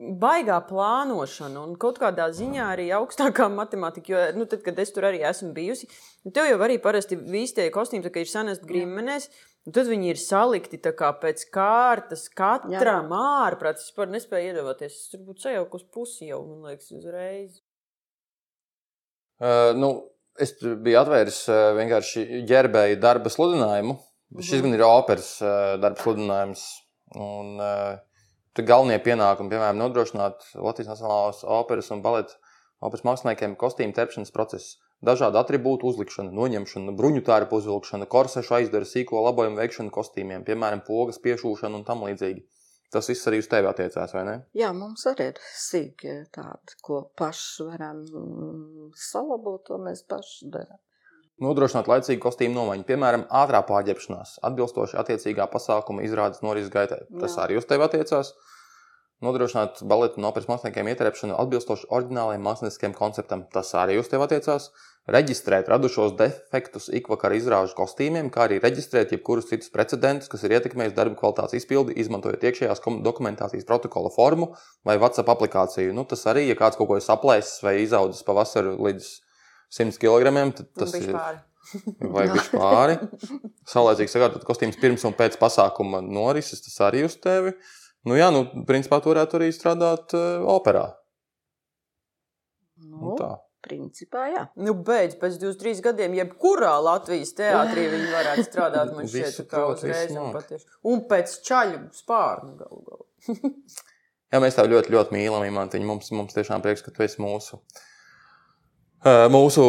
baigā 0.00 0.58
plānošana 0.68 1.62
un 1.62 1.74
kaut 1.80 2.00
kādā 2.02 2.26
ziņā 2.34 2.68
arī 2.74 2.88
augstākā 2.96 3.48
matemātika. 3.60 4.12
Jo, 4.12 4.22
nu, 4.38 4.46
tad, 4.50 4.64
kad 4.66 4.78
es 4.82 4.92
tur 4.94 5.06
arī 5.10 5.22
esmu 5.26 5.52
bijusi, 5.56 5.88
tev 6.34 6.48
jau 6.50 6.60
arī 6.66 6.80
parasti 6.82 7.18
visi 7.18 7.58
tie 7.58 7.68
kostīmi, 7.74 8.10
kā 8.10 8.24
ir 8.24 8.30
sanest 8.30 8.66
grimenes. 8.68 9.30
Tad 9.64 9.88
viņi 9.88 10.10
ir 10.12 10.18
salikti 10.20 10.76
pēc 10.76 11.46
kārtas, 11.48 12.26
katram 12.36 13.14
ārprāt. 13.16 13.78
Es 13.80 13.86
vispār 13.88 14.10
nespēju 14.12 14.50
iedomāties. 14.50 14.92
Es 14.98 15.12
tur 15.12 15.22
būtu 15.24 15.46
sajaukus 15.46 15.86
uz 15.86 15.88
pusi 15.88 16.28
jau, 16.28 16.42
man 16.44 16.68
liekas, 16.68 16.90
uzreiz. 16.92 17.62
Uh, 19.40 19.72
nu, 19.72 19.88
es 20.36 20.52
biju 20.60 20.98
atvēris 21.00 21.38
uh, 21.48 21.70
vienkārši 21.78 22.44
ģērbēju 22.50 23.00
darba 23.00 23.32
sludinājumu. 23.32 23.96
Mm 23.96 24.36
-hmm. 24.36 24.48
Šis 24.50 24.62
gan 24.66 24.76
ir 24.76 24.84
operas 24.84 25.30
uh, 25.40 25.80
darba 25.80 26.02
sludinājums. 26.02 26.66
Un, 27.16 27.56
uh, 27.56 27.96
galvenie 28.62 29.00
pienākumi, 29.02 29.50
piemēram, 29.50 29.80
nodrošināt 29.80 30.44
Latvijas 30.54 30.92
Nacionālās 30.92 31.42
operas 31.42 31.90
un 31.90 32.02
baleta 32.04 32.38
operas 32.84 33.04
māksliniekiem 33.06 33.56
kostīmu 33.58 33.96
tepšanas 33.96 34.30
procesu, 34.34 34.76
dažādu 35.04 35.40
attribūtu 35.40 35.88
uzlikšana, 35.90 36.30
noņemšana, 36.36 36.94
bruņu 36.98 37.24
tārpu 37.26 37.58
uzvilkšana, 37.60 38.06
korsešu 38.10 38.58
aizdara, 38.60 38.88
sīko 38.88 39.24
labojumu 39.24 39.58
veikšana 39.58 39.94
kostīmiem, 39.94 40.44
piemēram, 40.46 40.84
pogas 40.86 41.18
piešūšana 41.24 41.80
un 41.80 41.86
tam 41.88 42.04
līdzīgi. 42.06 42.44
Tas 42.94 43.08
viss 43.10 43.26
arī 43.26 43.40
uz 43.42 43.48
tevi 43.50 43.66
attiecās, 43.66 44.12
vai 44.14 44.22
ne? 44.28 44.34
Jā, 44.54 44.68
mums 44.76 45.02
arī 45.10 45.32
ir 45.32 45.38
sīki 45.58 46.12
tādi, 46.34 46.76
ko 46.84 47.00
paši 47.18 47.66
varam 47.72 48.04
salabot, 49.08 49.64
to 49.66 49.80
mēs 49.82 50.04
paši 50.06 50.52
darām. 50.54 50.78
Nodrošināt 51.42 51.88
laicīgu 51.90 52.22
kostīmu 52.22 52.54
nomaiņu, 52.54 52.84
piemēram, 52.86 53.24
ātrā 53.42 53.64
pārģērbšanās, 53.66 54.36
atbilstoši 54.46 54.98
attiecīgā 55.00 55.48
pasākuma 55.50 56.04
izrādes 56.06 56.44
norises 56.46 56.70
gaitai. 56.70 57.00
Tas 57.20 57.34
arī 57.42 57.58
uz 57.58 57.66
tevi 57.66 57.82
attiecās. 57.88 58.30
Nodrošināt 59.24 59.80
baleta 59.88 60.20
un 60.20 60.28
operas 60.28 60.46
māksliniekiem 60.50 60.90
ietrepšanu 60.92 61.34
atbilstoši 61.40 61.88
oriģinālajiem 61.96 62.44
mākslinieckajiem 62.44 62.94
konceptam. 62.98 63.44
Tas 63.50 63.72
arī 63.78 63.96
uz 63.98 64.10
tevi 64.12 64.26
attiecās. 64.26 64.68
Reģistrēt 65.10 65.68
radušos 65.72 66.14
defektus 66.18 66.86
ikvakar 67.00 67.34
izrāžu 67.36 67.74
kostīmiem, 67.78 68.30
kā 68.32 68.46
arī 68.46 68.60
reģistrēt 68.62 69.16
jebkurus 69.16 69.50
citus 69.50 69.72
precedentus, 69.74 70.30
kas 70.32 70.46
ir 70.46 70.54
ietekmējis 70.56 70.96
darba 70.96 71.18
kvalitātes 71.18 71.58
izpildi, 71.60 71.96
izmantojot 72.00 72.46
iekšējās 72.46 72.84
dokumentācijas 73.04 73.68
protokola 73.68 74.12
formu 74.14 74.52
vai 74.86 74.96
WhatsApp 75.02 75.34
aplikāciju. 75.34 75.92
Nu, 75.96 76.06
tas 76.08 76.24
arī, 76.30 76.46
ja 76.48 76.58
kāds 76.58 76.80
kaut 76.80 76.88
ko 76.92 77.00
ir 77.00 77.04
saplēsis 77.04 77.62
vai 77.64 77.78
izaudzis 77.82 78.24
pavasaru 78.26 78.78
līdz 78.86 79.12
100 79.74 79.98
kg. 79.98 80.30
Tas 80.78 80.94
ir 80.98 81.10
pāri. 81.14 81.40
vai 82.14 82.26
viņš 82.32 82.50
pāri. 82.54 82.98
Saulēcīgi 83.70 84.12
sagatavot 84.12 84.46
kostīmus 84.46 84.78
pirms 84.80 85.06
un 85.08 85.16
pēc 85.18 85.38
pasākuma 85.40 86.02
norises, 86.04 86.62
tas 86.64 86.76
arī 86.90 87.04
uz 87.08 87.16
tevi. 87.20 87.54
Nu, 88.04 88.18
jā, 88.18 88.28
nu, 88.34 88.44
principā 88.68 89.00
tu 89.00 89.10
varētu 89.10 89.40
arī 89.40 89.48
strādāt 89.54 90.12
uh, 90.16 90.44
operā. 90.54 90.90
Nu, 92.84 93.00
nu, 93.00 93.14
tā. 93.18 93.30
Principā, 93.64 94.26
jā. 94.28 94.42
Nu, 94.60 94.74
beidz, 94.84 95.16
pēc 95.16 95.38
23 95.40 95.80
gadiem, 95.86 96.18
jebkurā 96.18 96.74
Latvijas 96.84 97.32
teātrī 97.38 97.86
viņi 97.94 98.10
varētu 98.12 98.44
strādāt. 98.44 98.92
Man 98.92 99.08
šķiet, 99.10 99.40
ka 99.48 99.64
uzreiz 99.72 100.12
un 100.20 100.36
patieši. 100.36 100.68
Un 100.92 101.06
pēc 101.08 101.38
čaļu 101.48 101.80
spārnu 101.96 102.58
galu 102.60 102.82
galā. 102.90 103.32
jā, 104.36 104.42
mēs 104.44 104.60
tev 104.60 104.68
ļoti, 104.68 104.92
ļoti 104.92 105.16
mīlam, 105.16 105.48
Imantiņ. 105.48 105.88
Mums, 105.88 106.12
mums 106.12 106.36
tiešām 106.36 106.60
prieks, 106.66 106.84
ka 106.84 106.92
tu 106.92 107.08
esi 107.08 107.24
mūsu. 107.24 107.56
Uh, 107.56 107.88
mūsu 109.04 109.64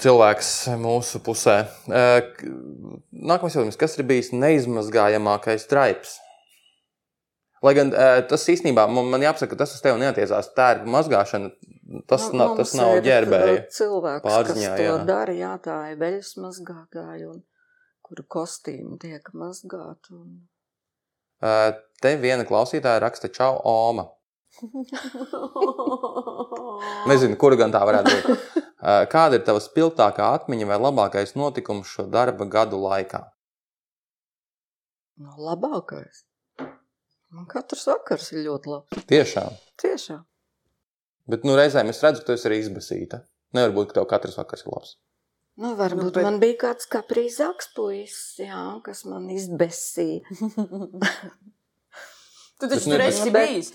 cilvēks, 0.00 0.50
mūsu 0.78 1.20
pusē. 1.26 1.56
Eh, 1.90 2.20
nākamais 3.10 3.56
jautājums, 3.56 3.78
kas 3.80 3.96
ir 3.98 4.06
bijis 4.06 4.30
neizmazgājamākais 4.32 5.66
traips? 5.70 6.18
Lai 7.66 7.74
gan 7.76 7.90
eh, 7.92 8.20
tas 8.30 8.46
īstenībā 8.48 8.86
man, 8.88 9.10
man 9.12 9.26
jāapsaka, 9.26 9.52
ka 9.52 9.64
tas 9.64 9.74
uz 9.74 9.82
tevi 9.84 10.00
neatiecās. 10.00 10.52
Tā 10.56 10.68
ir 10.76 10.86
mazgāšana, 10.88 11.50
tas, 12.08 12.30
nu, 12.30 12.38
nav, 12.40 12.54
tas 12.60 12.76
nav 12.78 13.00
ģērbēja. 13.04 13.66
Cilvēks, 13.74 14.24
pārziņā, 14.28 14.70
kas 14.70 14.78
to 14.78 14.86
jā. 14.86 14.94
dara, 15.08 15.34
jā, 15.36 15.50
tā 15.64 15.80
ir 15.90 15.98
veļas 16.00 16.30
mazgātāja, 16.40 17.34
un 17.34 17.42
kuru 18.06 18.24
kostīmu 18.38 18.96
tiek 19.02 19.26
mazgāt. 19.34 20.14
Un... 20.14 20.46
Te 22.00 22.16
viena 22.20 22.46
klausītāja 22.48 23.02
raksta 23.02 23.28
Čau, 23.34 23.52
Oma. 23.66 24.06
Nezinu, 27.10 27.36
kur 27.40 27.56
gan 27.58 27.72
tā 27.74 27.80
varētu 27.86 28.10
būt. 28.16 28.26
Kāda 28.80 29.36
ir 29.36 29.44
tava 29.44 29.60
spilgtākā 29.60 30.30
atmiņa 30.38 30.68
vai 30.70 30.78
labākais 30.80 31.36
notikums 31.36 31.90
šo 31.92 32.06
darba 32.08 32.46
gadu 32.48 32.80
laikā? 32.80 33.26
No, 35.20 35.34
nu, 35.34 35.50
labākais. 35.50 36.24
Man 37.30 37.44
katrs 37.50 37.84
vakars 37.86 38.30
ir 38.32 38.46
ļoti 38.46 38.72
labs. 38.72 39.04
Tiešām. 39.10 39.58
Tiešām. 39.82 40.24
Bet 41.30 41.44
nu, 41.46 41.54
reizēm 41.58 41.92
es 41.92 42.00
redzu, 42.02 42.24
ka 42.24 42.30
tu 42.30 42.34
esi 42.38 42.48
arī 42.48 42.62
izbasīta. 42.64 43.20
Nevar 43.54 43.76
būt, 43.76 43.92
ka 43.92 44.00
tev 44.00 44.08
katrs 44.10 44.38
vakars 44.40 44.64
ir 44.64 44.72
labs. 44.72 44.96
Nu, 45.60 45.74
varbūt 45.76 46.08
nu, 46.08 46.14
bet... 46.16 46.24
man 46.24 46.40
bija 46.40 46.56
kāds 46.64 46.88
kaprīzāks 46.90 47.74
puisis, 47.76 48.40
kas 48.86 49.04
man 49.04 49.28
izbesīja. 49.34 50.24
Tu 52.60 52.68
taču 52.68 52.90
tur 52.92 53.00
esi 53.00 53.30
bijis. 53.32 53.70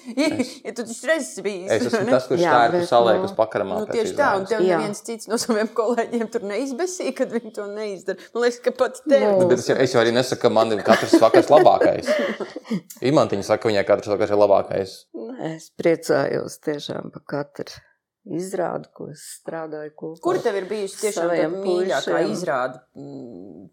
Ja 0.66 0.74
tu 0.78 0.84
taču 0.86 1.12
esi 1.16 1.44
bijis. 1.46 1.72
Es 1.74 1.86
esmu 1.90 2.04
tas, 2.12 2.28
kurš 2.30 2.44
tā 2.46 2.60
ir 2.70 2.86
salēk 2.90 3.24
uz 3.26 3.34
pakaramā. 3.38 3.80
Nu, 3.82 3.90
tieši 3.90 4.14
tā, 4.18 4.30
un 4.40 4.46
tev 4.50 4.62
neviens 4.66 5.02
cits 5.08 5.30
no 5.32 5.40
saviem 5.42 5.72
kolēģiem 5.78 6.30
tur 6.34 6.46
neizbesīja, 6.52 7.16
kad 7.18 7.34
viņi 7.34 7.56
to 7.56 7.66
neizdara. 7.72 8.30
Man 8.36 8.46
liekas, 8.46 8.62
ka 8.68 8.76
pat 8.78 9.02
tev. 9.08 9.26
Nu, 9.42 9.50
bet 9.50 9.64
es 9.64 9.72
jau, 9.72 9.80
es 9.88 9.96
jau 9.96 10.04
arī 10.04 10.14
nesaku, 10.16 10.44
ka 10.46 10.54
man 10.54 10.76
ir 10.76 10.86
katrs 10.86 11.18
vakars 11.22 11.50
labākais. 11.54 12.14
Imantiņa 13.10 13.50
saka, 13.50 13.66
ka 13.66 13.74
viņai 13.74 13.88
katrs 13.90 14.14
vakars 14.14 14.36
ir 14.36 14.42
labākais. 14.44 14.96
Nē, 15.26 15.52
es 15.56 15.68
priecājos 15.82 16.62
tiešām 16.70 17.12
par 17.16 17.26
katru 17.34 17.84
izrādi, 18.26 18.90
ko 18.94 19.10
es 19.14 19.22
strādāju 19.42 19.94
kopā. 19.98 20.22
Kura 20.26 20.42
tev 20.46 20.58
ir 20.62 20.70
bijusi 20.70 21.02
tiešām 21.04 21.30
tā 21.34 21.50
mīļākā 21.54 22.22
izrāde, 22.32 22.82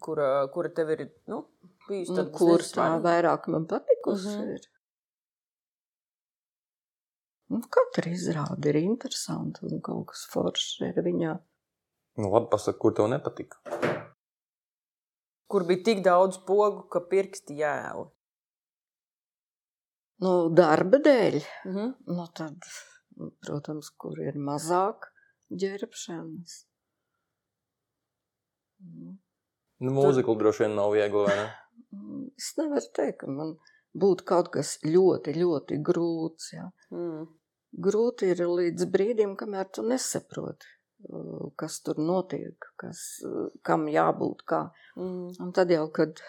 kura, 0.03 0.29
kura 0.53 0.69
tev 0.77 0.93
ir, 0.93 1.07
nu, 1.31 1.43
bijusi 1.87 2.13
tad? 2.13 2.29
Nu, 2.29 2.37
kur 2.37 2.65
tā 2.65 2.91
vairāk 3.03 3.49
man 3.53 3.65
patikusi 3.69 4.29
mm 4.29 4.43
-hmm. 4.43 4.69
Ir? 7.49 7.53
Nu, 7.53 7.61
katra 7.69 8.11
izrāde 8.11 8.71
ir 8.71 8.79
interesanta 8.81 9.65
un 9.67 9.81
kaut 9.83 10.11
kas 10.11 10.25
foršs 10.31 10.81
ir 10.89 11.01
viņā. 11.05 11.37
Nu, 12.17 12.29
labi, 12.29 12.49
pasak, 12.51 12.77
kur 12.81 12.93
tev 12.93 13.09
nepatika? 13.09 13.57
Kur 15.49 15.65
bija 15.69 15.83
tik 15.85 16.03
daudz 16.05 16.39
pogu, 16.47 16.85
ka 16.89 17.01
pirksti 17.09 17.57
jēli? 17.61 18.05
Nu, 20.23 20.33
darba 20.55 20.99
dēļ. 21.03 21.39
Mm 21.65 21.73
-hmm. 21.75 21.89
nu, 22.17 22.27
tad, 22.37 22.69
protams, 23.45 23.89
kur 23.97 24.21
ir 24.21 24.37
mazāk 24.37 25.09
ģērbšanas. 25.49 26.55
Nu, 28.83 29.17
nu 29.83 29.93
mūziklu 29.97 30.37
droši 30.39 30.65
vien 30.65 30.75
nav 30.79 30.93
viegli, 30.95 31.25
vai 31.27 31.35
ne? 31.39 31.47
Es 32.37 32.53
nevaru 32.57 32.89
teikt, 32.97 33.19
ka 33.21 33.27
man 33.31 33.55
būtu 33.93 34.25
kaut 34.25 34.51
kas 34.53 34.77
ļoti, 34.83 35.37
ļoti 35.39 35.79
grūts. 35.85 36.51
Ja. 36.57 36.69
Mm 36.93 37.31
grūti 37.73 38.29
ir 38.33 38.45
līdz 38.47 38.87
brīdim, 38.93 39.33
kamēr 39.39 39.69
tu 39.73 39.83
nesaproti, 39.87 40.69
uh, 41.09 41.49
kas 41.59 41.79
tur 41.85 41.99
notiek, 42.01 42.69
kas, 42.79 43.01
uh, 43.27 43.49
kam 43.65 43.87
jābūt 43.91 44.45
kā. 44.49 44.63
Mm. 44.99 45.33
Un 45.41 45.53
tad 45.55 45.73
jau, 45.73 45.87
kad 45.93 46.21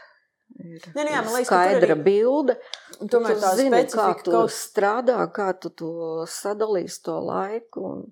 ir 0.61 0.85
ne, 0.95 1.03
ne, 1.03 1.11
jā, 1.13 1.23
liekas, 1.29 1.49
skaidra 1.51 1.97
arī... 1.97 2.05
bilde, 2.07 2.59
tomēr 3.01 3.41
tu 3.41 3.57
zini, 3.61 3.83
kā 3.93 4.11
tu 4.23 4.37
kaut... 4.37 4.55
strādā, 4.55 5.19
kā 5.35 5.53
tu 5.61 5.73
to 5.77 5.97
sadalīsi 6.31 7.03
to 7.09 7.19
laiku. 7.25 7.89
Un... 7.91 8.07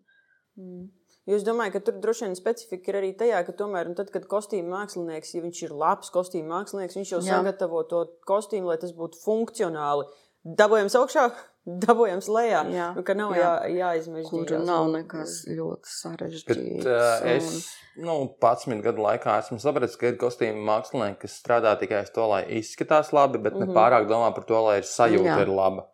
Mm. 0.61 0.90
Jo 1.31 1.39
es 1.39 1.45
domāju, 1.47 1.77
ka 1.77 1.85
tur 1.87 2.01
droši 2.03 2.27
vien 2.27 2.33
specifika 2.35 2.91
ir 2.91 2.99
arī 2.99 3.12
tajā, 3.18 3.45
ka 3.47 3.55
tomēr, 3.55 3.93
tad, 3.99 4.11
kad 4.11 4.27
kostīma 4.31 4.81
mākslinieks, 4.81 5.37
ja 5.37 5.45
viņš 5.45 5.61
ir 5.68 5.77
labs 5.79 6.11
kostīma 6.11 6.57
mākslinieks, 6.57 6.99
viņš 6.99 7.12
jau 7.14 7.20
Jā. 7.23 7.39
sagatavo 7.39 7.85
to 7.87 8.03
kostīmu, 8.27 8.73
lai 8.73 8.81
tas 8.83 8.95
būtu 8.97 9.20
funkcionāli. 9.23 10.09
Dabūjams 10.43 10.97
augšā, 10.99 11.29
dabūjams 11.85 12.27
lejā. 12.27 12.64
Jā, 12.75 12.89
nu, 12.97 13.05
ka 13.07 13.14
nav 13.14 13.37
jā. 13.39 13.53
Jā, 13.70 13.93
jāizmežģī. 13.93 14.33
Kur 14.33 14.66
nav 14.66 14.91
nekas 14.97 15.37
ļoti 15.47 15.93
sarežģīts. 15.93 16.51
Bet, 16.51 16.91
uh, 16.91 17.31
es 17.37 17.70
nu, 18.03 18.18
11 18.43 18.83
gadu 18.83 19.07
laikā 19.07 19.39
esmu 19.45 19.61
sapratis, 19.62 19.95
ka 20.01 20.11
ir 20.11 20.18
kostīmu 20.18 20.66
mākslinieki, 20.66 21.20
kas 21.23 21.39
strādā 21.39 21.77
tikai 21.79 22.03
uz 22.03 22.11
to, 22.11 22.27
lai 22.35 22.43
izskatās 22.59 23.14
labi, 23.14 23.39
bet 23.39 23.55
mm 23.55 23.62
-hmm. 23.62 23.70
ne 23.70 23.70
mhm. 23.70 23.79
pārāk 23.79 24.11
domā 24.11 24.35
par 24.35 24.51
to, 24.51 24.59
lai 24.66 24.81
ir 24.83 24.91
sajūta 24.91 25.37
jā. 25.37 25.41
ir 25.47 25.55
laba. 25.55 25.87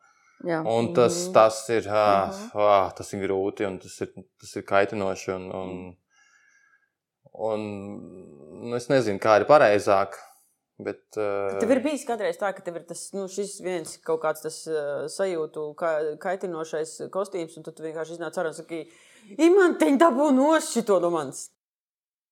Jā. 0.47 0.61
Un 0.63 0.93
tas, 0.95 1.17
mm 1.27 1.35
tas, 1.35 1.59
ir, 1.75 1.89
uh, 1.91 2.43
uh, 2.55 2.87
tas 2.95 3.11
ir 3.15 3.25
grūti 3.25 3.67
un 3.67 3.81
tas 3.83 3.97
ir, 4.05 4.13
tas 4.39 4.55
ir 4.61 4.65
kaitinoši. 4.69 5.33
Un, 5.35 5.49
un, 5.59 5.73
un, 7.49 7.67
un 8.63 8.79
es 8.79 8.87
nezinu, 8.93 9.19
kā 9.23 9.41
ir 9.41 9.49
pareizāk. 9.51 10.19
Bet, 10.79 11.03
uh... 11.19 11.59
Tev 11.59 11.73
ir 11.75 11.83
bijis 11.83 12.05
kādreiz 12.07 12.39
tā, 12.39 12.53
ka 12.55 12.63
tev 12.63 12.79
ir 12.79 12.87
tas 12.87 13.09
nu, 13.11 13.27
viens 13.65 13.97
kaut 14.07 14.23
kāds 14.23 14.45
tas, 14.45 14.61
uh, 14.71 15.09
sajūtu, 15.11 15.73
ka, 15.79 15.95
kaitinošais 16.23 16.95
kostīms, 17.15 17.59
un 17.59 17.67
tu 17.67 17.75
vienkārši 17.83 18.15
iznāc 18.15 18.39
ārā 18.39 18.53
un 18.53 18.59
saki, 18.61 18.85
imantiņ, 19.35 19.99
dabū 19.99 20.31
nos 20.37 20.71
šito 20.71 21.01
no 21.03 21.11
manis. 21.11 21.49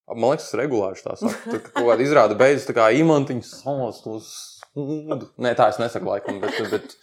Man 0.06 0.30
liekas, 0.30 0.52
tas 0.52 0.60
regulāri 0.60 1.02
tā. 1.02 1.16
Tur 1.18 1.62
kaut 1.66 1.88
kāda 1.88 2.04
izrāda 2.04 2.36
beidzas 2.38 2.68
tā 2.68 2.76
kā 2.76 2.92
imantiņš 2.94 3.48
salas 3.64 3.98
tos. 4.04 4.28
Nē, 4.76 5.56
tā 5.58 5.72
es 5.72 5.80
nesaku 5.82 6.12
laikam, 6.12 6.38
bet, 6.38 6.60
bet 6.70 6.94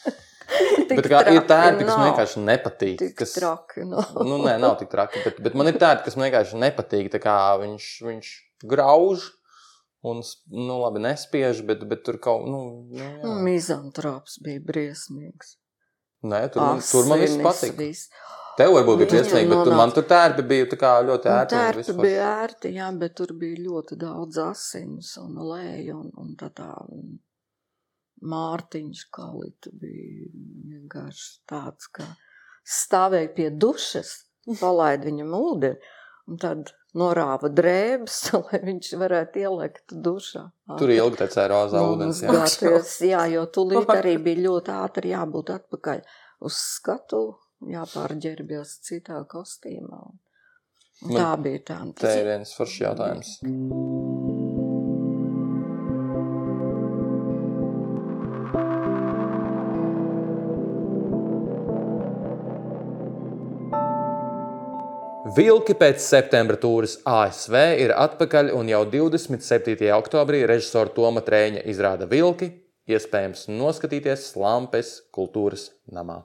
Bet 0.97 1.07
kā, 1.11 1.21
ir 1.31 1.45
tādi, 1.49 1.83
kas 1.83 1.91
man 1.91 1.99
nav. 1.99 2.07
vienkārši 2.09 2.43
nepatīk. 2.47 2.97
Tik 3.01 3.15
Kas, 3.21 3.35
traki. 3.37 3.85
No. 3.89 4.03
nu, 4.23 4.41
nē, 4.43 4.57
nav 4.61 4.75
tik 4.81 4.91
traki. 4.91 5.23
Bet, 5.25 5.39
bet 5.45 5.55
man 5.59 5.71
ir 5.71 5.79
tādi, 5.81 6.03
kas 6.05 6.17
man 6.19 6.27
vienkārši 6.29 6.59
nepatīk. 6.61 7.09
Tā 7.13 7.21
kā 7.23 7.37
viņš, 7.63 7.89
viņš 8.09 8.33
grauž 8.73 9.29
un, 10.03 10.21
nu, 10.51 10.77
labi, 10.83 11.03
nespiež, 11.03 11.63
bet, 11.67 11.83
bet 11.89 12.03
tur 12.07 12.19
kaut 12.23 12.47
nu, 12.49 12.61
nu, 12.91 13.09
jā. 13.23 13.33
Mizantrops 13.45 14.39
bija 14.43 14.63
briesmīgs. 14.67 15.57
Nē, 16.23 16.45
tur, 16.53 16.63
man, 16.63 16.79
tur 16.83 17.07
man 17.09 17.19
viss 17.19 17.35
Asinis, 17.35 17.47
patīk. 17.49 17.75
viss. 17.79 18.31
Tev 18.53 18.75
varbūt 18.75 18.99
bija 19.01 19.07
Viņam 19.09 19.23
briesmīgi, 19.23 19.49
bet 19.49 19.63
tur 19.65 19.75
man 19.79 19.91
tur 19.95 20.05
tērpi 20.07 20.43
bija 20.45 20.65
tā 20.69 20.77
kā 20.79 20.91
ļoti 21.07 21.29
Un 21.29 21.35
ērti. 21.39 21.55
Tērpi 21.57 21.95
bija 22.03 22.27
ērti, 22.43 22.71
jā, 22.77 22.89
bet 23.01 23.15
tur 23.17 23.33
bija 23.39 23.61
ļoti 23.63 23.97
daudz 24.03 24.39
asins 24.43 25.15
un 25.23 25.39
lēju 25.41 25.95
un, 25.97 26.11
un 26.21 26.35
tā 26.37 26.51
tā. 26.53 26.69
Un 26.93 27.17
Mārtiņš 28.23 29.01
Kalita 29.13 29.71
bija 29.75 30.29
vienkārši 30.69 31.27
tāds, 31.49 31.89
ka 31.91 32.05
stāvēja 32.63 33.33
pie 33.35 33.49
dušas, 33.51 34.13
palaida 34.61 35.09
viņam 35.09 35.33
ūdeni 35.35 35.91
un 36.31 36.39
tad 36.39 36.71
norāva 36.95 37.49
drēbes, 37.51 38.17
lai 38.45 38.59
viņš 38.63 38.91
varētu 39.01 39.41
ielikt 39.43 39.95
dušā. 40.05 40.45
Tur 40.79 40.93
ilgi 40.93 41.19
tecēja 41.23 41.49
rozā 41.51 41.81
Nu, 41.83 41.95
ūdens. 41.97 42.21
Jā. 42.23 42.31
Mazgāties, 42.37 42.95
jā, 43.13 43.23
jo 43.33 43.45
tūlīt 43.51 43.91
arī 43.97 44.15
bija 44.23 44.45
ļoti 44.47 44.75
ātri 44.77 45.11
jābūt 45.15 45.51
atpakaļ 45.57 46.03
uz 46.47 46.59
skatu, 46.77 47.23
jāpārģērbjas 47.75 48.77
citā 48.87 49.23
kostīmā. 49.31 50.03
Un 50.07 50.19
Man- 51.09 51.17
Tā 51.19 51.31
bija 51.41 51.59
tā. 51.67 51.77
Te 51.99 52.13
ir 52.21 52.27
viens 52.29 52.53
foršs 52.55 52.79
jautājums. 52.85 53.33
Vilki 65.33 65.73
pēc 65.73 65.97
septembra 65.97 66.59
tūres 66.61 66.99
ASV 67.09 67.55
ir 67.81 67.89
atpakaļ, 67.97 68.51
un 68.53 68.67
jau 68.69 68.83
27. 68.85 69.87
oktobrī 69.95 70.43
režisora 70.45 70.91
Toma 70.93 71.23
Trēņa 71.25 71.63
izrāda 71.71 72.05
Vilki, 72.11 72.51
iespējams 72.85 73.47
noskatīties 73.49 74.27
Slampes 74.29 74.91
kultūras 75.15 75.71
namā. 75.89 76.19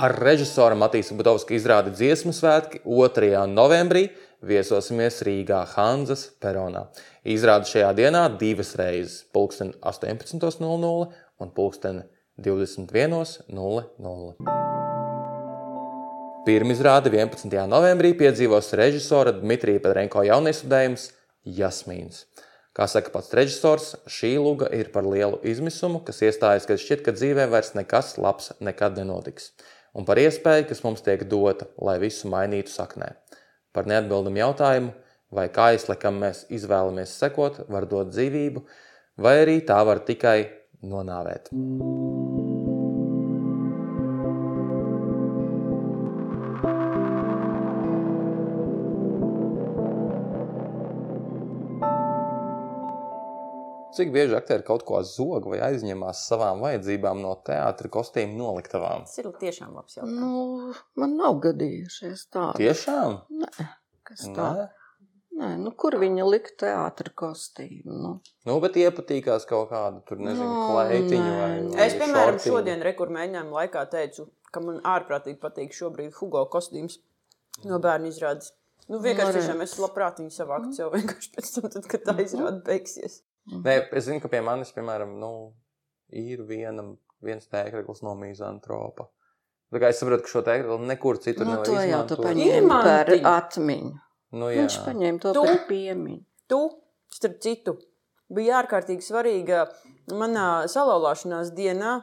Ar 0.00 0.16
režisora 0.24 0.72
Matīsa 0.78 1.12
Budovska 1.18 1.52
izrādi 1.58 1.92
dziesmu 1.92 2.32
svētki 2.32 2.80
2. 2.86 3.44
novembrī 3.52 4.06
viesosimies 4.40 5.20
Rīgā 5.26 5.66
Hanzas 5.74 6.30
peronā. 6.40 6.86
Izrādi 7.28 7.68
šajā 7.74 7.92
dienā 7.98 8.24
divas 8.40 8.72
reizes- 8.80 9.26
pulksten 9.34 9.74
18.00 9.82 11.12
un 11.44 11.52
pulksten 11.52 12.04
21.00. 12.40 14.79
Pirmizrāde 16.40 17.10
11. 17.12 17.52
novembrī 17.68 18.14
piedzīvos 18.16 18.70
režisora 18.78 19.34
Dmitrija 19.36 19.82
Pedrenko 19.84 20.22
jauniestudējums 20.24 21.10
Jasmīns. 21.44 22.22
Kā 22.72 22.86
saka 22.88 23.12
pats 23.12 23.34
režisors, 23.36 23.90
šī 24.08 24.30
luga 24.40 24.70
ir 24.72 24.88
par 24.94 25.04
lielu 25.04 25.36
izmisumu, 25.44 26.00
kas 26.06 26.22
iestājas, 26.24 26.64
kad 26.64 26.80
šķiet, 26.80 27.04
ka 27.04 27.12
dzīvē 27.12 27.44
vairs 27.52 27.74
nekas 27.76 28.14
labs 28.16 28.54
nekad 28.64 28.96
nenotiks, 28.96 29.52
un 29.92 30.08
par 30.08 30.16
iespēju, 30.22 30.70
kas 30.72 30.80
mums 30.86 31.04
tiek 31.04 31.26
dota, 31.28 31.68
lai 31.76 31.98
visu 32.00 32.32
mainītu 32.32 32.72
saknē. 32.72 33.12
Par 33.76 33.90
neatbildumu 33.90 34.40
jautājumu, 34.40 34.96
vai 35.36 35.50
kaisle, 35.52 36.00
kam 36.00 36.22
mēs 36.24 36.46
izvēlamies 36.48 37.18
sekot, 37.20 37.66
var 37.68 37.84
dot 37.90 38.14
dzīvību, 38.16 38.64
vai 39.20 39.42
arī 39.44 39.60
tā 39.60 39.82
var 39.84 40.00
tikai 40.08 40.38
nonāvēt. 40.80 41.52
Cik 53.96 54.12
bieži 54.14 54.36
aktieri 54.38 54.62
kaut 54.66 54.84
ko 54.86 55.00
zog 55.06 55.48
vai 55.50 55.58
aizņemās 55.66 56.20
savām 56.30 56.60
vajadzībām 56.62 57.18
no 57.24 57.32
teātra 57.46 57.90
kostīmu 57.90 58.36
noliktavām? 58.38 59.06
Tas 59.08 59.18
ir 59.18 59.30
tiešām 59.40 59.72
labs 59.74 59.96
jautājums. 59.98 60.20
Nu, 60.20 60.74
man 61.02 61.16
nav 61.18 61.40
gadījušies 61.42 62.26
tādi. 62.30 62.60
Tiešām? 62.64 63.16
Nē, 63.42 63.66
kas 64.06 64.28
tā? 64.36 64.50
Nē. 64.60 64.68
Nē, 65.40 65.48
nu, 65.62 65.70
kur 65.72 65.94
viņa 65.96 66.24
lika 66.28 66.50
teātra 66.60 67.10
kostīmu? 67.16 67.94
Nu, 68.04 68.10
Nu, 68.46 68.58
bet 68.60 68.74
iepatīkās 68.76 69.46
kaut 69.48 69.70
kāda 69.70 70.02
tur, 70.06 70.18
nezinu, 70.20 70.44
Nu, 70.44 70.66
kleitiņu 70.74 71.30
vai, 71.38 71.50
vai 71.70 71.86
Es, 71.86 71.94
piemēram, 71.96 72.34
šortiņu. 72.36 72.52
šodien 72.54 72.82
rekur 72.84 73.08
mēģinājumu 73.14 73.56
laikā 73.56 73.84
teicu, 73.94 74.26
ka 74.52 74.60
man 74.60 74.82
ārprātīgi 74.84 75.38
patīk 75.40 75.72
šobrīd 75.78 76.12
Hugo 76.18 76.44
kostīms 76.52 76.98
no 77.64 77.78
bērnu 77.80 78.10
izrādes. 78.12 78.52
Nu, 78.90 78.98
vienkārši 78.98 79.30
Varētu. 79.30 79.40
tiešām 79.40 79.64
es 79.64 79.74
labprāt 79.80 80.20
viņu 80.20 80.34
savāktu 80.34 80.72
sev 80.76 80.92
vienkārši 80.98 81.32
pēc 81.38 81.50
tam, 81.56 81.68
tad, 81.76 81.88
kad 81.94 82.04
tā 82.10 82.16
izrāde 82.26 82.60
beigsies. 82.66 83.20
Nē, 83.50 83.76
es 83.96 84.04
zinu, 84.06 84.20
ka 84.22 84.28
pie 84.28 84.40
manis, 84.44 84.70
piemēram, 84.76 85.16
nu, 85.20 85.30
ir 86.12 86.42
viena, 86.46 86.84
viens 87.24 87.46
tēkļus 87.50 88.02
no 88.06 88.14
mizantropa. 88.18 89.08
Tā 89.70 89.78
kā 89.78 89.90
es 89.92 90.00
saprotu, 90.02 90.24
ka 90.26 90.32
šo 90.32 90.42
tēkļu 90.46 90.76
nekur 90.86 91.18
citur 91.22 91.46
nu 91.46 91.52
nevar 91.56 91.66
to 91.66 91.72
jau 91.78 91.80
tu 91.80 91.86
izmantot. 91.86 92.24
paņēmi 92.26 92.70
par 92.70 93.12
atmiņu. 93.32 93.92
Nu, 94.32 94.48
jā. 94.50 94.64
Viņš 94.64 94.78
paņēma 94.86 95.20
to 95.22 95.32
Tu? 95.34 95.44
par 95.46 95.60
piemiņu. 95.68 96.22
Tu, 96.50 96.60
starp 97.14 97.36
citu, 97.42 97.76
bija 98.30 98.60
ārkārtīgi 98.62 99.02
svarīga 99.06 99.64
manā 100.14 100.66
salauzšanās 100.70 101.52
dienā. 101.54 102.00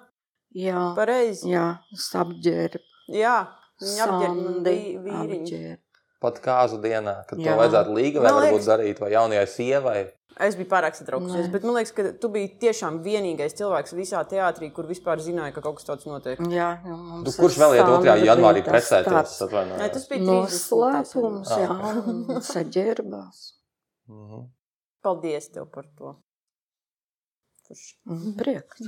Jā, 0.55 0.93
Pareizi. 0.95 1.49
jā 1.51 1.65
es 1.93 2.07
apģērbu. 2.15 2.79
Jā, 3.15 3.35
viņa 3.83 4.05
apģērba 4.07 4.71
vīriņu. 4.71 5.43
apģērbu. 5.43 5.83
Pat 6.19 6.39
kāzu 6.41 6.79
dienā, 6.81 7.19
kad 7.29 7.37
Jā. 7.37 7.51
to 7.53 7.59
vajadzētu 7.61 7.91
līga 7.93 8.21
vai 8.23 8.31
Man 8.31 8.37
varbūt 8.41 8.53
liekas- 8.57 8.69
darīt, 8.71 8.99
vai 8.99 9.11
jaunajai 9.11 9.47
sievai. 9.47 9.99
Es 10.39 10.55
biju 10.55 10.67
pārāk 10.69 10.93
satraukusies, 10.97 11.47
bet 11.51 11.63
man 11.63 11.75
liekas, 11.75 11.91
ka 11.97 12.11
tu 12.21 12.29
biji 12.29 12.59
tiešām 12.61 12.99
vienīgais 13.05 13.55
cilvēks 13.57 13.93
visā 13.97 14.19
teātrī, 14.29 14.71
kur 14.73 14.85
vispār 14.85 15.17
zināja, 15.17 15.53
ka 15.53 15.61
kaut 15.61 15.77
kas 15.77 15.85
tāds 15.85 16.05
notiek. 16.05 16.37
Jā, 16.53 16.67
jā, 16.85 16.97
mums 16.97 17.23
Tu, 17.25 17.41
Nu, 17.41 17.47
kurš 17.47 17.57
vēl 17.57 17.73
iet 17.77 17.85
2. 17.85 18.03
Sandru 18.05 18.27
janvārī 18.29 18.61
precēties? 18.65 19.39
Nē, 19.77 19.91
tas 19.93 20.07
bija 20.07 20.21
Noslēpums, 20.21 21.47
30. 21.47 21.57
jā, 21.57 22.07
un 22.07 22.41
saģērbās. 22.41 23.39
Mhm. 24.09 24.45
Paldies 25.03 25.49
tev 25.53 25.71
par 25.71 25.83
to. 25.97 26.15
Un 28.07 28.33
Prieks. 28.37 28.79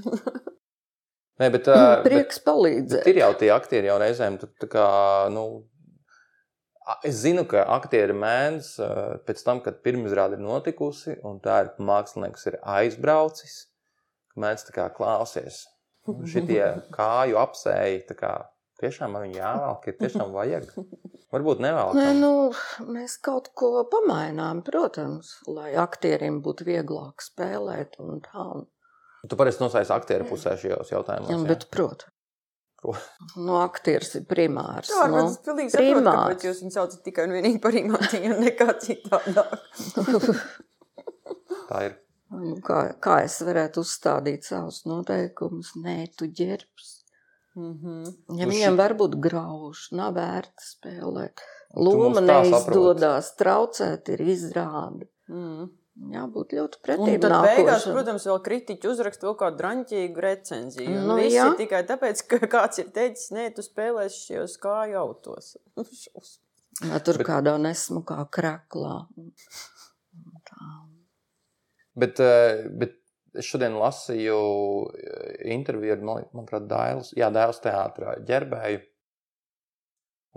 Nē, 1.40 1.50
bet, 1.52 1.68
uh, 1.72 2.02
Prieks 2.04 2.40
palīdzēt. 2.44 3.04
bet 3.04 3.08
ir 3.08 3.16
jau 3.22 3.34
tie 3.40 3.50
aktieri 3.56 3.88
jau 3.88 3.98
reizēm, 4.00 4.38
tā 4.60 4.68
kā, 4.68 4.86
nu, 5.32 5.64
es 7.06 7.22
zinu, 7.24 7.46
ka 7.50 7.64
aktieri 7.76 8.16
mēdz 8.18 8.70
uh, 8.84 9.02
pēc 9.28 9.44
tam, 9.46 9.60
kad 9.66 9.82
pirmizrāde 9.86 10.38
ir 10.40 10.44
notikusi, 10.44 11.18
un 11.28 11.42
tā 11.44 11.60
ir 11.66 11.74
mākslinieks 11.90 12.48
ir 12.52 12.60
aizbraucis, 12.78 13.58
ka 14.34 14.46
mēdz 14.46 14.70
tā 14.70 14.78
kā 14.78 14.88
klausies. 14.96 15.66
Šitie 16.30 16.64
kāju 16.98 17.38
apsēji, 17.42 18.06
tā 18.10 18.18
kā 18.18 18.34
tiešām 18.82 19.14
man 19.14 19.28
viņi 19.28 19.42
jāvelk, 19.42 19.88
ir 19.92 20.00
tiešām 20.00 20.34
vajag. 20.36 20.70
Varbūt 21.34 21.60
Nē, 21.62 21.70
nevēl. 21.70 22.00
nu, 22.18 22.32
mēs 22.90 23.20
kaut 23.22 23.52
ko 23.54 23.84
pamainām, 23.92 24.64
protams, 24.66 25.36
lai 25.46 25.76
aktieriem 25.78 26.40
būtu 26.42 26.66
vieglāk 26.66 27.22
spēlēt 27.22 28.00
un 28.02 28.24
tā. 28.26 28.46
Un, 28.56 28.66
Tu 29.30 29.36
parasti 29.36 29.62
nosaisti 29.62 29.92
aktieru 29.94 30.26
pusē 30.30 30.56
šajos 30.58 30.90
jautājumos. 30.94 31.30
jā, 31.30 31.38
bet, 31.46 31.68
protams? 31.70 32.09
Nu, 33.36 33.56
aktieris 33.60 34.14
ir 34.16 34.24
primārs. 34.30 34.90
Jā, 34.94 35.08
nu. 35.12 35.26
es 35.28 35.38
pilnīgi 35.44 35.74
primārs. 35.76 36.16
kāpēc 36.16 36.46
jūs 36.48 36.62
viņu 36.64 36.72
saucat 36.78 37.02
tikai 37.04 37.26
un 37.28 37.34
vienīgi 37.36 37.60
par 37.62 37.76
imantiņu 37.76 38.36
un 38.38 38.44
nekā 38.46 38.68
citādāk. 38.86 39.58
Tā 41.70 41.82
ir. 41.90 41.98
Nu, 42.30 42.56
Kā, 42.62 42.80
kā 43.02 43.16
es 43.26 43.40
varētu 43.42 43.82
uzstādīt 43.82 44.46
savus 44.46 44.84
noteikumus? 44.86 45.72
Nē, 45.82 45.96
tu 46.18 46.28
ģērbs. 46.30 46.90
Mhm. 47.58 47.96
Ja 48.38 48.46
Nu, 48.46 48.52
viņam 48.54 48.76
šī- 48.76 48.78
var 48.78 48.94
būt 49.00 49.16
grauži, 49.20 49.96
nav 49.98 50.14
vērts 50.20 50.76
spēlēt. 50.76 51.42
Loma 51.76 52.22
neizdodas, 52.22 53.34
traucēt 53.38 54.10
ir 54.14 54.20
izrāde. 54.30 55.08
Mhm. 55.28 55.70
Jābūt 56.10 56.54
ļoti 56.58 56.78
Un 56.80 56.84
pretīm 56.88 57.20
tad 57.22 57.34
beigās, 57.44 57.84
nākošam. 57.84 57.94
protams, 57.96 58.24
vēl 58.30 58.40
kritiķi 58.46 58.90
uzraksta 58.90 59.28
vēl 59.28 59.36
kādu 59.42 59.60
draņķīgu 59.62 60.24
recenziju. 60.26 60.96
Nu, 61.06 61.18
viss 61.20 61.36
jā. 61.36 61.48
tikai 61.60 61.82
tāpēc, 61.90 62.24
ka 62.32 62.40
kāds 62.56 62.82
ir 62.82 62.88
teicis, 62.96 63.32
nē, 63.36 63.50
tu 63.58 63.62
spēlēsi 63.66 64.24
šajos 64.32 64.56
kāju 64.64 64.98
autos. 65.04 65.52
Šausmas. 65.78 66.38
Vai 66.82 67.00
tur 67.04 67.20
Bet- 67.20 67.28
kādā 67.28 67.54
nesmukā 67.62 68.24
kraklā. 68.34 68.96
Tā. 70.50 70.68
Bet, 72.00 72.20
eh, 72.24 72.64
bet 72.80 72.96
es 73.36 73.46
šodien 73.50 73.76
lasīju 73.78 74.38
eh, 74.96 75.34
interviju 75.54 75.98
ar, 75.98 76.06
man- 76.10 76.30
manuprāt, 76.34 76.66
Dailas, 76.72 77.12
jā, 77.18 77.28
Dailas 77.36 77.60
teātrā 77.64 78.16
ģerbēju. 78.26 78.82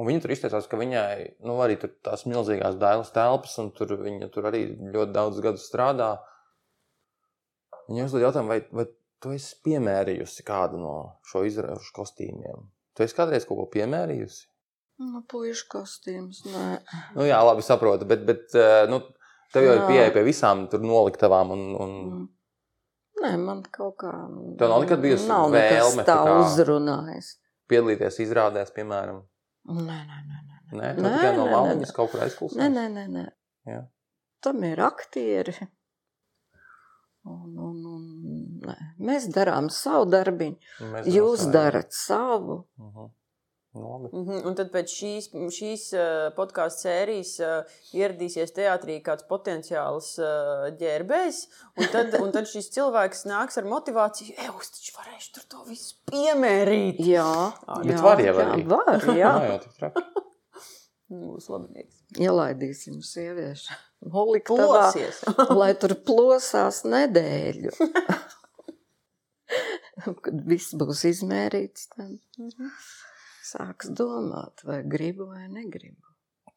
Un 0.01 0.09
viņa 0.09 0.22
tur 0.24 0.32
izteicās, 0.32 0.66
ka 0.70 0.78
viņai 0.80 1.43
nu, 1.45 1.59
arī 1.61 1.76
tur 1.80 1.93
tās 2.05 2.24
milzīgās 2.24 2.78
dailas 2.80 3.12
telpas, 3.12 3.59
un 3.61 3.68
tur 3.76 3.93
viņa 4.01 4.30
tur 4.32 4.49
arī 4.49 4.64
ļoti 4.95 5.12
daudz 5.12 5.40
gadu 5.45 5.61
strādā. 5.61 6.14
Viņa 7.90 8.07
uzdod 8.09 8.24
jautājumu, 8.24 8.55
vai, 8.55 8.62
vai 8.72 8.86
tu 9.22 9.34
esi 9.36 9.59
piemērījusi 9.66 10.47
kādu 10.49 10.80
no 10.80 10.95
šo 11.28 11.45
izrāžu 11.45 11.93
kostīmiem. 11.99 12.64
Tu 12.97 13.05
esi 13.05 13.16
kādreiz 13.16 13.45
kaut 13.49 13.61
ko 13.61 13.66
piemērījusi? 13.74 14.47
Nu, 15.03 15.22
puišu 15.28 15.66
kostīms, 15.72 16.45
nē. 16.47 16.66
Nu, 17.16 17.26
jā, 17.26 17.40
labi, 17.45 17.64
saprotu, 17.66 18.07
bet, 18.09 18.24
bet 18.28 18.55
eh, 18.59 18.84
nu, 18.90 19.01
tev 19.53 19.66
jau 19.66 19.74
ir 19.76 19.84
pieeja 19.88 20.12
pie 20.14 20.22
visām 20.26 20.66
tur 20.72 20.84
noliktavām. 20.84 21.53
Un, 21.53 21.66
un... 21.76 21.99
Mm. 22.12 22.30
Nē, 23.22 23.32
man 23.45 23.61
kaut 23.72 23.99
kā. 24.03 24.12
Tev 24.59 24.72
nav 24.72 24.84
nekad 24.84 25.03
bijusi 25.03 25.28
nav 25.30 25.51
vēlme 25.53 26.05
tā 26.09 26.16
uzrunājis. 26.40 27.34
piedalīties 27.70 28.18
izrādēs, 28.24 28.72
piemēram. 28.74 29.22
Nē, 29.71 29.99
nē, 30.09 30.19
nē. 30.27 30.41
nē. 30.49 30.53
Nē, 30.73 30.89
tu 30.97 31.05
Nē, 31.05 31.13
tikai 31.13 31.37
no 31.37 31.47
nē. 31.47 31.87
kaut 31.95 32.11
kur 32.11 32.25
aizklausās. 32.25 32.59
Nē, 32.59 32.69
nē, 32.73 32.85
nē. 32.97 33.05
nē. 33.13 33.25
Jā. 33.69 33.81
Tam 34.43 34.65
ir 34.65 34.81
aktieri. 34.83 35.55
Un, 37.23 37.53
un, 37.55 37.77
un, 37.87 38.07
nē. 38.67 38.77
Mēs 38.99 39.29
darām 39.31 39.69
savu 39.71 40.09
darbiņu, 40.11 40.57
jūs 41.07 41.45
darat 41.55 41.93
savu. 41.95 42.65
Uh 42.81 42.89
-huh. 42.97 43.11
Labi. 43.75 44.09
Mm 44.12 44.25
-hmm. 44.29 44.47
Un 44.47 44.55
tad 44.55 44.68
pēc 44.73 44.93
šīs, 44.93 45.29
šīs 45.33 45.83
uh, 45.97 46.33
podkāstu 46.37 46.85
sērijas 46.85 47.31
uh, 47.41 47.77
ieradīsies 47.97 48.53
teātrī 48.53 48.99
kāds 49.03 49.25
potenciāls 49.29 50.18
uh, 50.20 50.66
ģērbējs. 50.81 51.39
Un 51.81 51.89
tad, 51.93 52.18
un 52.20 52.33
tad 52.33 52.51
šis 52.51 52.68
cilvēks 52.75 53.25
nāks 53.31 53.57
ar 53.57 53.64
motivāciju, 53.64 54.35
ej, 54.37 54.51
es 54.61 54.75
taču 54.77 54.93
varēšu 54.99 55.33
tur 55.35 55.45
to 55.49 55.64
visu 55.70 55.97
piemērīt. 56.11 57.01
Jā, 57.01 57.53
bet 57.79 57.97
jā, 57.97 58.03
var 58.03 58.20
jau 58.20 58.35
jā, 58.37 58.45
arī. 58.45 58.66
var, 58.75 59.09
jā. 59.25 59.33
jau 59.49 59.59
tik 59.64 59.73
traki. 59.81 60.05
Būs 61.12 61.49
labnieks. 61.53 61.97
Ielaidīsim 62.20 63.01
sieviešu. 63.05 63.73
Holiktavā, 64.12 64.93
Plosies. 64.93 65.23
lai 65.61 65.73
tur 65.81 65.95
plosās 65.95 66.85
nedēļu. 66.85 67.73
Kad 70.25 70.45
viss 70.49 70.75
būs 70.75 71.05
izmērīts, 71.09 71.89
tad 71.93 72.16
sāks 73.45 73.90
domāt, 73.99 74.64
vai 74.68 74.82
gribu 74.86 75.28
vai 75.32 75.49
negribu. 75.51 76.12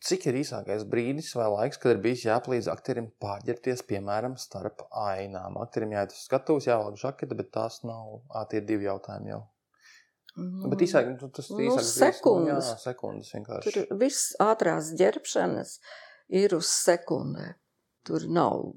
Cik 0.06 0.28
ir 0.30 0.38
īsākais 0.42 0.84
brīdis 0.86 1.32
vai 1.38 1.48
laiks, 1.50 1.80
kad 1.82 1.96
ir 1.96 2.02
bijis 2.04 2.26
jāpalīdz 2.28 2.68
aktierim 2.70 3.08
pārģērties, 3.24 3.82
piemēram, 3.90 4.36
starp 4.38 4.84
ainām? 5.02 5.58
Aktierim 5.64 5.96
jāiet 5.96 6.14
uz 6.14 6.26
skatuves, 6.28 6.68
jāvelk 6.70 7.00
žakete, 7.02 7.38
bet 7.40 7.50
tās 7.56 7.80
nav. 7.88 8.20
Tie 8.52 8.60
ir 8.62 8.68
divi 8.68 8.86
jautājumi 8.86 9.32
jau. 9.32 9.42
Nu, 10.36 10.70
Bet 10.70 10.84
īsāk, 10.84 11.08
nu, 11.14 11.30
tas 11.32 11.48
Nu, 11.50 11.62
īsāks 11.64 11.80
brīdis, 11.80 11.94
sekundes. 11.96 12.68
Nu, 12.68 12.74
jā, 12.76 12.82
sekundes 12.84 13.32
vienkārši. 13.38 13.72
Tur 13.72 14.00
viss 14.02 14.36
ātrās 14.44 14.92
ģērbšanas 15.00 15.78
ir 16.42 16.58
uz 16.58 16.70
sekundē. 16.76 17.54
Tur 18.06 18.28
nav 18.30 18.68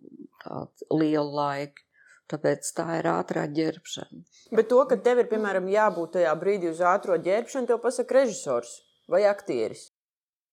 tāda 0.45 0.89
liela 0.95 1.29
laika. 1.43 1.88
Tāpēc 2.29 2.73
tā 2.77 2.99
ir 2.99 3.07
ātrā 3.09 3.47
ģērbšana. 3.57 4.25
Bet 4.53 4.69
to, 4.69 4.83
ka 4.91 4.99
tev 5.01 5.23
ir 5.23 5.31
piemēram 5.31 5.69
jābūt 5.73 6.19
tajā 6.19 6.35
brīdī 6.41 6.69
uz 6.73 6.83
ātrā 6.85 7.17
ģērbšanu, 7.25 7.71
tev 7.71 7.81
pasaka 7.81 8.19
režisors 8.21 8.75
vai 9.09 9.23
aktieris. 9.31 9.87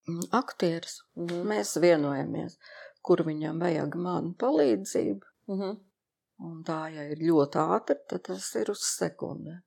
Mm, 0.07 0.29
Aktieris. 0.37 0.99
Mhm. 1.17 1.41
Mēs 1.49 1.75
vienojamies, 1.81 2.57
kur 3.01 3.23
viņam 3.25 3.59
vajag 3.63 3.97
manu 3.97 4.35
palīdzību. 4.39 5.33
Mhm. 5.49 5.75
Un 6.45 6.63
tā, 6.67 6.79
ja 6.93 7.05
ir 7.09 7.21
ļoti 7.23 7.59
ātri, 7.63 7.95
tad 8.09 8.25
tas 8.27 8.47
ir 8.59 8.71
uz 8.71 8.83
sekundē. 8.85 9.61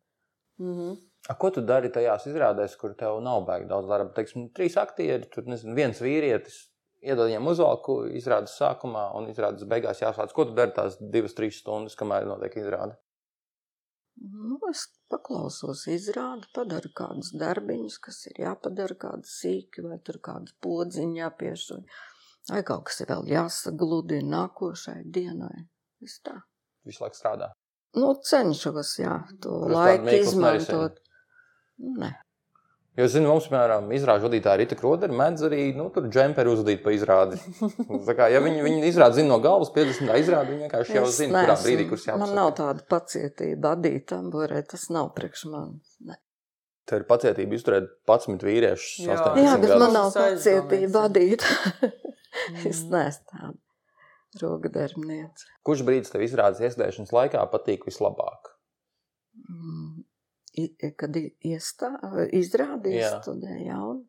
Mhm. 0.60 0.96
A, 1.28 1.34
ko 1.34 1.50
tu 1.50 1.60
dari 1.60 1.90
tajās 1.90 2.26
izrādēs, 2.30 2.76
kur 2.78 2.94
tev 2.94 3.20
nav 3.20 3.44
baigi 3.44 3.68
daudz 3.68 3.88
darba? 3.88 4.12
Teiksim, 4.14 4.48
trīs 4.54 4.76
aktieri, 4.80 5.28
tur 5.28 5.44
nezinu, 5.44 5.74
viens 5.74 5.98
vīrietis. 6.00 6.67
Iedod 7.04 7.28
viņam 7.28 7.46
uzvalku, 7.52 8.00
izrādes 8.18 8.56
sākumā 8.58 9.04
un 9.18 9.28
izrādes 9.30 9.66
beigās 9.70 10.00
jāsāc. 10.02 10.32
Ko 10.34 10.48
tu 10.48 10.56
dari 10.56 10.74
tās 10.74 10.96
divas, 10.98 11.36
trīs 11.38 11.60
stundas, 11.62 11.94
kamēr 11.98 12.26
notiek 12.26 12.56
izrāde? 12.58 12.96
Nu, 14.18 14.56
es 14.66 14.82
paklausos, 15.12 15.84
izrādu, 15.94 16.48
padaru 16.56 16.90
kādus 17.00 17.30
darbiņus, 17.38 18.00
kas 18.02 18.18
ir 18.32 18.40
jāpadara, 18.42 18.96
kādi 18.98 19.30
sīki, 19.30 19.84
vai 19.86 20.00
tur 20.02 20.18
kādas 20.24 20.56
podziņa 20.64 21.20
jāpiešķir. 21.22 21.84
Vai 22.50 22.64
kaut 22.66 22.88
kas 22.88 23.04
ir 23.04 23.12
vēl 23.12 23.28
jāsagludina 23.30 24.32
nākošai 24.34 25.02
dienai. 25.14 25.68
Viss 26.02 26.22
tā. 26.26 26.34
Visu 26.88 27.04
laiku 27.04 27.18
strādā. 27.18 27.52
Nu, 27.98 28.10
cenšos, 28.30 28.96
jā, 28.98 29.20
to 29.42 29.54
tādu 29.62 29.74
laiku 29.76 30.16
izmantot. 30.18 30.98
Nē, 31.78 32.10
Jo, 32.98 33.04
es 33.06 33.12
zinu, 33.14 33.28
mums, 33.30 33.44
piemēram, 33.46 33.84
izrāžu 33.94 34.26
vadītāja 34.26 34.58
Rīta 34.58 34.74
Krodera 34.80 35.14
mēdz 35.14 35.44
arī 35.46 35.60
nu, 35.78 35.84
tur 35.94 36.08
džemperi 36.10 36.50
uzvadīt 36.50 36.80
pa 36.82 36.90
izrādi. 36.96 37.38
Tā 38.08 38.14
kā, 38.18 38.26
ja 38.32 38.40
viņi, 38.42 38.64
viņi 38.64 38.88
izrāda 38.90 39.14
zina 39.20 39.30
no 39.30 39.38
galvas 39.44 39.70
50. 39.76 40.10
izrādi, 40.18 40.56
viņi 40.56 40.64
vienkārši 40.66 40.96
jau 40.98 41.04
es 41.06 41.14
zina, 41.20 41.44
kurā 41.44 41.54
neesmu- 41.54 41.68
brīdī, 41.68 41.84
kurš 41.92 42.06
Man 42.08 42.16
jāapsaka. 42.24 42.38
nav 42.40 42.50
tāda 42.58 42.86
pacietība 42.90 43.70
adīt 43.78 44.08
tamborē, 44.10 44.64
tas 44.74 44.88
nav 44.90 45.12
priekš 45.14 45.44
manis. 45.52 45.94
Ne. 46.10 46.18
Tev 46.90 47.02
ir 47.02 47.06
pacietība 47.14 47.54
izturēt 47.60 47.86
11 48.08 48.42
vīriešus. 48.48 49.06
Jā. 49.06 49.14
18 49.14 49.44
Jā, 49.46 49.54
bet 49.62 49.70
gadus. 49.70 49.82
man 49.84 49.96
nav 50.00 50.10
pacietība 50.18 51.06
adīt. 51.06 51.46
es 52.66 52.82
Mhm. 52.82 52.90
neesmu 52.96 53.30
tāda 53.30 54.42
rokdarbniece. 54.42 55.46
Kurš 55.66 55.82
brīdis 55.86 56.10
tev 56.12 56.24
izrādes 56.26 56.60
iestāšanas 56.66 57.12
laikā 57.14 57.44
patīk 57.52 57.86
vislabāk? 57.88 58.50
Mm, 59.38 60.02
Kad 60.96 61.16
i- 61.16 61.34
iestā, 61.52 61.90
izrādīja 62.34 63.02
Jā. 63.04 63.10
studē 63.22 63.58
jaunu. 63.66 64.04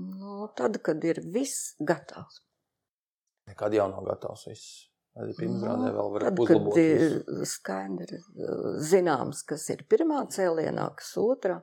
Nu, 0.00 0.48
tad, 0.56 0.78
kad 0.82 1.02
ir 1.04 1.20
viss 1.34 1.74
gatavs. 1.80 2.40
Nekad 3.50 3.74
jau 3.76 3.88
nav 3.90 4.04
gatavs 4.06 4.46
viss. 4.48 4.68
Arī 5.20 5.34
pirms 5.36 5.64
rādē 5.66 5.88
vēl 5.96 6.10
var 6.14 6.22
Nu, 6.22 6.28
tad, 6.30 6.38
uzlabot. 6.44 6.74
kad 6.74 6.82
ir 6.84 7.00
visu. 7.26 7.46
skaidri 7.50 8.20
zināms, 8.90 9.42
kas 9.44 9.68
ir 9.74 9.82
pirmā 9.90 10.22
cēlienā, 10.30 10.86
kas 10.96 11.10
otrā, 11.20 11.58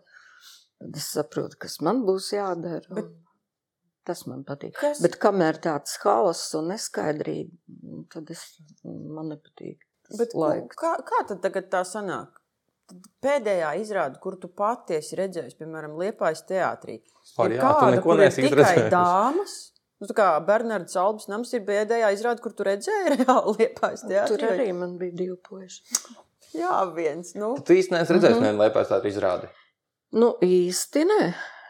tad 0.80 0.95
es 0.99 1.07
saprotu, 1.15 1.57
kas 1.57 1.80
man 1.82 2.03
būs 2.05 2.34
jādara. 2.36 2.84
Bet- 2.93 3.15
Tas 4.07 4.22
man 4.26 4.45
patīk. 4.45 4.72
Kas? 4.74 5.01
Bet 5.03 5.18
kamēr 5.20 5.57
tāds 5.59 5.97
haoss 5.99 6.53
un 6.55 6.70
neskaidrība, 6.70 7.51
tad 8.09 8.30
es, 8.32 8.61
man 8.86 9.34
nepatīk. 9.34 9.80
Bet, 10.18 10.32
ko- 10.32 10.39
laiks. 10.45 10.76
kā, 10.80 10.93
kā 11.03 11.28
tad 11.28 11.41
tagad 11.41 11.70
tā 11.70 11.82
sanāk? 11.84 12.36
Pēdējā 13.23 13.71
izrāde, 13.81 14.19
kur 14.23 14.38
tu 14.39 14.47
patiesi 14.47 15.17
redzēji, 15.19 15.57
piemēram, 15.59 15.97
Liepājas 15.99 16.45
teātrī, 16.47 17.01
Par 17.35 17.51
ir 17.51 17.57
jā, 17.57 17.63
tu 17.63 17.81
kāda, 17.81 17.95
neko 17.97 18.05
kur 18.07 18.21
ir 18.21 18.31
tikai 18.31 18.51
izredzējis. 18.51 18.91
dāmas. 18.93 19.55
Nu, 19.97 20.07
tā 20.11 20.13
kā 20.13 20.27
Bernards 20.45 20.95
Albs 21.01 21.27
nams 21.27 21.51
ir 21.57 21.65
pēdējā 21.67 22.13
izrāde, 22.13 22.43
kur 22.43 22.53
tu 22.53 22.67
redzēji 22.67 23.15
reāli 23.15 23.55
Liepājas 23.57 24.05
teātrī. 24.05 24.38
Tur 24.38 24.53
arī 24.53 24.69
man 24.77 24.95
bija 25.01 25.17
divi 25.23 25.35
puiši. 25.49 25.99
Jā, 26.55 26.79
viens. 26.95 27.33
Nu. 27.35 27.55
Tu 27.65 27.79
īsti 27.81 27.95
neesi 27.97 28.15
redzējis, 28.15 28.38
mm 28.38 28.45
-hmm. 28.45 28.61
nevienu 28.61 28.89
tādu 28.91 29.11
izrādi. 29.11 29.49
Nu, 30.15 30.35
īsti 30.41 31.03
nē. 31.09 31.21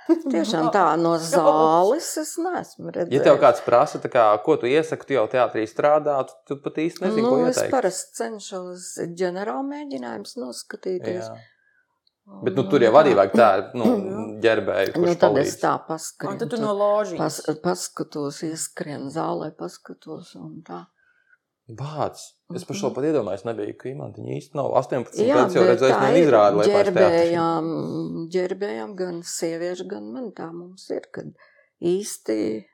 Tiešām 0.08 0.70
tā 0.72 0.86
no 1.02 1.16
zāles 1.20 2.08
es 2.22 2.34
neesmu 2.40 2.92
redzējis. 2.96 3.16
Ja 3.18 3.24
tev 3.26 3.40
kāds 3.42 3.62
prasa, 3.66 4.00
kā, 4.12 4.24
ko 4.46 4.56
tu 4.62 4.70
iesaki, 4.70 5.08
tu 5.10 5.18
jau 5.18 5.26
teātrī 5.32 5.66
strādā, 5.68 6.16
tu, 6.30 6.36
tu 6.48 6.58
pat 6.64 6.80
īsti 6.84 7.04
nezini, 7.06 7.26
nu, 7.26 7.34
ko 7.34 7.46
es 7.50 7.58
ieteikt. 7.58 7.74
parasti 7.76 8.18
cenšos 8.22 8.88
ģenerāli 9.20 9.68
mēģinājumus 9.74 10.38
noskatīties. 10.40 11.28
Jā. 11.28 11.38
Bet 12.44 12.58
nu, 12.60 12.66
tur 12.68 12.84
jau 12.84 12.92
arī 13.00 13.14
vajag 13.16 13.36
tādu 13.40 13.80
nu, 13.80 13.86
ģērbēju, 14.44 14.96
Nu, 15.00 15.14
tad 15.14 15.30
palīdz. 15.30 15.48
es 15.48 15.60
tā 15.62 15.74
paskatos. 15.88 16.40
tad 16.42 16.50
tu 16.52 16.58
no 16.60 16.74
ložas. 16.76 17.18
Pas, 17.20 17.38
paskatos, 17.64 18.42
ieskrienu 18.44 19.08
zālē, 19.14 19.54
paskatos 19.56 20.34
un 20.36 20.58
tā. 20.68 20.82
Bāc, 21.68 22.16
es 22.56 22.64
par 22.64 22.76
Mhm. 22.76 22.80
šo 22.80 22.94
pat 22.96 23.04
iedomājos, 23.04 23.44
nebija 23.44 23.74
Kīmantiņa 23.76 24.38
īsti 24.38 24.56
nav. 24.56 24.72
18 24.80 25.20
Jā, 25.20 25.36
gadus 25.36 25.56
jau 25.58 25.64
vienu 25.64 25.74
ir 26.16 26.24
izrādi, 26.24 26.56
lai 26.56 26.68
ģērbējām, 26.72 27.68
ģērbējām 28.32 28.96
gan 28.96 29.22
sieviešu, 29.22 29.88
gan 29.88 30.14
man. 30.14 30.32
Tā 30.32 30.48
mums 30.54 30.90
ir, 30.90 31.02
kad 31.12 31.26
īsti 31.84 32.66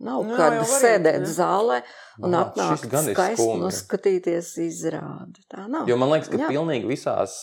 nav 0.00 0.24
Nu, 0.24 0.36
kad 0.36 0.52
jau 0.56 0.62
var 0.64 0.70
sēdēt 0.80 1.20
jā. 1.26 1.32
zālē 1.36 1.82
un 2.20 2.34
ir 2.34 2.80
skaisti 3.14 3.46
noskatīties 3.60 4.48
izrādi. 4.64 5.40
Tā 5.48 5.66
nav. 5.68 5.88
Jo 5.88 5.96
man 6.00 6.10
liekas, 6.12 6.28
ka 6.32 6.36
Jā. 6.40 6.48
pilnīgi 6.52 6.88
visās 6.88 7.34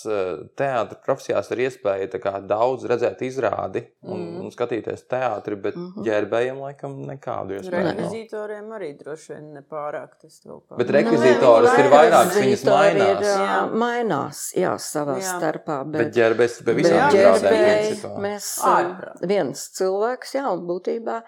teātris 0.58 1.02
profesijās 1.06 1.50
ir 1.54 1.64
iespēja 1.68 2.10
tā 2.14 2.20
kā 2.22 2.34
daudz 2.46 2.86
redzēt 2.90 3.22
izrādi 3.26 3.86
un, 4.04 4.20
Mhm. 4.20 4.42
un 4.42 4.52
skatīties 4.52 5.06
teātri, 5.10 5.56
bet 5.62 5.76
Mhm. 5.76 6.04
ģērbējiem 6.06 6.60
laikam 6.62 6.98
nekādu 7.06 7.58
iespēju. 7.60 7.84
nav. 7.84 7.96
Rekvizītoriem 7.96 8.68
arī 8.78 8.90
droši 8.98 9.28
vien 9.34 9.54
nepārāk 9.62 10.10
tas 10.22 10.40
kaut 10.46 10.64
kā. 10.70 10.78
Bet 10.78 10.88
Nu, 10.90 10.94
rekvizītoras 10.98 11.72
nē, 11.74 11.80
ir 11.86 11.92
vairākas, 11.92 12.36
viņas 12.42 12.64
mainās. 12.66 13.22
Ir, 13.22 13.26
Jā. 13.26 13.72
mainās, 13.72 14.54
jā, 14.56 14.74
savā 14.78 15.18
Jā. 15.22 15.40
starpā. 15.40 15.84
Bet 15.92 16.02
Bet, 16.06 16.14
ģērbējs 16.14 16.64
pie 16.66 16.74
visām 16.74 17.10
izrādēm 17.12 18.20
mēs 18.20 18.60
Ārprāt. 18.64 19.22
viens 19.28 19.70
cilvēks, 19.78 20.34
jā, 20.36 20.46
un 20.52 20.68
būtībā 20.68 21.22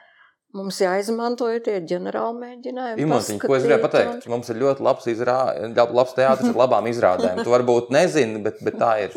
mums 0.58 0.80
jāizmanto 0.82 1.48
tie 1.66 1.78
ģenerāli 1.86 2.40
mēģinājumi. 2.44 3.04
Imantiņ, 3.06 3.40
ko 3.44 3.56
es 3.58 3.64
gribēju 3.68 3.84
pateikt? 3.86 4.28
Mums 4.32 4.50
ir 4.50 4.60
ļoti 4.64 4.86
labs, 4.88 5.06
izrā... 5.12 5.38
labs 5.78 6.16
teātris 6.18 6.50
ar 6.54 6.60
labām 6.64 6.88
izrādēm. 6.90 7.44
Tu 7.46 7.54
varbūt 7.54 7.92
nezini, 7.94 8.42
bet, 8.46 8.62
bet 8.66 8.80
tā 8.82 8.92
ir. 9.06 9.14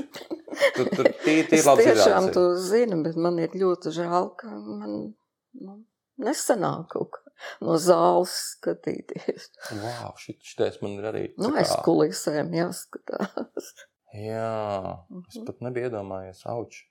Tur 0.76 0.90
tur 0.92 1.08
tī, 1.24 1.38
tī 1.48 1.58
Es 1.62 1.66
labs 1.66 1.82
tiešām 1.86 2.28
izrādes. 2.28 2.28
ir. 2.28 2.34
to 2.36 2.44
zinu, 2.68 3.00
bet 3.06 3.16
man 3.16 3.38
ir 3.40 3.54
ļoti 3.56 3.94
žēl, 3.96 4.28
ka 4.36 4.50
man 4.52 5.14
nu, 5.62 5.78
nesanāk 6.20 6.88
kaut 6.92 7.10
kā. 7.16 7.22
no 7.64 7.74
zāles 7.80 8.34
skatīties. 8.52 9.48
Wow, 9.80 10.12
šit, 10.20 10.36
šitais 10.46 10.76
man 10.84 10.98
ir 11.00 11.08
arī. 11.10 11.22
Nu, 11.40 11.48
tā 11.50 11.64
aiz 11.64 11.72
kulisēm 11.82 12.52
jāskatās. 12.54 13.72
Jā, 14.12 15.00
es 15.30 15.38
Mhm. 15.40 15.46
pat 15.48 15.60
nebiju 15.64 15.88
iedomājies, 15.88 16.44
auč. 16.52 16.82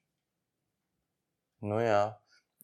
Nu 1.61 1.77
jā. 1.77 2.01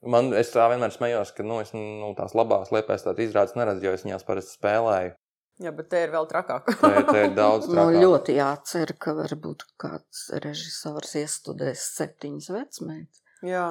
Man, 0.05 0.29
es 0.37 0.51
tā 0.53 0.67
vienmēr 0.69 0.93
smējos, 0.93 1.31
ka 1.33 1.45
nu, 1.47 1.61
es 1.63 1.71
nu, 1.73 2.11
tās 2.17 2.35
labās 2.37 2.69
liepais 2.75 3.01
tādas 3.05 3.23
izrādes 3.25 3.55
neredzu, 3.57 3.87
jo 3.87 3.95
es 3.97 4.03
viņās 4.05 4.25
parasti 4.27 4.57
spēlēju. 4.59 5.15
Jā, 5.57 5.71
bet 5.73 5.87
te 5.89 6.03
ir 6.05 6.11
vēl 6.13 6.27
trakāk. 6.29 6.67
Tā 6.77 6.91
ir, 6.99 7.05
tā 7.07 7.21
ir 7.25 7.31
daudz 7.37 7.65
Nu, 7.65 7.73
trakāk. 7.73 7.97
ļoti 8.03 8.35
jācer, 8.37 8.93
ka 9.01 9.15
varbūt 9.17 9.65
kāds 9.81 10.27
režisors 10.43 11.15
iestudēs 11.23 11.87
septiņas 11.97 12.51
vecmētes. 12.53 13.23
Jā. 13.47 13.63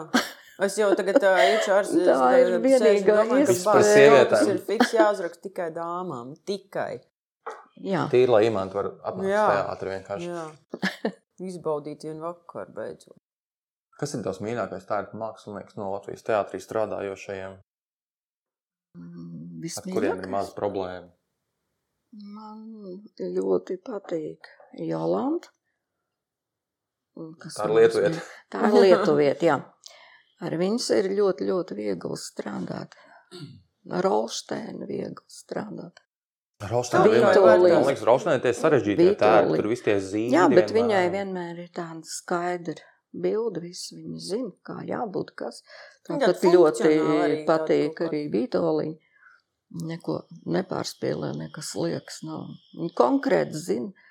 Es 0.67 0.79
jau 0.81 0.89
tagad 0.99 1.21
ar 1.23 1.87
Tā 2.09 2.31
ir 2.41 2.57
vienīgā 2.65 3.21
Viss 3.31 3.63
par 3.67 3.83
Tas 3.83 3.93
sievietēm. 3.93 4.51
ir 4.55 4.59
fiks 4.67 4.95
jāuzraksta 4.97 5.47
tikai 5.47 5.69
dāmām. 5.77 6.33
Tikai. 6.49 7.05
Jā, 7.87 8.07
Tīri, 8.11 8.31
lai 8.33 8.47
imantu 8.49 8.79
var 8.81 8.89
apmācīt 9.05 9.37
teātri 9.37 9.91
vienkārši. 9.93 10.31
Jā. 10.33 11.13
Izbaudīt 11.51 12.07
vienu 12.09 12.25
vakaru 12.25 12.73
beidzot. 12.73 13.19
Kas 14.01 14.13
ir 14.15 14.23
tavs 14.27 14.41
mīļākais 14.45 14.85
tērpa 14.89 15.17
mākslinieks 15.17 15.77
no 15.81 15.91
Latvijas 15.95 16.23
teātrī 16.27 16.61
strādājošajiem, 16.61 17.57
Mm, 18.97 19.61
ar 19.77 19.83
kuriem 19.85 20.17
ir 20.17 20.25
vismīļākais. 20.25 20.31
maz 20.33 20.51
problēma? 20.57 21.11
Man 22.17 22.61
ļoti 23.21 23.77
patīk 23.85 24.49
Jolanta. 24.81 25.49
Kas 27.41 27.57
Tā 27.57 27.67
ir 27.69 27.91
ir- 28.11 28.23
Tā 28.53 28.63
ir 28.69 28.73
lietuvieta, 28.87 29.43
jā. 29.43 29.57
Ar 30.41 30.51
viņus 30.53 30.91
ir 30.99 31.11
ļoti, 31.17 31.47
ļoti 31.49 31.77
viegli 31.77 32.17
strādāt. 32.17 32.93
Ar 33.91 34.03
Rolsteinu 34.05 34.87
viegli 34.87 35.25
strādāt. 35.29 35.97
Rošana 36.61 37.05
Tā 37.05 37.11
vienmēr, 37.13 37.41
man 37.45 37.85
liekas, 37.85 38.03
Rošanai 38.05 38.41
tie 38.43 38.53
sarežģītie 38.53 39.17
tērpi, 39.21 39.57
tur 39.57 39.69
viss 39.69 39.83
tie 39.83 39.97
zīmi. 40.01 40.33
Jā, 40.33 40.49
bet 40.49 40.71
viņai 40.73 41.11
vienmēr 41.13 41.59
ir 41.59 41.69
tāda 41.69 42.03
skaidra 42.05 42.81
bilde. 43.23 43.63
Visu 43.65 43.99
viņa 43.99 44.23
zina, 44.29 44.53
kā 44.67 44.81
jābūt. 44.89 45.33
Kas. 45.39 45.63
Tāpat 46.07 46.41
tāda 46.41 46.55
ļoti 46.55 46.87
arī 46.87 47.41
patīk 47.49 48.05
arī 48.09 48.27
Vitoļiņa. 48.35 49.03
Neko 49.87 50.21
nepārspēlē, 50.55 51.33
nekas 51.41 51.73
liekas. 51.75 52.21
Nav. 52.27 52.53
Viņa 52.77 52.93
konkrēti 52.97 53.59
zina 53.59 54.07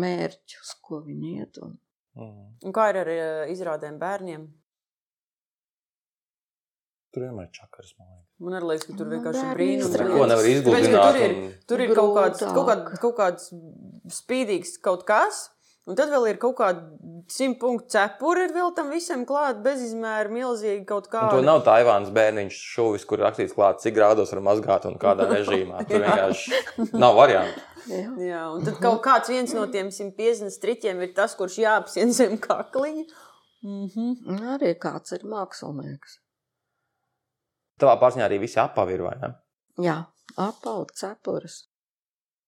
mērķus, 0.00 0.76
ko 0.86 1.00
viņi 1.06 1.32
iet. 1.40 1.58
Un... 1.64 1.74
Mm. 2.16 2.46
Un 2.64 2.76
kā 2.76 2.86
ir 2.92 3.00
ar 3.02 3.10
eh, 3.12 3.50
izrādēm 3.52 3.98
bērniem? 4.00 4.46
Tur 7.16 7.24
vienmēr 7.24 7.46
ir 7.48 7.52
čakars, 7.56 7.94
man 7.96 8.08
liekas. 8.12 8.32
Man 8.44 8.54
arī 8.58 8.66
liekas, 8.70 8.86
ka 8.86 8.94
tur 8.98 9.06
Nu, 9.06 9.12
vienkārši 9.14 9.42
ir 9.42 9.52
brīnums. 9.56 9.86
izrādes. 9.88 10.10
Neko 10.12 10.24
nevar 10.28 10.48
izgludināt. 10.50 11.14
Tur 11.16 11.26
ir, 11.26 11.36
tur 11.72 11.82
ir 11.84 11.92
kaut, 11.96 12.10
kāds, 12.18 12.42
kaut, 12.44 12.66
kād, 12.68 12.82
kaut 13.00 13.14
kāds 13.16 13.46
spīdīgs 14.18 14.74
kaut 14.84 15.06
kas. 15.08 15.46
Un 15.86 15.94
tad 15.94 16.10
vēl 16.10 16.24
ir 16.32 16.38
kaut 16.42 16.56
kāda 16.58 16.80
simt 17.30 17.60
punktu 17.60 17.92
cepura, 17.94 18.46
ir 18.46 18.54
vēl 18.54 18.72
tam 18.74 18.88
visam 18.90 19.22
klāt, 19.28 19.60
bezizmēra, 19.62 20.30
milzīgi 20.34 20.82
kaut 20.88 21.06
Un 21.06 21.12
kā. 21.12 21.28
to 21.30 21.42
nav 21.46 21.62
Taivānas 21.66 22.10
bērniņš 22.14 22.56
šuvis, 22.72 23.04
kur 23.06 23.22
rakstīts 23.22 23.54
klāt, 23.54 23.78
cik 23.84 23.94
grādos 23.94 24.32
var 24.34 24.42
mazgāt 24.48 24.88
un 24.90 24.98
kādā 24.98 25.28
režīmā. 25.36 25.84
Tur 25.86 26.02
vienkārši 26.02 26.90
nav 26.98 27.14
variantu. 27.18 27.62
Jā. 27.86 28.10
Jā, 28.18 28.42
un 28.50 28.66
tad 28.66 28.80
kaut 28.82 28.98
kāds 29.04 29.30
viens 29.30 29.54
no 29.54 29.68
tiem 29.70 29.92
150 29.94 30.50
striķiem 30.56 31.04
ir 31.06 31.14
tas, 31.14 31.38
kurš 31.38 31.60
jāapsien 31.62 32.10
zem 32.10 32.34
kakliņa. 32.42 33.06
Mm 33.62 33.86
-hmm. 33.86 34.16
Un 34.26 34.42
Arī 34.56 34.74
kāds 34.78 35.14
ir 35.14 35.22
mākslinieks. 35.22 36.18
Tavā 37.80 37.94
pārziņā 38.00 38.26
arī 38.26 38.40
visi 38.40 38.58
apavi 38.60 38.94
ir, 38.94 39.02
vai 39.02 39.14
ne? 39.22 39.32
Jā, 39.78 39.96
apaut 40.36 40.90
cepures. 40.96 41.68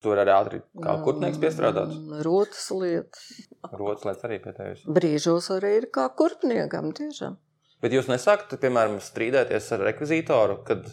Tur 0.05 0.21
arī 0.23 0.31
ātri 0.31 0.61
kā 0.79 0.95
kurpnieks 1.03 1.41
piestrādāts. 1.43 1.97
Rotas 2.23 2.69
lietas. 2.71 3.25
Rotas 3.73 4.07
lietas 4.07 4.27
arī 4.29 4.39
pie 4.45 4.53
tevis. 4.55 4.85
Brīžos 4.87 5.51
arī 5.57 5.73
ir 5.81 5.87
kā 5.95 6.05
kurpniekam 6.15 6.93
tiešām. 6.95 7.35
Bet 7.83 7.95
jūs 7.95 8.11
nesākat, 8.11 8.55
piemēram, 8.63 8.99
strīdēties 9.03 9.73
ar 9.75 9.83
rekvizītoru, 9.89 10.61
kad 10.67 10.87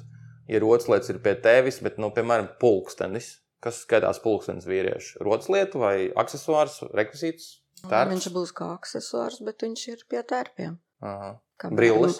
ir 0.49 0.65
rotas 0.65 0.89
lietas 0.89 1.13
ir 1.13 1.21
pie 1.25 1.35
tevis, 1.41 1.79
bet, 1.85 1.99
nu, 2.01 2.11
piemēram, 2.13 2.51
pulkstenis. 2.61 3.35
Kas 3.65 3.79
skaitās 3.85 4.19
pulkstenis 4.21 4.67
vīriešu? 4.69 5.21
Rotas 5.25 5.49
lieta 5.49 5.79
vai 5.81 5.95
aksesuārs, 6.21 6.83
rekvizīts? 6.93 7.47
Tērps? 7.85 8.11
Viņš 8.11 8.27
būs 8.35 8.51
kā 8.57 8.67
accessors, 8.75 9.39
bet 9.45 9.65
viņš 9.65 9.85
ir 9.93 10.03
pie 10.09 10.21
tērpiem. 10.25 10.77
Brilles. 11.71 12.19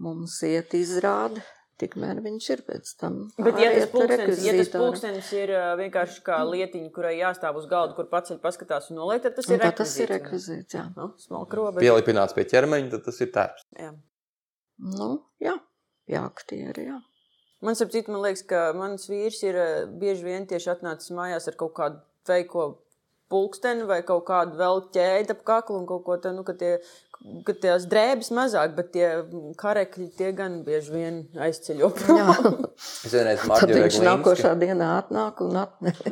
Mums 0.00 0.38
iet 0.48 0.72
izrāde, 0.76 1.42
tikmēr 1.82 2.22
viņš 2.24 2.48
ir 2.54 2.62
pēc 2.70 2.92
tam. 3.02 3.18
Bet, 3.36 3.58
ja 3.60 3.72
tas, 3.74 3.90
pulkstenis, 3.92 4.42
ja 4.46 4.54
tas 4.58 4.70
pulkstenis 4.72 5.28
ir 5.36 5.52
vienkārši 5.82 6.22
kā 6.26 6.38
lietiņa, 6.48 6.90
kurai 6.94 7.14
jāstāv 7.18 7.58
uz 7.60 7.68
galda, 7.70 7.96
kur 7.98 8.08
pats 8.12 8.34
paskatās 8.42 8.88
un 8.92 9.02
noliek, 9.02 9.22
tad 9.26 9.36
tas 9.38 9.50
ir 9.50 9.58
Un 9.58 9.64
tad 9.66 9.78
tas 9.82 9.94
ir 9.98 10.10
rekvizīts. 10.14 10.48
rekvizīts, 10.48 10.78
jā. 10.78 10.86
Nu, 10.96 11.10
smalka 11.22 11.58
roba. 11.60 11.82
Pielipināts 11.84 12.36
pie 12.38 12.46
ķermeņa, 12.54 12.92
tad 12.96 13.06
tas 13.10 13.20
ir 13.20 13.32
tērps. 13.34 13.66
Jā. 13.78 13.92
Nu, 14.82 15.10
jā, 15.42 15.56
jā, 16.10 16.22
aktieri, 16.26 16.88
jā. 16.88 17.00
Man 17.62 17.76
ap 17.78 17.92
citu, 17.94 18.10
man 18.10 18.24
liekas, 18.24 18.42
ka 18.50 18.62
mans 18.74 19.04
vīrs 19.06 19.42
ir 19.46 19.58
bieži 20.00 20.24
vien 20.26 20.48
tieši 20.50 20.72
atnācis 20.72 21.12
mājās 21.14 21.46
ar 21.46 21.58
kaut 21.60 21.76
kādu 21.76 22.00
veiko 22.26 22.64
pulksteni 23.32 23.86
vai 23.88 24.00
kaut 24.06 24.24
kādu 24.28 24.58
vēl 24.58 24.82
ķēdi 24.94 25.32
ap 25.36 25.44
kaklu 25.46 25.78
un 25.78 25.86
kaut 25.88 26.02
ko 26.08 26.16
tādu, 26.18 26.40
nu, 26.40 26.44
ka, 26.48 26.56
tie, 26.58 26.72
ka 27.46 27.54
tās 27.64 27.86
drēbes 27.90 28.32
mazāk, 28.34 28.74
bet 28.78 28.90
tie 28.94 29.08
karekļi 29.60 30.08
tie 30.18 30.32
gan 30.36 30.60
bieži 30.66 30.94
vien 30.94 31.20
aizceļo 31.46 31.92
prom. 31.98 32.18
jā. 32.22 32.34
Es 33.06 33.14
vienreiz 33.14 33.44
Marģerē 33.48 33.78
viņš 33.78 33.98
Glīnski, 33.98 34.08
nākošā 34.08 34.56
dienā 34.62 34.90
atnāk 35.02 35.44
un 35.46 35.62
atnes. 35.66 36.02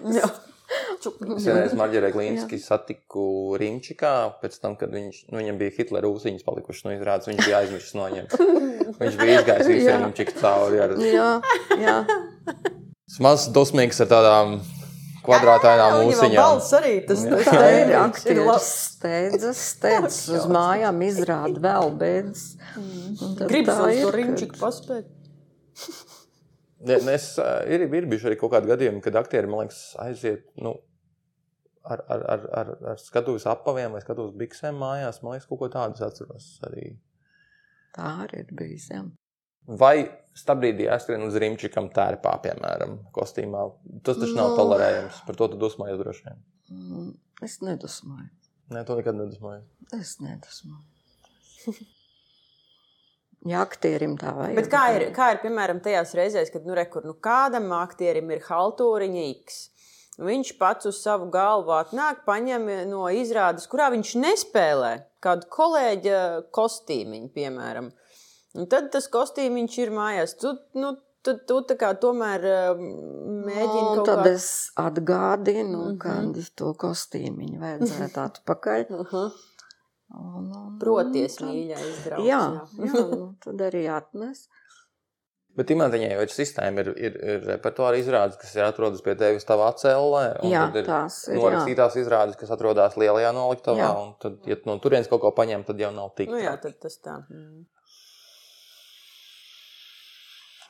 Es 0.70 1.46
vienreiz 1.48 1.72
Marģerē 1.74 2.12
Glīnski 2.14 2.61
satiku 2.62 3.56
Rimčikā, 3.58 4.14
pēc 4.42 4.58
tam, 4.62 4.76
kad 4.78 4.92
viņš, 4.94 5.24
nu, 5.32 5.40
viņam 5.40 5.58
bija 5.58 5.74
Hitlera 5.74 6.11
ūsiņas 6.11 6.46
palikušas 6.46 6.86
no 6.86 6.94
izrādes, 6.94 7.26
viņš 7.30 7.40
bija 7.42 7.62
aizmirsis 7.64 7.96
noņemt. 7.98 8.36
Viņš 9.00 9.16
bija 9.18 9.40
izgājis 9.40 9.66
visiem 9.66 9.90
Jā. 9.90 10.00
Rimčika 10.04 10.36
cauri 10.38 10.82
ar 10.84 10.94
Jā, 11.02 11.30
jā. 11.80 11.96
Maz 13.24 13.48
dosmīgs 13.50 13.98
ar 14.04 14.11
tādām 14.12 14.61
vēl 15.92 16.10
ūsiņām. 16.10 16.36
balss 16.40 16.74
arī 16.78 16.92
tas 17.08 17.24
Jā. 17.24 17.30
tas 17.36 17.48
Tā 17.50 18.32
ir 18.32 18.40
labs. 18.46 18.68
Steidzas, 18.90 19.62
steidzas 19.74 20.20
uz 20.36 20.46
mājām, 20.50 21.00
izrāda 21.06 21.62
vēl 21.64 21.94
tad 23.38 23.48
Gribas 23.50 23.80
uz 23.84 24.00
to 24.04 24.12
rimčiku 24.16 24.60
paspēt. 24.60 25.08
Es, 26.80 27.34
ir, 27.68 27.84
ir 27.84 28.06
bijuši 28.08 28.30
arī 28.30 28.38
kaut 28.40 28.54
kādi 28.54 28.70
gadījumi, 28.70 29.02
kad 29.04 29.18
aktieri, 29.20 29.48
man 29.50 29.66
liekas, 29.66 29.82
aiziet 30.00 30.46
nu, 30.64 30.78
ar, 31.84 32.00
ar, 32.08 32.24
ar, 32.34 32.46
ar, 32.60 32.70
ar 32.92 33.00
skatuves 33.00 33.44
apaviem 33.50 33.92
vai 33.96 34.00
skatuves 34.04 34.32
biksēm 34.40 34.80
mājās. 34.80 35.20
Man 35.24 35.36
liekas, 35.36 35.48
kaut 35.50 35.60
ko 35.60 35.70
tādu 35.72 35.98
es 35.98 36.04
atceros 36.06 36.48
arī. 36.68 36.94
Tā 37.96 38.14
arī 38.24 38.44
ir 38.44 38.54
bijis. 38.56 38.88
Jā. 38.92 39.04
Vai 39.80 39.96
stabrīdī 40.36 40.86
jāskrien 40.88 41.22
uz 41.26 41.34
Rimčikam 41.40 41.88
tērpā, 41.94 42.36
piemēram, 42.44 42.98
kostīmā. 43.16 43.64
Tas 44.06 44.18
taču 44.20 44.34
nav 44.36 44.52
Nu. 44.52 44.56
tolerējams. 44.60 45.22
Par 45.26 45.36
to 45.36 45.48
tu 45.48 45.56
dusmojies 45.60 45.98
droši 46.00 46.26
vien. 46.28 46.42
Mm, 46.70 47.14
Es 47.42 47.60
nedusmoju. 47.64 48.28
Nē, 48.70 48.84
to 48.86 48.94
nekad 48.98 49.16
nedusmoju. 49.16 49.62
Es 49.96 50.18
nedusmoju. 50.20 50.84
Ja 53.48 53.62
aktierim 53.64 54.18
tā 54.20 54.34
vajag. 54.36 54.58
Bet 54.58 54.66
kā 54.68 54.82
ir, 54.98 55.06
kā 55.16 55.30
ir 55.32 55.38
piemēram 55.40 55.78
tajās 55.80 56.10
reizēs, 56.18 56.50
kad 56.52 56.66
nu, 56.68 56.74
re, 56.76 56.84
kur, 56.92 57.06
nu, 57.08 57.14
kādam 57.24 57.70
aktierim 57.72 58.28
ir 58.34 58.42
haltūriņa 58.44 59.22
X? 59.38 59.60
Viņš 60.20 60.50
pats 60.60 60.84
uz 60.90 60.98
savu 61.00 61.30
galvu 61.32 61.72
atnāk, 61.72 62.20
paņem 62.26 62.66
no 62.90 63.06
izrādes, 63.16 63.64
kurā 63.72 63.86
viņš 63.94 64.10
nespēlē 64.20 64.90
kādu 65.24 65.48
kolēģa 65.56 66.18
kostīmiņu, 66.52 67.30
piemēram. 67.32 67.88
Un 68.59 68.66
tad 68.70 68.90
tas 68.94 69.07
kostīmiņš 69.12 69.78
ir 69.84 69.92
mājās. 69.94 70.34
Tu, 70.40 70.51
nu, 70.80 70.94
tu, 71.26 71.36
tu 71.46 71.61
tā 71.68 71.76
kā 71.78 71.92
tomēr 72.03 72.46
um, 72.51 72.80
mēģini 73.46 73.84
Un 73.84 74.01
kaut 74.01 74.09
tad 74.11 74.24
kā... 74.24 74.32
es 74.34 74.48
atgādinu, 74.80 75.78
mm 75.78 75.92
-hmm. 75.92 75.98
kad 76.03 76.57
to 76.59 76.72
kostīmiņu 76.84 77.61
vajadzētu 77.61 78.22
atpakaļ. 78.28 78.86
Aha. 79.05 79.24
Un, 80.11 80.48
un, 80.51 80.78
Proties, 80.80 81.38
un 81.38 81.46
tad- 81.46 81.55
mīļais 81.55 82.01
draugs. 82.07 82.26
Jā, 82.26 82.40
jā 82.86 83.05
nu, 83.12 83.34
tad 83.44 83.62
arī 83.70 83.84
atnes. 83.86 84.48
Bet 85.59 85.70
imantiņai 85.74 86.12
jau 86.12 86.22
ir 86.22 86.30
sistēma, 86.30 86.82
ir, 86.84 86.88
ir, 86.94 87.16
ir 87.32 87.40
repertuāra 87.48 87.98
izrādes, 87.98 88.38
kas 88.38 88.53
ir 88.55 88.62
atrodas 88.64 89.03
pie 89.03 89.16
tevis 89.18 89.44
tavā 89.44 89.72
cellē. 89.76 90.22
un 90.42 90.51
Jā, 90.51 90.62
tad 90.68 90.76
ir 90.78 90.86
tās 90.86 91.16
ir. 91.26 91.34
Jā. 91.34 91.40
norakstītās 91.42 91.96
izrādes, 92.01 92.38
kas 92.38 92.53
atrodas 92.55 92.96
lielajā 92.96 93.32
noliktavā. 93.34 93.82
Jā. 93.82 93.90
un 93.98 94.14
Tad, 94.22 94.38
ja 94.46 94.57
tu 94.57 94.70
no 94.70 94.78
turienes 94.82 95.11
kaut 95.11 95.20
ko 95.24 95.32
paņem, 95.34 95.66
tad 95.66 95.82
jau 95.82 95.90
nav 95.94 96.14
tik. 96.16 96.30
Nu, 96.30 96.38
jā, 96.38 96.55
tad 96.62 96.78
tas 96.82 96.98
tā. 97.03 97.18
Mm. 97.28 97.66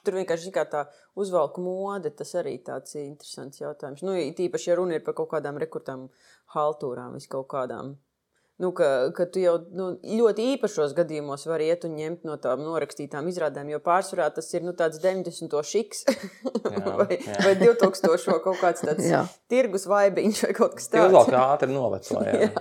Tur 0.05 0.19
vienkārši 0.21 0.51
ir 0.51 0.55
kā 0.57 0.67
tā 0.71 0.85
uzvalka 1.19 1.63
mode. 1.65 2.13
Tas 2.17 2.35
arī 2.41 2.57
tāds 2.67 2.95
interesants 3.01 3.61
jautājums. 3.63 4.05
Nu, 4.07 4.15
it 4.19 4.41
īpaši, 4.41 4.71
ja 4.73 4.79
runa 4.81 4.99
ir 4.99 5.05
par 5.07 5.17
kaut 5.19 5.33
kādām 5.35 5.59
rekrutām, 5.61 6.09
haltūrām, 6.57 7.19
vis 7.19 7.29
kaut 7.31 7.49
kādām. 7.53 7.97
Nu, 8.61 8.75
ka, 8.77 9.09
ka 9.17 9.25
tu 9.33 9.41
jau 9.41 9.55
nu, 9.73 9.87
ļoti 10.05 10.45
īpašos 10.55 10.93
gadījumos 10.99 11.47
vari 11.49 11.71
iet 11.73 11.87
un 11.89 11.95
ņemt 11.97 12.27
no 12.29 12.35
tām 12.45 12.61
norakstītām 12.61 13.31
izrādēm, 13.31 13.71
jo 13.73 13.79
pārsvarā 13.81 14.27
tas 14.37 14.51
ir 14.53 14.67
nu, 14.67 14.75
tāds 14.77 15.01
90. 15.01 15.55
šiks 15.65 16.03
Jā, 16.05 16.83
vai, 17.01 17.17
jā. 17.17 17.39
vai 17.47 17.55
2000. 17.57 18.37
kaut 18.45 18.61
kāds 18.61 18.85
tāds 18.85 19.09
tirgus 19.49 19.89
vaibiņš 19.89 20.43
vai 20.45 20.53
kaut 20.59 20.77
kas 20.77 20.93
Tie 20.93 21.01
uzvalk 21.07 21.33
tāds. 21.33 21.41
ātri 21.55 21.73
novecoja. 21.73 22.37
Jā. 22.51 22.53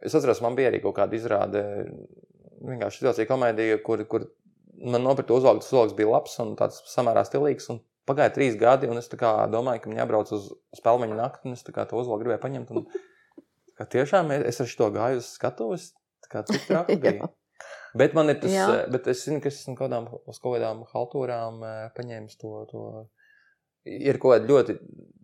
Es 0.00 0.14
atceros, 0.18 0.42
man 0.42 0.58
bija 0.58 0.72
arī 0.72 0.82
kaut 0.82 0.96
kāda 0.98 1.14
izrāde, 1.14 1.62
vienkārši 2.66 3.02
situācija 3.04 3.28
komēdija, 3.30 3.78
kur, 3.86 4.02
kur 4.10 4.26
man 4.78 5.02
nopirka 5.04 5.34
uzvalku, 5.34 5.64
tas 5.64 5.72
uzvalks 5.72 5.96
bija 5.98 6.10
labs 6.12 6.38
un 6.42 6.56
tāds 6.58 6.80
samērā 6.92 7.24
stilīgs. 7.28 7.70
Un 7.74 7.80
pagāja 8.08 8.32
trīs 8.34 8.56
gadi, 8.58 8.88
un 8.90 8.98
es 8.98 9.10
tā 9.12 9.32
domāju, 9.52 9.84
ka 9.84 9.90
man 9.92 10.00
jābrauc 10.02 10.32
uz 10.34 10.50
spēļu 10.78 11.14
nakti, 11.14 11.48
un 11.48 11.58
es 11.58 11.66
tā 11.66 11.84
to 11.86 12.00
uzvalku 12.00 12.24
gribēju 12.24 12.42
paņemt. 12.42 12.72
Un, 12.74 12.86
tiešām 13.90 14.32
es 14.36 14.60
ar 14.60 14.68
šo 14.70 14.90
gāju 14.94 15.20
uz 15.22 15.28
skatuves, 15.36 15.92
tā 16.24 16.32
kā 16.34 16.42
cik 16.48 16.66
traki 16.68 16.98
bija. 17.04 17.30
Bet 17.96 18.14
man 18.14 18.30
ir 18.30 18.38
tas, 18.40 18.52
Jā. 18.54 18.66
eh, 18.70 18.84
bet 18.92 19.08
es 19.10 19.24
zinu, 19.26 19.40
ka 19.42 19.50
es 19.50 19.62
esmu 19.62 19.74
kaut 19.74 19.88
kādām, 19.90 20.06
uz 20.30 20.38
kaut 20.38 20.56
kādām 20.56 20.84
haltūrām 20.92 21.64
eh, 21.66 21.88
paņēmis 21.96 22.38
to, 22.40 22.52
to. 22.70 22.84
Ir 23.88 24.18
kaut 24.20 24.34
kāda 24.36 24.46
ļoti 24.50 24.76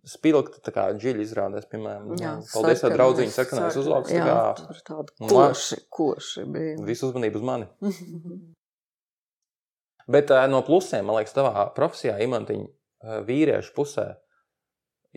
spilgta, 0.09 0.59
tā 0.65 0.73
kā 0.73 0.87
dziļa 0.97 1.23
izrādās, 1.23 1.67
piemēram, 1.69 2.15
Jā, 2.17 2.33
paldies, 2.51 2.81
draudziņš 2.81 3.35
sarkanais 3.35 3.75
sarkanais. 3.75 3.77
uzvalks. 3.83 4.11
tā 4.11 4.23
kā 4.25 4.97
Mua. 5.21 5.29
koši, 5.29 5.79
koši 5.93 6.45
bija. 6.49 6.77
Visu 6.87 7.11
uzmanību 7.11 7.37
uz 7.37 7.45
mani. 7.45 7.69
Bet 10.07 10.31
uh, 10.31 10.45
no 10.51 10.61
plusiem, 10.63 11.05
man 11.07 11.19
liekas, 11.19 11.35
tavā 11.35 11.67
profesijā, 11.75 12.15
imantiņa, 12.23 12.67
uh, 12.67 13.19
vīriešu 13.27 13.73
pusē, 13.75 14.07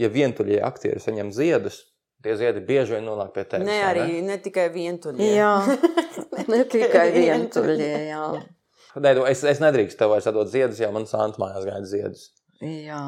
ja 0.00 0.10
vientuļie 0.10 0.60
aktieri 0.66 1.02
saņem 1.02 1.30
ziedus, 1.34 1.82
tie 2.24 2.36
ziedi 2.40 2.62
bieži 2.66 2.96
vien 2.96 3.06
nonāk 3.06 3.32
pie 3.36 3.44
tevis. 3.46 3.68
Ne 3.68 3.80
arī 3.86 4.20
ne 4.26 4.38
tikai 4.42 4.68
vientuļie. 4.74 5.28
Jā, 5.36 5.54
ne 6.52 6.64
tikai 6.70 7.06
vientuļie, 7.16 7.92
jā. 8.10 8.24
Nē, 9.00 9.14
es, 9.30 9.44
es 9.46 9.60
nedrīkstu 9.62 10.02
tev 10.02 10.16
vairs 10.16 10.26
atdot 10.26 10.50
ziedus, 10.50 10.80
jo 10.82 10.90
man 10.94 11.06
sānt 11.06 11.38
mājās 11.38 11.66
gaida 11.68 11.86
ziedus. 11.86 12.30
Jā, 12.60 13.04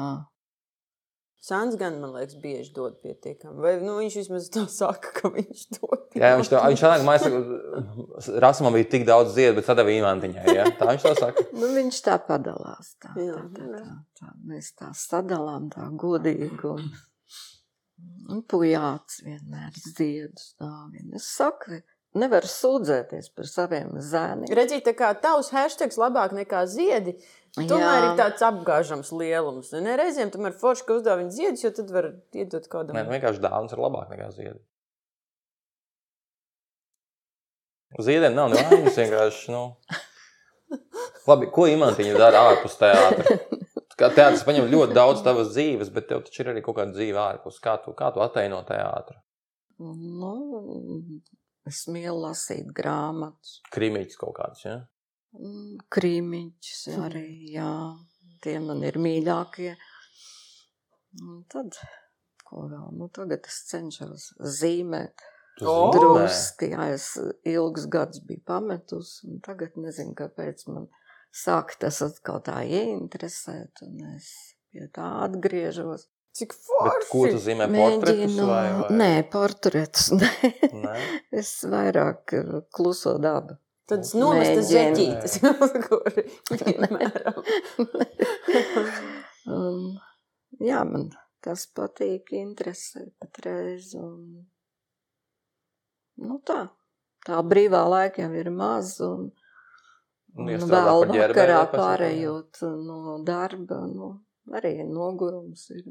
Sāns 1.43 1.75
gan, 1.75 1.97
man 1.99 2.13
liekas, 2.15 2.37
bieži 2.39 2.71
dod 2.71 2.93
pietiekami. 3.03 3.57
Vai 3.59 3.73
nu, 3.83 3.97
viņš 3.99 4.15
vismaz 4.21 4.45
tā 4.53 4.61
saka, 4.71 5.09
ka 5.17 5.31
viņš 5.33 5.63
dod. 5.75 6.05
Jā, 6.15 6.29
viņš 6.39 6.51
to 6.53 6.61
viņš 6.63 6.83
nāk 6.85 7.03
mājās, 7.03 7.25
saka, 7.25 8.37
Rasmam 8.45 8.77
bija 8.77 8.87
tik 8.93 9.03
daudz 9.09 9.33
ziedu, 9.35 9.57
bet 9.57 9.67
sadeva 9.67 9.91
imantiņai. 9.91 10.45
Ja? 10.55 10.69
Tā 10.79 10.87
viņš 10.93 11.03
to 11.03 11.11
saka. 11.19 11.43
nu 11.59 11.71
viņš 11.75 11.99
tā 12.05 12.15
padalās. 12.23 12.93
Tā, 13.03 13.11
Jā, 13.19 13.41
tā, 13.57 13.59
tā, 13.59 13.81
tā, 13.81 13.97
tā. 14.21 14.31
Mēs 14.53 14.71
tā 14.79 14.93
sadalām 14.95 15.67
tā 15.73 15.89
godīgi. 15.99 16.47
Un, 16.71 16.87
un 18.31 18.45
pujāts 18.47 19.19
vienmēr 19.27 19.75
ziedus 19.83 20.53
dāvina. 20.63 21.19
Es 21.19 21.27
saku, 21.27 21.83
nevar 22.19 22.47
sūdzēties 22.47 23.31
par 23.35 23.49
saviem 23.49 23.97
zēniem. 23.99 24.51
Redziet, 24.55 24.85
tā 24.87 24.95
kā 24.97 25.11
tavs 25.19 25.51
hashtags 25.53 25.99
labāk 25.99 26.35
nekā 26.39 26.63
ziedi, 26.71 27.17
tomēr 27.57 28.07
ir 28.07 28.19
tāds 28.19 28.43
apgāžams 28.45 29.11
lielums. 29.13 29.71
Ne 29.85 29.97
reizēm 29.99 30.31
tomēr 30.33 30.55
forši, 30.57 30.85
ka 30.87 30.97
uzdāvina 30.99 31.33
ziedus, 31.33 31.63
jo 31.65 31.73
tad 31.77 31.91
var 31.93 32.09
iedot 32.33 32.69
kādam. 32.71 32.97
Nē, 32.97 33.05
nu, 33.05 33.13
vienkārši 33.13 33.43
dāvāns 33.43 33.75
ir 33.75 33.83
labāk 33.83 34.13
nekā 34.13 34.29
ziedi. 34.33 34.59
Ziediem 38.01 38.33
nav 38.33 38.49
nevainas, 38.53 38.97
vienkārši. 38.97 39.53
Nu... 39.53 39.65
Labi, 41.29 41.47
ko 41.53 41.67
imantiņa 41.69 42.15
dara 42.17 42.41
ārpus 42.49 42.79
teātra? 42.79 43.37
Kā 43.93 44.09
teātris 44.09 44.41
paņem 44.47 44.71
ļoti 44.71 44.95
daudz 44.97 45.21
tavas 45.23 45.51
dzīves, 45.53 45.91
bet 45.93 46.09
tev 46.09 46.23
taču 46.25 46.41
ir 46.41 46.49
arī 46.55 46.63
kaut 46.65 46.79
kāda 46.79 46.95
dzīve 46.95 47.19
ārpus. 47.21 47.59
Kā 47.61 47.77
tu, 47.83 47.93
kā 47.97 48.09
tu 48.15 48.23
attaino 48.25 48.63
teātru? 48.65 49.19
Nu, 49.83 50.33
es 51.69 51.83
mīlu 51.91 52.17
lasīt 52.25 52.73
grāmatas. 52.75 53.59
Krimiķis 53.73 54.17
kaut 54.19 54.33
kāds, 54.39 54.65
ja? 54.65 54.79
Krīmiņš 55.33 56.71
arī, 57.01 57.27
jā. 57.55 57.73
Tie 58.43 58.57
man 58.61 58.83
ir 58.85 58.97
mīļākie. 59.01 59.73
Un 61.21 61.43
tad, 61.49 61.77
ko 62.43 62.67
vēl? 62.67 62.89
Nu, 62.99 63.07
tagad 63.13 63.47
es 63.49 63.61
cenšos 63.69 64.33
zīmēt. 64.59 65.23
Tu 65.59 65.69
O! 65.69 65.73
zīmē. 65.93 65.93
Druski, 65.95 66.71
jā, 66.73 66.87
es 66.95 67.07
ilgus 67.49 67.85
gadus 67.93 68.23
biju 68.25 68.41
pametus, 68.49 69.19
un 69.27 69.39
tagad 69.45 69.77
nezinu, 69.77 70.15
kāpēc 70.17 70.65
man 70.69 70.87
sāk 71.33 71.75
tas 71.81 72.01
atkal 72.05 72.41
tā 72.45 72.63
ieinteresēt, 72.65 73.83
un 73.85 74.15
es 74.15 74.29
pie 74.73 74.87
tā 74.93 75.07
atgriežos. 75.27 76.07
Cik 76.33 76.55
Bet 76.55 76.63
forši! 76.65 77.09
ko 77.11 77.25
tu 77.29 77.41
zīmē? 77.45 77.67
Portretus 77.69 78.39
vai, 78.41 78.63
vai? 78.79 78.87
Nē, 78.97 79.11
portretus, 79.33 80.07
nē. 80.17 80.31
Nē? 80.73 80.95
Es 81.43 81.51
vairāk 81.69 82.33
eh, 82.37 82.55
kluso 82.73 83.19
dabu. 83.21 83.59
Tādas 83.93 84.13
nomestas 84.17 84.69
zeķītes, 84.71 85.35
kur 85.85 86.15
piemēram. 86.63 87.35
um, 89.53 89.83
jā, 90.57 90.79
man 90.89 91.11
tas 91.45 91.67
patīk, 91.77 92.31
interesē 92.39 93.05
patreiz. 93.21 93.91
Un, 93.99 94.47
nu 96.25 96.39
tā, 96.47 96.63
tā 97.27 97.43
brīvā 97.45 97.83
laika 97.93 98.25
jau 98.25 98.33
ir 98.41 98.49
maz. 98.53 98.97
Un, 99.05 99.29
Un 100.33 100.47
un 100.49 100.63
vēl 100.65 101.03
vakarā 101.11 101.59
pārējot 101.69 102.63
no 102.65 103.19
darba, 103.21 103.83
nu, 103.85 104.07
arī 104.57 104.79
nogurums 104.81 105.67
ir. 105.75 105.83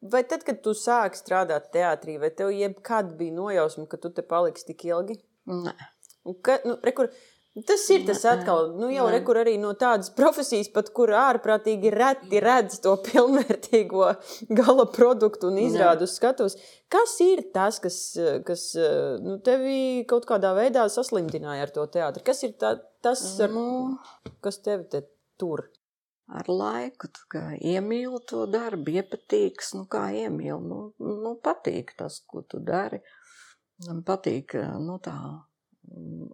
Vai 0.00 0.22
tad, 0.24 0.46
kad 0.46 0.62
tu 0.64 0.72
sāki 0.72 1.20
strādāt 1.20 1.68
teātrī, 1.74 2.16
vai 2.22 2.30
tev 2.32 2.54
jebkad 2.54 3.12
bija 3.18 3.34
nojausma, 3.36 3.84
ka 3.92 4.00
tu 4.00 4.08
te 4.14 4.24
paliksi 4.24 4.70
tik 4.70 4.86
ilgi? 4.88 5.18
Nē, 5.52 5.74
Ka, 6.44 6.58
nu, 6.66 6.76
rekur, 6.84 7.08
tas 7.68 7.84
ir 7.94 8.04
tas 8.08 8.24
atkal, 8.28 8.72
nu, 8.78 8.90
jau 8.92 9.06
rekur 9.12 9.40
arī 9.40 9.56
no 9.60 9.72
tādas 9.78 10.10
profesijas, 10.14 10.68
pat 10.74 10.90
kur 10.96 11.12
ārprātīgi 11.16 11.92
reti 11.94 12.42
redz 12.44 12.80
to 12.84 12.94
pilnvērtīgo 13.06 14.10
gala 14.60 14.88
produktu 14.92 15.52
un 15.52 15.62
izrādu 15.62 16.08
uz 16.08 16.18
skatuves. 16.18 16.58
Kas 16.92 17.16
ir 17.24 17.46
tas, 17.54 17.80
kas, 17.84 17.98
kas 18.48 18.68
nu, 19.24 19.38
tevi 19.44 20.04
kaut 20.10 20.28
kādā 20.28 20.52
veidā 20.58 20.86
saslimtināja 20.92 21.68
ar 21.68 21.74
to 21.74 21.88
teātri? 21.98 22.26
Kas 22.28 22.44
ir 22.46 22.54
tā, 22.60 22.76
tas, 23.04 23.24
ar, 23.44 23.52
nu, 23.54 23.98
kas 24.44 24.62
tevi 24.64 24.88
te 24.92 25.06
tur? 25.40 25.68
ar 26.28 26.48
laiku 26.48 27.08
kā 27.32 27.42
iemīli 27.56 28.20
to 28.28 28.44
darbu, 28.52 28.92
iepatīks, 29.00 29.72
nu 29.78 29.86
kā 29.90 30.08
iemīli, 30.22 30.60
nu, 30.68 30.80
nu 31.00 31.34
patīk 31.44 31.94
tas, 31.96 32.20
ko 32.28 32.42
tu 32.44 32.60
dari. 32.64 33.00
Man 33.86 34.02
patīk, 34.04 34.56
nu 34.82 34.98
tā 35.02 35.16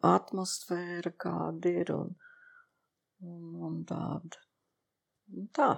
atmosfēra 0.05 1.13
kāda 1.21 1.73
ir 1.83 1.93
un, 1.95 2.15
un, 3.25 3.43
un 3.69 3.81
tāda. 3.89 4.41
Nu, 5.35 5.47
tā. 5.57 5.71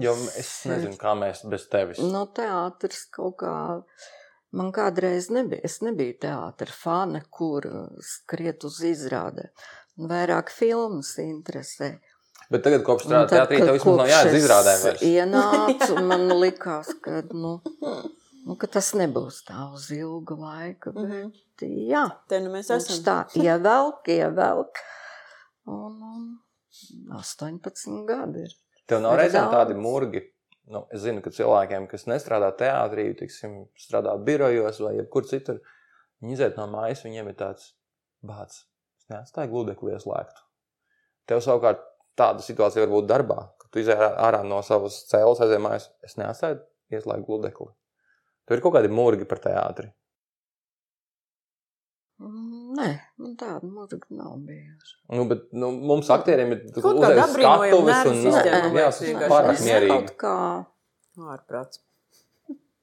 Jo 0.00 0.12
Tas 0.16 0.36
es 0.42 0.50
ir- 0.66 0.74
nezinu, 0.74 0.96
kā 1.00 1.14
mēs 1.16 1.44
bez 1.48 1.66
tevis. 1.72 2.00
No 2.04 2.26
teātris 2.36 3.06
kaut 3.14 3.38
kā. 3.42 3.54
Man 4.56 4.70
kādreiz 4.72 5.26
nebija, 5.34 5.60
es 5.66 5.80
nebiju 5.84 6.14
teātris 6.22 6.76
fane, 6.80 7.22
kur 7.34 7.66
uh, 7.66 7.88
skriet 8.00 8.64
uz 8.64 8.78
izrādē. 8.86 9.48
Vairāk 9.98 10.52
filmas 10.52 11.14
interesē. 11.20 11.96
Bet 12.52 12.62
tagad, 12.62 12.84
kopš 12.86 13.08
Un 13.08 13.10
strādājot 13.10 13.32
teātrī, 13.32 13.58
tev 13.58 13.74
vismaz 13.74 13.96
nav 13.98 14.12
es 14.30 14.36
izrādēm 14.38 14.82
vairs. 14.84 15.02
Ienācu, 15.08 15.96
man 16.06 16.28
likās, 16.38 16.92
ka, 17.02 17.22
nu, 17.34 17.56
nu, 18.46 18.56
tas 18.72 18.92
nebūs 18.98 19.42
tā 19.48 19.66
uz 19.74 19.88
ilgu 19.94 20.36
laiku. 20.40 20.92
Mm 20.94 21.08
Bet, 21.10 21.34
-hmm. 21.62 21.88
jā, 21.90 22.04
Te 22.28 22.40
nu 22.40 22.52
mēs 22.54 22.70
viņš 22.70 22.90
esam. 22.92 23.04
tā 23.04 23.42
ievelk, 23.42 24.08
ievelk. 24.08 24.82
Un, 25.66 26.02
un 26.02 26.38
18 27.18 28.06
gadi 28.06 28.46
ir. 28.46 28.56
Tev 28.86 29.02
nav 29.02 29.16
reizēm 29.18 29.50
tādi 29.50 29.74
murgi. 29.74 30.22
Nu, 30.66 30.86
es 30.90 31.00
zinu, 31.00 31.22
ka 31.22 31.30
cilvēkiem, 31.30 31.86
kas 31.86 32.08
nestrādā 32.10 32.50
teātrī, 32.58 33.06
tiksim, 33.18 33.68
strādā 33.78 34.16
birojos 34.18 34.80
vai 34.82 34.96
jebkur 34.96 35.26
citur, 35.30 35.60
viņi 36.22 36.32
iziet 36.34 36.56
no 36.58 36.66
mājas, 36.66 37.04
viņiem 37.06 37.28
ir 37.30 37.36
tāds 37.38 37.68
bācis. 38.26 38.64
Es 38.98 39.06
neatstāju 39.12 39.52
gludekli 39.52 39.94
ieslēgtu. 39.94 40.42
Tev 41.30 41.42
savukārt 41.44 41.84
tāda 42.18 42.42
situācija 42.42 42.82
var 42.82 42.94
būt 42.96 43.06
darbā, 43.06 43.38
ka 43.62 43.70
tu 43.70 43.82
izēj 43.82 44.02
ārā 44.10 44.42
no 44.42 44.58
savas 44.66 45.04
cēlas, 45.10 45.42
aizej 45.44 45.62
mājās. 45.62 45.90
Es 46.02 46.18
neatstāju 46.18 46.58
ieslēgt 46.90 47.26
gludekli. 47.28 47.70
Tur 48.46 48.58
ir 48.58 48.62
kaut 48.64 48.76
kādi 48.78 48.90
murgi 48.92 49.26
par 49.28 49.40
teātri. 49.42 49.90
Mm, 52.22 52.76
Nē, 52.76 52.86
man 53.20 53.34
tāda 53.40 53.64
mūzika 53.68 54.08
nav 54.16 54.36
bijusi. 54.44 54.94
Nu, 55.12 55.26
bet 55.28 55.50
nu, 55.56 55.68
mums 55.90 56.08
aktieriem 56.12 56.54
ir 56.54 56.62
kāda 56.74 56.92
uzreiz 56.92 57.34
skatuves 57.34 58.08
un 58.10 58.22
sistēma, 58.22 58.46
jā, 58.46 58.62
man 58.62 58.78
liekas, 58.78 59.00
tas 59.00 59.08
vienkārši. 59.08 59.32
pārāk 59.32 59.60
mierīgi. 59.66 59.96
Kaut 59.96 60.14
kā 60.22 60.36
Ārprāts. 61.34 61.82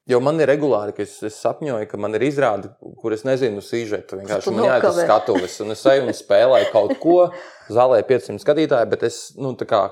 Jo 0.10 0.20
man 0.20 0.42
ir 0.44 0.50
regulāri, 0.52 0.92
ka 0.98 1.06
es, 1.06 1.16
es 1.24 1.38
sapņoju, 1.40 1.88
ka 1.88 1.98
man 2.02 2.18
ir 2.18 2.26
izrāde, 2.28 2.74
kur 3.00 3.14
es 3.16 3.22
nezinu 3.24 3.62
sižetu. 3.64 4.18
Vienkārši 4.20 4.52
man 4.52 4.68
jāiet 4.68 4.88
uz 4.90 4.98
skatuves, 5.00 5.56
un 5.64 5.74
es 5.78 5.84
eju 5.94 6.04
un 6.10 6.18
spēlēju 6.18 6.72
kaut 6.74 6.98
ko. 7.02 7.18
Zālē 7.78 8.02
ir 8.02 8.10
500 8.10 8.44
skatītāji, 8.44 8.90
bet 8.92 9.06
es 9.08 9.20
nu, 9.40 9.54
tā 9.56 9.70
kā 9.70 9.86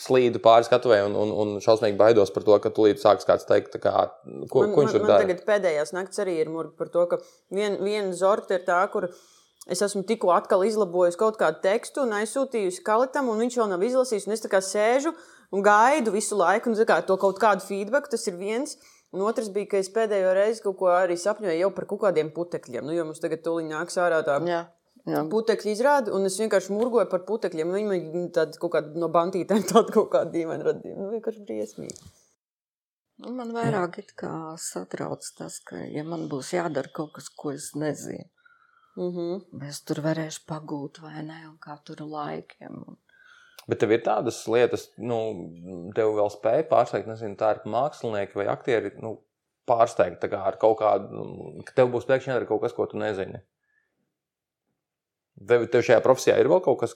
slīdu 0.00 0.40
pāri 0.42 0.66
skatuvē 0.66 1.02
un, 1.06 1.16
un, 1.18 1.32
un 1.42 1.50
šausmīgi 1.62 1.98
baidos 2.00 2.32
par 2.34 2.46
to, 2.46 2.56
ka 2.62 2.72
tūlīt 2.74 3.02
sāks 3.02 3.28
kāds 3.28 3.46
teikt, 3.48 3.76
kā, 3.82 4.06
ko, 4.24 4.64
man, 4.64 4.72
ko 4.74 4.84
viņš 4.84 4.94
man, 4.96 5.04
man 5.04 5.10
dara. 5.12 5.26
tagad 5.26 5.42
pēdējās 5.48 5.92
naktis 5.96 6.22
arī 6.24 6.38
ir 6.40 6.52
murga 6.52 6.72
par 6.78 6.92
to, 6.94 7.04
ka 7.10 7.20
vien, 7.52 7.76
viena 7.84 8.14
zorta 8.16 8.56
ir 8.56 8.64
tā, 8.68 8.80
kur 8.92 9.10
es 9.70 9.82
esmu 9.84 10.02
tikko 10.08 10.32
atkal 10.34 10.64
izlabojis 10.66 11.18
kaut 11.20 11.36
kādu 11.40 11.60
tekstu 11.64 12.06
un 12.06 12.16
aizsūtījusi 12.20 12.84
kalitam, 12.86 13.28
un 13.32 13.44
viņš 13.44 13.60
vēl 13.60 13.70
nav 13.74 13.84
izlasījis. 13.84 14.26
Un 14.28 14.36
es 14.36 14.44
tā 14.44 14.50
kā 14.52 14.62
sēžu 14.64 15.12
un 15.52 15.66
gaidu 15.66 16.14
visu 16.14 16.38
laiku, 16.40 16.72
un 16.72 16.88
kā, 16.88 17.02
to 17.06 17.18
kaut 17.20 17.42
kādu 17.42 17.66
feedback, 17.66 18.08
tas 18.10 18.26
ir 18.30 18.40
viens. 18.40 18.78
Un 19.10 19.24
otrs 19.26 19.48
bija, 19.50 19.72
ka 19.72 19.78
es 19.82 19.88
pēdējo 19.90 20.34
reizi 20.36 20.62
kaut 20.62 20.76
ko 20.78 20.90
arī 20.94 21.16
sapņoju 21.18 21.72
par 21.74 21.86
kaut 21.90 22.04
kādiem 22.04 22.28
putekļiem. 22.34 22.84
Nu, 22.86 22.94
jo 22.94 23.08
mums 23.08 23.18
tagad 23.22 23.42
tūlīt 23.42 23.66
nāks 23.66 23.98
ārā 23.98 24.20
tā 24.26 24.36
Jā, 24.46 24.60
jā. 25.06 25.22
putekļu 25.32 25.72
izrāde, 25.72 26.12
un 26.16 26.28
es 26.28 26.38
vienkārši 26.40 26.74
murgoju 26.74 27.08
par 27.12 27.24
putekļiem. 27.28 27.76
Viņi 27.76 27.90
man 27.90 28.26
tādu 28.36 28.60
kaut 28.62 28.74
kādu 28.76 29.00
no 29.00 29.08
bantītēm, 29.12 29.62
tādu 29.72 29.94
kaut 30.00 30.10
kādu 30.16 30.34
dīvainu 30.38 30.66
radīju. 30.70 30.96
Nu, 30.98 31.12
vienkārši 31.14 31.46
briesmīgi. 31.46 32.10
Nu, 33.20 33.36
Man 33.36 33.52
vairāk 33.52 33.98
it 34.00 34.14
kā 34.16 34.32
satrauc 34.56 35.26
tas, 35.36 35.60
ka, 35.64 35.76
ja 35.92 36.04
man 36.08 36.28
būs 36.32 36.54
jādara 36.56 36.88
kaut 36.94 37.12
kas, 37.18 37.28
ko 37.28 37.52
es 37.52 37.74
nezinu, 37.76 38.28
Mm 38.96 39.10
-hmm. 39.16 39.68
es 39.68 39.84
tur 39.84 40.00
varēšu 40.02 40.42
pagūt 40.50 40.98
vai 41.02 41.22
nē, 41.22 41.38
un 41.48 41.58
kā 41.66 41.76
tur 41.84 42.00
laikiem. 42.00 42.82
Un... 42.86 42.96
Bet 43.68 43.78
tev 43.78 43.92
ir 43.94 44.02
tādas 44.02 44.48
lietas, 44.48 44.90
nu, 44.98 45.18
tev 45.94 46.14
vēl 46.18 46.30
spēja 46.34 46.66
pārsteigt, 46.72 47.06
nezinu, 47.06 47.36
tā 47.36 47.52
ir 47.54 47.60
mākslinieki 47.64 48.40
vai 48.40 48.46
aktieri, 48.46 48.90
nu, 49.04 49.14
pārsteigt 49.70 50.18
tā 50.20 50.28
kā 50.32 50.42
ar 50.50 50.56
kaut 50.56 50.78
kādu, 50.78 51.24
ka 51.64 51.72
tev 51.76 51.92
būs 51.94 52.08
pēkšņi 52.10 52.32
jādara 52.32 52.50
kaut 52.50 52.62
kas, 52.62 52.72
ko 52.72 52.86
tu 52.86 52.98
nezini. 52.98 53.40
Tev, 55.40 55.64
tev 55.72 55.84
šajā 55.86 56.00
profesijā 56.04 56.36
ir 56.42 56.48
vēl 56.52 56.60
kaut 56.64 56.80
kas, 56.82 56.92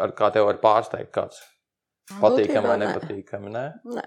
ar 0.00 0.14
kā 0.16 0.30
tev 0.32 0.46
var 0.48 0.58
pārsteigt 0.62 1.10
kāds 1.12 1.40
patīkami 2.22 2.68
vai 2.70 2.76
nē. 2.80 2.86
nepatīkami, 2.88 3.52
nē? 3.52 3.64
Nē, 3.98 4.06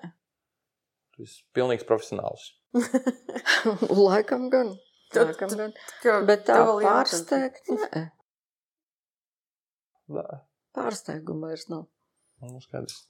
Tu 1.16 1.24
esi 1.24 1.44
pilnīgs 1.56 1.86
profesionāls. 1.88 2.50
laikam 4.08 4.50
gan. 4.52 4.74
Laikam 5.16 5.54
gan. 5.56 5.72
Bet 6.28 6.44
tā 6.50 6.58
pārsteigt, 6.66 7.70
nē, 7.72 8.02
Tā, 10.06 10.26
pārsteiguma 10.78 11.48
vairs 11.50 11.64
nav. 11.72 11.86
nu, 12.46 12.60
skaidrs. 12.62 13.06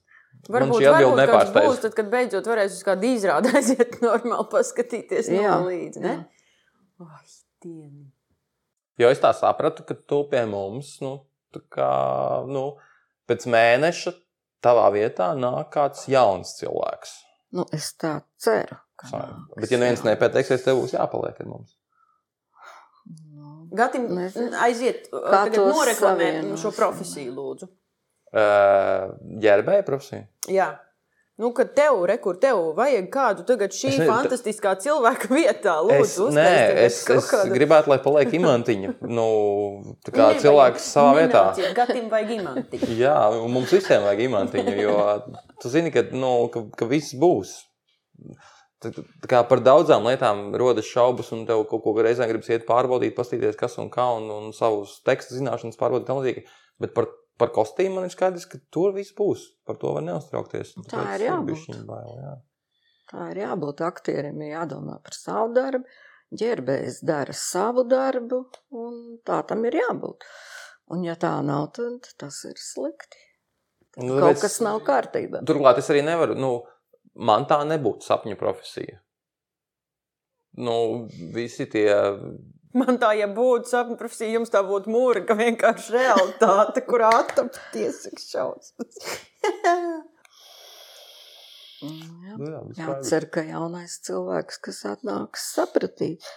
Varbūt, 0.51 0.81
šī 0.81 0.87
atbilde 0.89 1.15
varbūt 1.15 1.17
kāds 1.17 1.27
nepārsteidz. 1.31 1.65
būs, 1.67 1.81
tad, 1.83 1.93
kad 1.97 2.09
beidzot 2.11 2.47
varēs 2.51 2.75
uz 2.77 2.83
kādu 2.87 3.09
izrādi 3.15 3.51
aiziet 3.57 3.97
normāli 4.03 4.47
paskatīties 4.51 5.29
no 5.33 5.41
Jā, 5.41 5.55
līdzi, 5.65 6.03
ne? 6.03 6.13
jā. 6.13 7.07
Ai, 7.07 7.25
dieni. 7.63 8.05
Jo 9.01 9.11
es 9.11 9.19
tā 9.23 9.31
sapratu, 9.35 9.83
ka 9.87 9.97
tu 10.07 10.21
pie 10.31 10.45
mums, 10.47 10.95
nu, 11.03 11.17
tā 11.55 11.61
kā, 11.75 11.91
nu, 12.47 12.67
pēc 13.27 13.47
mēneša 13.51 14.13
tavā 14.63 14.87
vietā 14.95 15.33
nāk 15.37 15.73
kāds 15.75 16.07
jauns 16.11 16.55
cilvēks. 16.59 17.15
Nu, 17.55 17.67
es 17.75 17.91
tā 17.99 18.17
ceru. 18.41 18.79
Bet, 19.59 19.67
ja 19.71 19.79
neviens 19.79 20.01
jā. 20.01 20.13
nepieteiksies, 20.13 20.63
tev 20.63 20.79
būs 20.79 20.95
jāpaliek 20.95 21.41
ar 21.43 21.49
mums. 21.49 21.75
Nu, 23.35 23.67
Gatim, 23.75 24.07
aiziet, 24.63 25.09
Kā 25.11 25.43
tagad 25.43 25.57
to 25.59 25.65
noreklamē 25.69 26.29
savienosim? 26.31 26.61
šo 26.63 26.71
profesiju, 26.77 27.33
lūdzu. 27.35 27.69
Uh, 28.35 29.11
ģērbēja 29.43 29.83
profesija. 29.87 30.25
Jā. 30.51 30.71
Nu, 31.37 31.49
kad 31.51 31.73
tev, 31.75 31.97
rekur, 32.07 32.37
tev 32.39 32.61
vajag 32.77 33.09
kādu 33.11 33.43
tagad 33.43 33.73
šī 33.75 33.89
Es 33.89 33.97
ta- 33.99 34.05
fantastiskā 34.07 34.71
cilvēka 34.79 35.27
vietā, 35.35 35.73
Es, 35.91 36.13
lūdzu, 36.15 36.29
nē, 36.31 36.45
uztaisīt 36.45 36.77
es, 36.85 36.99
es 37.17 37.27
kādu- 37.33 37.51
gribētu, 37.57 37.91
lai 37.91 37.97
paliek 37.99 38.31
imantiņa. 38.39 38.93
Nu, 39.03 39.25
tā 40.05 40.13
kā 40.15 40.29
Nevajag- 40.29 40.41
cilvēks 40.45 40.85
savā 40.95 41.11
vietā. 41.19 41.43
Gatim 41.75 42.07
vajag 42.09 42.31
imanti. 42.37 42.79
Jā, 43.01 43.17
mums 43.51 43.69
visiem 43.75 44.01
vajag 44.07 44.23
imantiņu, 44.29 44.75
jo 44.79 44.95
tu 45.61 45.69
zini, 45.69 45.91
ka, 45.91 46.05
nu, 46.15 46.47
ka, 46.53 46.63
ka 46.77 46.85
viss 46.85 47.11
būs. 47.19 47.51
Tā, 48.79 48.93
tā 48.95 49.27
kā 49.27 49.43
par 49.49 49.59
daudzām 49.59 50.07
lietām 50.07 50.55
rodas 50.55 50.85
šaubas, 50.87 51.33
un 51.35 51.45
tev 51.45 51.65
kaut 51.67 51.83
ko 51.83 51.93
reizē 51.99 52.27
gribas 52.31 52.47
iet 52.47 52.65
pārbaudīt, 52.67 53.15
paskatīties, 53.17 53.57
kas 53.59 53.77
un 53.81 53.89
kā, 53.89 54.07
un, 54.21 54.29
un 54.31 54.51
savus 54.55 55.01
tekstu 55.03 55.35
zināšanas 55.35 55.75
pārbaudīt 55.79 56.07
tam 56.07 56.19
līdzīgi. 56.23 56.45
Bet 56.79 56.93
par, 56.95 57.07
par 57.39 57.51
kostīmu 57.55 57.99
man 57.99 58.07
ir 58.07 58.13
skaidrs, 58.13 58.47
ka 58.49 58.59
tur 58.73 58.95
viss 58.95 59.15
būs. 59.15 59.45
Par 59.67 59.79
to 59.81 59.93
var 59.95 60.05
neuztraukties. 60.05 60.75
Tā 60.91 61.05
ir 61.17 61.27
jābūt. 61.27 61.79
Bail, 61.87 62.11
jā. 62.21 62.33
Tā 63.11 63.29
ir 63.33 63.43
jābūt 63.43 63.83
aktierim, 63.85 64.41
ir 64.41 64.55
jādomā 64.55 64.97
par 65.05 65.15
savu 65.17 65.53
darbu, 65.55 65.85
ģērbējs 66.35 67.03
dara 67.05 67.35
savu 67.37 67.85
darbu, 67.89 68.41
un 68.73 68.99
tā 69.27 69.43
tam 69.47 69.65
ir 69.69 69.77
jābūt. 69.83 70.25
Un, 70.93 71.05
ja 71.05 71.15
tā 71.17 71.33
nav, 71.45 71.71
tad 71.77 72.09
tas 72.21 72.41
ir 72.49 72.57
slikti. 72.61 73.21
Nu, 74.01 74.17
Kaut 74.19 74.41
kas 74.43 74.59
nav 74.63 74.81
kārtībā. 74.85 75.41
Turklāt 75.47 75.79
es 75.79 75.89
arī 75.93 76.01
nevaru, 76.05 76.35
nu, 76.37 76.51
man 77.15 77.45
tā 77.49 77.61
nebūtu 77.67 78.05
sapņu 78.05 78.37
profesija. 78.39 78.99
Nu, 80.59 80.75
visi 81.35 81.67
tie 81.71 81.89
Man 82.75 82.97
tā, 82.99 83.13
ja 83.15 83.27
būtu 83.31 83.71
sapņu 83.71 83.95
profesija, 83.99 84.33
jums 84.35 84.51
tā 84.51 84.59
būtu 84.67 84.91
mūrga, 84.91 85.37
vienkārši 85.39 85.93
realitāte, 85.95 86.81
kurā 86.87 87.11
attapties 87.21 88.01
šausmas. 88.19 88.97
Jā. 91.85 92.33
nu, 92.39 92.47
jā, 92.49 92.59
viss 92.65 92.79
kārtībā. 92.79 92.95
Jācer, 92.97 93.25
ka 93.33 93.43
jaunais 93.45 93.95
cilvēks, 94.07 94.59
kas 94.67 94.81
atnāks, 94.89 95.43
sapratīs. 95.55 96.27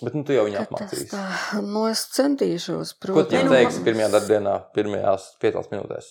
Bet 0.00 0.16
nu, 0.16 0.22
tu 0.28 0.34
jau 0.36 0.44
viņu 0.46 0.60
apmācīsi. 0.60 1.06
tā, 1.10 1.22
nu, 1.64 1.86
es 1.88 2.02
centīšos, 2.16 2.94
Ko 2.96 3.00
tu 3.00 3.06
protams. 3.06 3.32
viņam 3.32 3.52
teiksi 3.54 3.84
pirmajā 3.86 4.08
darbdienā, 4.12 4.54
pirmajās 4.76 5.30
piecās 5.42 5.70
minūtēs? 5.72 6.10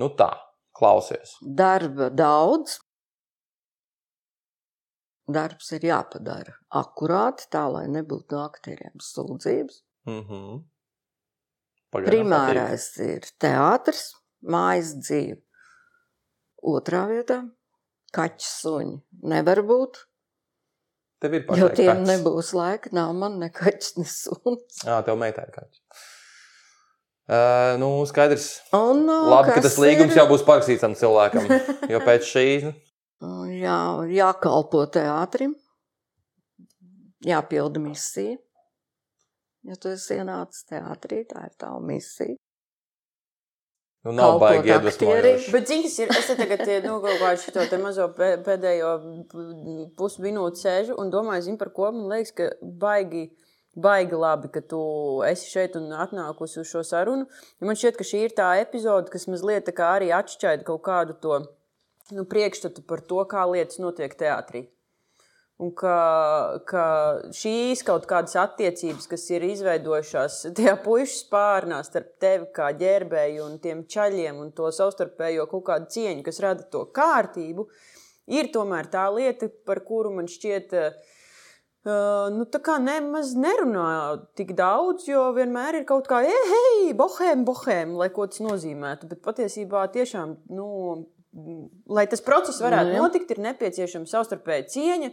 Nu 0.00 0.08
tā, 0.18 0.30
klausies. 0.76 1.36
Darba 1.44 2.08
daudz. 2.10 2.78
Darbs 5.26 5.70
ir 5.72 5.80
jāpadara 5.88 6.52
akurāti, 6.76 7.46
tā 7.48 7.64
lai 7.72 7.86
nebūtu 7.88 8.36
no 8.36 8.42
aktieriem 8.44 9.00
sūdzības. 9.00 9.78
Mhm. 10.06 10.62
Pagaidām 11.94 12.10
Primārais 12.10 12.88
ir 13.00 13.24
teātris, 13.40 14.10
mājas 14.44 14.94
dzīve. 14.98 15.38
Otrā 16.64 17.04
vietā- 17.08 17.38
kaķis 18.16 18.50
suņi. 18.64 18.98
Nevar 19.22 19.62
būt, 19.62 19.92
patīk. 19.94 20.10
Tev 21.24 21.34
ir 21.34 21.40
jo 21.40 21.46
pašai 21.48 21.76
tiem 21.76 21.88
kaķis. 21.96 22.08
nebūs 22.10 22.52
laika. 22.52 22.92
Nav 22.92 23.14
man 23.14 23.38
ne 23.38 23.48
kaķis, 23.48 23.96
ne 23.96 24.04
suns. 24.04 24.82
Jā, 24.84 24.98
tev 25.06 25.16
meitai 25.16 25.46
kaķis. 25.54 25.80
Uh, 27.24 27.78
nu, 27.80 28.04
skaidrs. 28.04 28.60
Un, 28.76 29.08
uh, 29.08 29.30
Labi, 29.32 29.54
ka 29.54 29.62
tas 29.64 29.78
līgums 29.80 30.12
ir- 30.12 30.18
jau 30.20 30.26
būs 30.28 30.44
parakstīts 30.44 30.80
tam 30.84 30.92
cilvēkam. 30.94 31.48
Jo 31.88 32.00
pēc 32.04 32.26
šī 32.28 32.48
Un 32.66 32.74
Jā, 33.22 33.76
jākalpo 34.10 34.82
teātrim, 34.92 35.54
jāpilda 37.24 37.80
misija. 37.80 38.36
Ja 39.64 39.76
tu 39.80 39.88
esi 39.94 40.18
ienācis 40.20 40.66
teātrī, 40.68 41.22
tā 41.30 41.46
ir 41.48 41.54
tava 41.56 41.78
misija. 41.80 42.34
nu, 44.04 44.12
nav 44.12 44.34
baigi 44.42 44.68
iedvesmojoši. 44.74 45.52
Bet, 45.54 45.70
zini, 45.70 45.86
kas 45.86 45.94
ir? 46.02 46.10
Es 46.12 46.26
te 46.28 46.34
tagad 46.36 46.60
eh, 46.68 46.82
kādu 46.84 47.46
šo 47.46 47.64
te 47.70 47.78
mazo 47.80 48.10
pē- 48.18 48.42
pēdējo 48.44 48.90
p- 49.30 49.86
pusminūti 49.96 50.60
sēžu 50.60 50.98
un 51.00 51.08
domāju, 51.14 51.46
zini, 51.46 51.56
par 51.62 51.70
ko 51.72 51.88
man 51.96 52.10
liekas, 52.12 52.34
ka 52.36 52.50
baigi. 52.62 53.30
Baigi 53.74 54.14
labi, 54.14 54.46
ka 54.54 54.60
tu 54.70 54.78
esi 55.26 55.48
šeit 55.50 55.74
un 55.80 55.88
atnākusi 55.98 56.60
uz 56.60 56.68
šo 56.70 56.84
sarunu. 56.86 57.24
Jo 57.58 57.66
man 57.66 57.74
šķiet, 57.74 57.96
ka 57.98 58.04
šī 58.06 58.20
ir 58.28 58.34
tā 58.36 58.52
epizode, 58.62 59.10
kas 59.10 59.24
mazliet 59.26 59.64
tā 59.66 59.72
kā 59.74 59.88
arī 59.96 60.12
atšķaida 60.14 60.62
kaut 60.68 60.84
kādu 60.86 61.16
to 61.24 61.40
nu, 62.12 62.26
priekšstatu 62.28 62.84
par 62.88 63.00
to, 63.00 63.22
kā 63.30 63.46
lietas 63.48 63.80
notiek 63.80 64.12
teātrī. 64.18 64.66
Un 65.62 65.70
ka, 65.78 66.58
ka 66.66 66.84
šīs 67.30 67.84
kaut 67.86 68.08
kādas 68.10 68.34
attiecības, 68.42 69.06
kas 69.06 69.28
ir 69.30 69.44
izveidojušās 69.46 70.40
tajā 70.58 70.74
puikas 70.82 71.20
spārnā 71.22 71.78
starp 71.86 72.16
tevi 72.22 72.48
kā 72.56 72.72
ģērbēju 72.80 73.44
un 73.46 73.60
tiem 73.62 73.84
čaļiem 73.86 74.40
un 74.42 74.50
to 74.56 74.72
savstarpējo 74.74 75.46
kaut 75.52 75.68
kādu 75.70 75.92
cieņu, 75.94 76.24
kas 76.26 76.42
rada 76.42 76.66
to 76.74 76.82
kārtību, 76.98 77.68
ir 78.34 78.50
tomēr 78.50 78.90
tā 78.90 79.06
lieta, 79.14 79.46
par 79.64 79.84
kuru 79.86 80.16
man 80.18 80.30
šķiet. 80.30 80.74
Uh, 80.74 81.14
nu, 82.34 82.46
tā 82.48 82.58
kā 82.64 82.78
nemaz 82.82 83.34
nerunā 83.38 83.88
tik 84.34 84.54
daudz, 84.58 85.06
jo 85.06 85.28
vienmēr 85.36 85.82
ir 85.82 85.86
kaut 85.88 86.08
kā, 86.08 86.22
hei, 86.24 86.92
bohēm, 86.96 87.44
bohēm, 87.46 87.94
lai 88.00 88.08
ko 88.14 88.26
tas 88.26 88.40
nozīmētu. 88.42 89.10
Bet 89.10 89.22
patiesībā 89.22 89.86
tiešām, 89.92 90.38
nu, 90.56 90.68
lai 91.90 92.06
tas 92.10 92.22
process 92.24 92.62
varētu 92.62 92.94
jā. 92.94 93.02
notikt, 93.02 93.32
ir 93.34 93.42
nepieciešama 93.48 94.10
savstarpēja 94.10 94.68
cieņa 94.74 95.10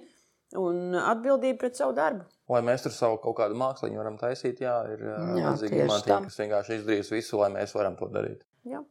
un 0.62 0.96
atbildība 1.00 1.64
pret 1.64 1.80
savu 1.80 1.96
darbu. 1.98 2.26
Lai 2.52 2.62
mēs 2.68 2.84
tur 2.86 2.94
savu 2.96 3.20
kaut 3.24 3.38
kādu 3.40 3.58
māksliņu 3.60 4.02
varam 4.02 4.18
taisīt, 4.20 4.62
jā, 4.66 4.76
ir 4.92 5.06
Jā, 5.08 5.20
vajadzīga 5.32 5.76
tieši 5.76 5.86
imantība, 5.88 6.18
tā. 6.18 6.24
kas 6.28 6.42
vienkārši 6.44 6.80
izdarīs 6.80 7.12
visu, 7.14 7.40
lai 7.40 7.52
mēs 7.56 7.76
varam 7.78 7.96
to 8.00 8.10
darīt. 8.12 8.42
Jā. 8.68 8.84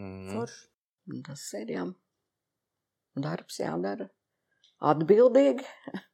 Mm. 0.00 0.30
Forši. 0.34 0.62
Un 1.10 1.24
Tas 1.26 1.42
ir 1.58 1.74
jā. 1.74 1.84
Darbs 3.20 3.58
jādara 3.60 4.08
atbildīgi. 4.92 5.66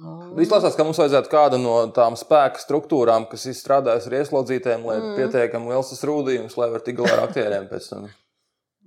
Nu, 0.00 0.36
Izklausās, 0.38 0.76
ka 0.78 0.84
mums 0.86 1.00
vajadzētu 1.02 1.30
kādu 1.32 1.58
no 1.58 1.72
tām 1.90 2.14
spēka 2.14 2.60
struktūrām, 2.62 3.24
kas 3.26 3.48
ir 3.50 3.56
strādājusi 3.58 4.06
ar 4.06 4.14
ieslodzītēm, 4.20 4.84
lai 4.86 4.94
mm. 5.00 5.08
Mm. 5.08 5.16
pietiekami 5.18 5.72
liels 5.72 5.90
tas 5.90 6.04
rūdījums, 6.06 6.54
lai 6.60 6.68
var 6.70 6.84
tikt 6.86 7.00
galā 7.00 7.16
ar 7.16 7.22
aktieriem 7.24 7.66
pēc 7.66 7.88
tam. 7.90 8.04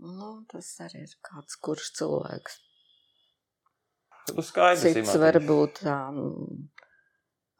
Nu, 0.03 0.29
tas 0.51 0.69
arī 0.85 1.03
ir 1.07 1.15
kāds, 1.25 1.57
kurš 1.63 1.91
cilvēks. 1.99 2.59
Uz 4.33 4.49
skaidrs, 4.49 4.85
Cits 4.95 5.17
varbūt 5.19 5.83
tā 5.83 5.97
mm, 6.13 6.63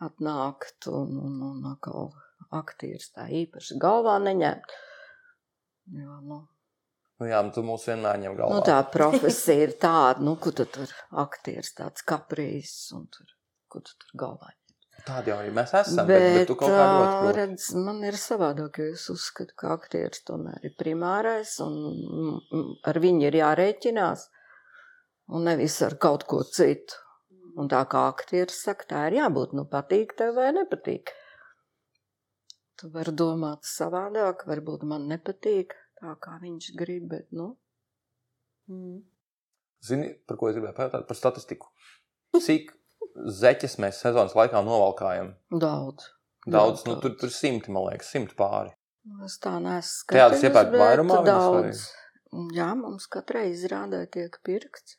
atnākt 0.08 0.88
un, 0.92 1.18
un, 1.20 1.38
un 1.50 1.70
atkal 1.74 2.14
aktieris 2.56 3.12
tā 3.16 3.28
īpaši 3.44 3.80
galvā 3.82 4.18
neņemt. 4.24 4.76
Jo, 6.00 6.20
nu, 6.24 6.44
Nu, 7.22 7.28
jā, 7.30 7.40
nu, 7.46 7.54
tu 7.56 7.62
mūs 7.64 7.86
vienmēr 7.88 8.18
ņem 8.20 8.34
galvā. 8.36 8.56
nu, 8.58 8.64
tā 8.66 8.80
profesija 8.92 9.68
ir 9.68 9.76
tāda, 9.80 10.24
nu, 10.26 10.34
ko 10.42 10.52
tu 10.56 10.66
tur 10.68 10.90
aktieris 11.24 11.70
tāds 11.78 12.04
kaprīs 12.10 12.74
un 12.98 13.06
tur, 13.14 13.30
ko 13.72 13.80
tu 13.86 13.94
tur 14.02 14.18
galvā 14.20 14.50
Tāda 15.04 15.34
jau 15.34 15.38
arī 15.42 15.52
mēs 15.56 15.74
esam, 15.76 16.08
bet, 16.08 16.22
bet, 16.22 16.36
bet 16.38 16.48
tu 16.48 16.56
kaut 16.60 16.72
kā 16.72 16.84
ļoti 16.96 17.32
redz, 17.38 17.66
man 17.76 18.00
ir 18.08 18.18
savādāk, 18.20 18.80
jo 18.80 18.96
es 18.96 19.04
uzskatu, 19.12 19.56
ka 19.60 19.74
aktieris 19.76 20.24
tomēr 20.28 20.64
ir 20.64 20.76
primārais 20.80 21.58
un 21.66 21.74
mm, 21.90 22.38
mm, 22.40 22.70
ar 22.92 23.00
viņu 23.04 23.26
ir 23.28 23.40
jārēķinās 23.42 24.28
un 25.36 25.50
nevis 25.50 25.80
ar 25.84 25.98
kaut 26.00 26.28
ko 26.30 26.44
citu. 26.48 27.02
Un 27.60 27.68
tā 27.70 27.84
kā 27.86 28.08
aktieris 28.10 28.64
saka, 28.66 28.88
tā 28.90 29.02
ir 29.12 29.20
jābūt, 29.20 29.52
nu 29.54 29.68
patīk 29.70 30.16
tev 30.18 30.40
vai 30.40 30.48
nepatīk. 30.56 31.12
Tu 32.82 32.90
vari 32.96 33.14
domāt 33.14 33.68
savādāk, 33.70 34.48
varbūt 34.50 34.88
man 34.90 35.06
nepatīk 35.12 35.76
tā, 36.00 36.16
kā 36.24 36.40
viņš 36.42 36.72
grib, 36.80 37.12
bet, 37.12 37.28
nu, 37.36 37.52
Mm. 38.70 39.02
Zini, 39.84 40.14
par 40.28 40.40
ko 40.40 40.48
es 40.50 40.56
gribēju 40.56 40.76
pajautāt? 40.78 41.06
Par 41.10 41.20
statistiku. 41.20 41.72
Cik 42.34 42.72
zeķes 43.16 43.78
mēs 43.84 44.00
sezonas 44.04 44.36
laikā 44.38 44.62
novalkājam? 44.66 45.34
daudz. 45.52 46.10
Daudz, 46.44 46.82
Ļoti 46.84 46.90
nu, 46.90 46.96
tur, 47.00 47.12
daudz. 47.14 47.20
tur 47.22 47.30
simti, 47.32 47.72
man 47.72 47.86
liekas, 47.88 48.10
simti 48.12 48.36
pāri. 48.36 48.74
Nu, 49.08 49.24
Es 49.28 49.38
tā 49.40 49.54
neesmu 49.60 50.12
Teātris 50.12 50.42
skatījusi, 50.42 50.48
iepērk 50.50 50.74
vairumā 50.80 51.22
daudz. 51.28 51.86
Jā, 52.56 52.70
mums 52.76 53.06
katrai 53.08 53.46
izrādē 53.54 54.02
tiek 54.12 54.36
pirkts. 54.44 54.98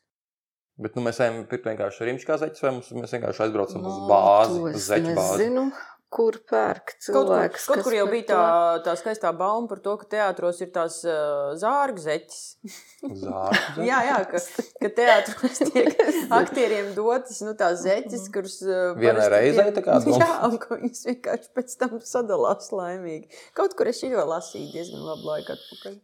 Bet 0.81 0.95
nu, 0.97 1.03
mēs 1.05 1.19
ejam 1.23 1.43
pirkt 1.47 1.67
vienkārši 1.69 2.07
rimčkā 2.09 2.35
zeķes, 2.41 2.63
vai 2.65 2.71
mums, 2.75 2.89
mēs 2.97 3.13
vienkārši 3.15 3.43
aizbraucam 3.45 3.85
uz 3.87 3.99
Nu, 4.01 4.07
bāzi, 4.09 4.57
uz 4.73 4.87
zeķu 4.89 5.13
bāzi. 5.15 5.37
nezinu, 5.45 5.67
kur 6.15 6.37
pērk 6.47 6.93
Kaut 6.93 6.95
kur, 6.95 7.13
cilvēks. 7.27 7.65
kaut 7.67 7.81
kur 7.83 7.95
jau 7.97 8.05
bija 8.11 8.25
tā, 8.29 8.39
tā 8.85 8.93
skaistā 8.99 9.31
bauma 9.35 9.67
par 9.67 9.81
to, 9.83 9.95
ka 9.99 10.07
teātros 10.13 10.61
ir 10.63 10.69
tās 10.75 11.01
uh, 11.03 11.51
zārga 11.59 12.03
zeķes. 12.05 12.39
Zārku 13.25 13.83
jā, 13.85 13.99
jā, 14.07 14.15
ka, 14.31 14.41
ka 14.81 14.91
teātros 15.01 15.59
tiek 15.73 15.91
aktieriem 16.39 16.93
dotas 16.97 17.41
nu, 17.45 17.51
tās 17.59 17.83
zeķes, 17.83 18.25
kuras. 18.33 18.57
Uh, 18.63 18.95
reizei 19.35 19.67
tiek- 19.67 19.75
tā 19.77 19.83
kā 19.89 19.99
domā? 20.07 20.21
Jā, 20.23 20.31
un 20.47 20.55
ka 20.63 20.79
viņas 20.79 21.03
vienkārši 21.11 21.51
pēc 21.59 21.77
tam 21.83 21.99
sadalās 22.15 22.71
laimīgi. 22.71 23.29
Kaut 23.59 23.75
kur 23.75 23.91
es 23.91 23.99
šo 23.99 24.25
lasīju 24.31 24.71
diezgan 24.73 25.03
labu 25.11 25.27
laiku 25.33 25.57
atpakaļ. 25.57 25.99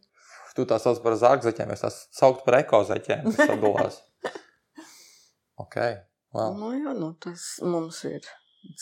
Tu 0.52 0.66
tā 0.68 0.76
sauc 0.76 0.98
par 1.00 1.14
zārkzeķiem, 1.16 1.70
es 1.72 1.80
tās 1.80 1.94
sauktu 2.12 2.44
par 2.44 2.58
ekozeķiem, 2.60 3.24
kas 3.32 3.48
sadalās. 3.54 3.94
ok, 5.62 5.76
wow. 6.36 6.52
Nu, 6.58 6.72
jā, 6.76 6.92
nu, 6.98 7.12
tas 7.24 7.46
mums 7.64 8.02
ir 8.10 8.26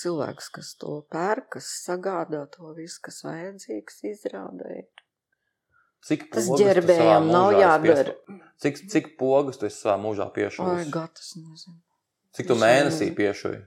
cilvēks, 0.00 0.48
kas 0.56 0.74
to 0.80 1.00
pērk, 1.12 1.48
kas 1.56 1.68
sagādā 1.86 2.44
to 2.54 2.72
visu, 2.76 2.98
kas 3.06 3.22
vajadzīgs 3.26 4.02
izrādē. 4.12 4.82
Cik 6.06 6.30
Tas 6.32 6.46
ģērbējam 6.56 7.26
nav 7.28 7.52
jādara. 7.58 8.14
Cik, 8.60 8.78
cik 8.92 9.10
pogas 9.20 9.58
tu 9.60 9.66
esi 9.68 9.82
savā 9.82 9.98
mūžā 10.00 10.26
Ai, 10.30 10.34
piešuvis? 10.36 10.88
gatas, 10.94 11.34
nezinu. 11.36 11.76
Cik 12.36 12.48
tu 12.48 12.56
es 12.56 12.62
mēnesī 12.62 13.02
nezinu. 13.10 13.16
piešuvi? 13.18 13.60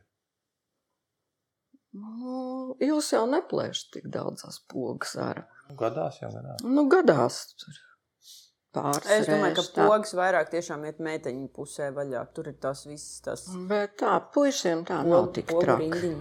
Nu, 1.93 2.37
jūs 2.81 3.11
jau 3.13 3.25
neplēšat 3.29 3.91
tik 3.93 4.07
daudzas 4.13 4.57
pogas 4.71 5.13
ārā. 5.21 5.43
Nu, 5.69 5.75
Gadās 5.77 6.17
jau 6.23 6.31
gadās. 6.33 6.63
Nu, 6.65 6.87
gadās 6.89 7.37
tur 7.61 7.75
pāris 8.75 9.11
Es 9.15 9.29
domāju, 9.29 9.57
ka 9.59 9.65
pogas 9.77 10.15
vairāk 10.17 10.49
tiešām 10.53 10.83
iet 10.89 11.01
meiteņu 11.03 11.47
pusē 11.55 11.91
vaļā. 11.95 12.23
Tur 12.35 12.49
ir 12.51 12.57
tās 12.63 12.85
visas 12.89 13.21
tās 13.25 13.45
Bet 13.69 13.97
tā, 14.01 14.17
puišiem 14.33 14.83
tā 14.89 15.01
nav 15.07 15.29
tik 15.35 15.51
pogu 15.51 15.65
traki. 15.67 16.15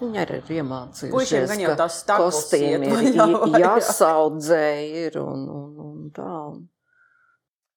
Viņi 0.00 0.20
arī 0.22 0.38
ir 0.40 0.52
iemācījušies, 0.60 1.12
Puišiem 1.12 1.48
gan 1.50 1.60
jau 1.60 1.72
tās 1.76 1.96
kostīmi 2.08 2.92
ir 3.10 3.58
jāsaudzē 3.60 4.66
ir 5.04 5.18
un, 5.20 5.42
un, 5.52 5.74
un 5.84 6.06
tā. 6.16 6.36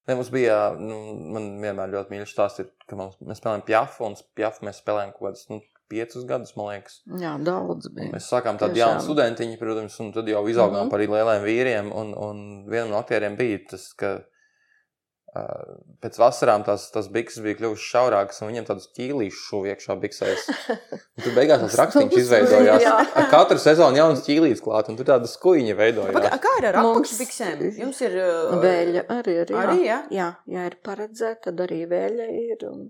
Ne, 0.08 0.16
mums 0.20 0.30
bija, 0.32 0.58
nu, 0.80 0.96
man 1.36 1.50
vienmēr 1.64 1.92
ļoti 1.92 2.12
mīļš 2.12 2.32
stāsts, 2.36 2.72
ka 2.88 3.00
mums, 3.00 3.20
mēs 3.24 3.40
spēlējam 3.40 3.66
pjafu, 3.68 4.08
un 4.08 4.18
pjafu 4.40 4.68
mēs 4.68 4.80
spēlējam 4.84 5.14
kaut 5.16 5.30
kādus 5.30 5.46
nu, 5.52 5.60
piecus 5.94 6.26
gadus, 6.34 6.56
man 6.58 6.72
liekas. 6.74 7.00
Jā, 7.22 7.38
daudz 7.46 7.88
bija. 7.94 8.12
Mēs 8.18 8.28
sākām 8.34 8.58
tādu 8.62 8.82
jaunu 8.82 9.06
studentiņu, 9.06 9.62
protams, 9.62 9.96
un 10.04 10.12
tad 10.18 10.28
jau 10.34 10.44
izaugām 10.50 10.88
Mhm. 10.88 10.94
par 10.98 11.06
lieliem 11.06 11.48
vīriem. 11.48 11.94
Un, 12.04 12.14
un 12.18 12.46
vienam 12.68 12.92
no 12.98 13.02
aktieriem 13.04 13.38
bija 13.40 13.62
tas, 13.72 13.92
ka 14.00 14.16
uh, 15.36 15.78
pēc 16.04 16.18
vasarām 16.22 16.62
tās, 16.68 16.84
tās 16.94 17.08
bikses 17.14 17.42
bija 17.46 17.58
kļuvušas 17.58 17.88
šaurākas, 17.94 18.42
un 18.44 18.52
viņam 18.52 18.68
tādas 18.70 18.86
ķīlīšas 18.98 19.46
šuva 19.50 19.72
iekšā 19.74 19.96
biksēs. 20.04 20.44
Un 21.18 21.24
tur 21.26 21.34
beigās 21.38 21.64
tas 21.64 21.78
rakstīns 21.82 22.18
izveidojās. 22.22 22.86
Jā. 22.86 22.96
Ar 23.22 23.30
katru 23.34 23.58
sezonu 23.62 23.98
jauns 23.98 24.22
ķīlītis 24.28 24.62
klāt, 24.66 24.92
un 24.94 25.00
tur 25.00 25.10
tāda 25.10 25.30
skuiņa 25.32 25.74
Paga, 25.74 25.84
veidojās. 25.84 26.40
kā 26.46 26.54
ir 26.62 26.70
ar 26.70 26.80
apakšbiksēm? 26.84 27.64
Jums 27.82 28.02
ir. 28.06 28.20
uh, 28.22 28.58
Vēļa 28.64 29.06
arī 29.20 29.38
ir. 29.42 29.56
Jā. 29.56 29.64
Arī, 29.66 29.80
jā? 29.90 30.00
jā, 30.14 30.30
ja 30.58 30.68
ir 30.70 30.78
paredzēta, 30.86 31.48
tad 31.50 31.66
arī 31.66 31.82
vēļa 31.90 32.30
ir. 32.44 32.68
Un... 32.70 32.84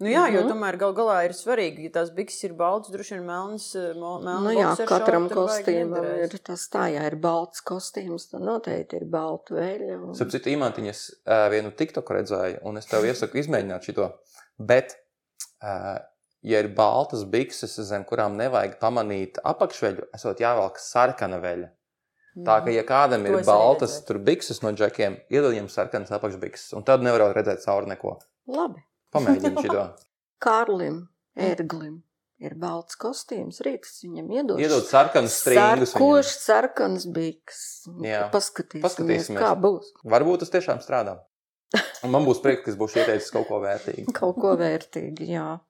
Nu 0.00 0.08
jā, 0.08 0.22
jo 0.32 0.40
Mhm. 0.40 0.48
tomēr 0.48 0.78
gal 0.80 0.94
galā 0.96 1.16
ir 1.26 1.32
svarīgi, 1.36 1.82
ja 1.84 1.90
tās 1.98 2.08
bikses 2.16 2.44
ir 2.48 2.54
baltas, 2.56 2.90
droši 2.94 3.18
vien 3.18 3.26
melnas. 3.26 3.66
uh, 3.76 3.90
mel- 3.94 4.22
melna 4.24 4.40
Nu, 4.46 4.50
jā, 4.56 4.70
katram 4.88 5.28
kostīmam 5.28 6.06
ir 6.24 6.38
tas 6.38 6.68
tā, 6.72 6.86
ja 6.94 7.02
ir 7.06 7.16
balts 7.16 7.60
kostīms, 7.60 8.30
tad 8.30 8.40
noteikti 8.40 8.96
ir 8.96 9.04
balta 9.04 9.54
vēļa. 9.54 9.98
Un... 10.08 10.14
Starp 10.14 10.30
citu, 10.32 10.48
Imantiņas 10.54 11.02
uh, 11.26 11.48
vienu 11.52 11.70
tiktoku 11.76 12.16
redzēju, 12.16 12.62
un 12.64 12.78
es 12.80 12.86
tev 12.86 13.04
iesaku 13.04 13.42
izmēģināt 13.42 13.82
šo. 13.90 14.08
Bet, 14.58 14.96
uh, 15.62 15.98
ja 16.42 16.60
ir 16.64 16.68
baltas 16.74 17.24
bikses, 17.28 17.76
zem 17.84 18.04
kurām 18.08 18.36
nevajag 18.40 18.78
pamanīt 18.80 19.36
apakšveļu, 19.44 20.08
esot 20.16 20.40
jāvelk 20.40 20.78
sarkana 20.80 21.40
veļa. 21.44 21.68
Tā 22.46 22.60
ka, 22.64 22.70
ja 22.70 22.84
kādam 22.86 23.24
To 23.26 23.36
ir 23.36 23.44
baltas 23.44 23.98
tur 24.06 24.16
bikses 24.22 24.62
no 24.62 24.70
džekiem, 24.72 25.18
iedod 25.28 25.52
viņam 25.52 25.68
sarkanas 25.68 26.12
apakšbikses, 26.14 26.72
un 26.78 26.84
tad 26.86 27.02
nevarot 27.02 27.34
redzēt 27.36 27.60
cauri 27.66 27.90
neko. 27.90 28.16
Labi. 28.48 28.80
Pamēģini 29.14 29.66
šo. 29.66 29.88
Kārlim, 30.44 31.02
ērglim 31.36 31.98
ir 32.40 32.54
balts 32.60 32.96
kostīms, 33.00 33.60
rīts 33.64 33.98
viņam 34.04 34.30
iedod. 34.32 34.60
Iedod 34.62 34.86
sarkanas 34.88 35.36
stringus. 35.42 35.92
Sarkošs, 35.92 36.30
viņam. 36.30 36.44
sarkans 36.44 37.08
biks. 37.12 37.64
Jā. 38.06 38.22
Paskatīsimies, 38.32 38.86
Paskatīsimies. 38.86 39.40
kā 39.42 39.50
būs. 39.60 39.90
Varbūt 40.08 40.44
tas 40.44 40.54
tiešām 40.54 40.80
strādā. 40.84 41.18
Un 42.04 42.14
man 42.14 42.24
būs 42.26 42.40
prieks, 42.42 42.64
ka 42.64 42.72
es 42.72 42.78
būšu 42.80 43.02
ieteicis 43.02 43.30
kaut 43.34 43.46
ko 43.50 43.60
vērtīgu. 43.62 44.10
Kaut 44.20 44.40
ko 44.40 44.56
vērtīgi, 44.58 45.28
jā. 45.36 45.60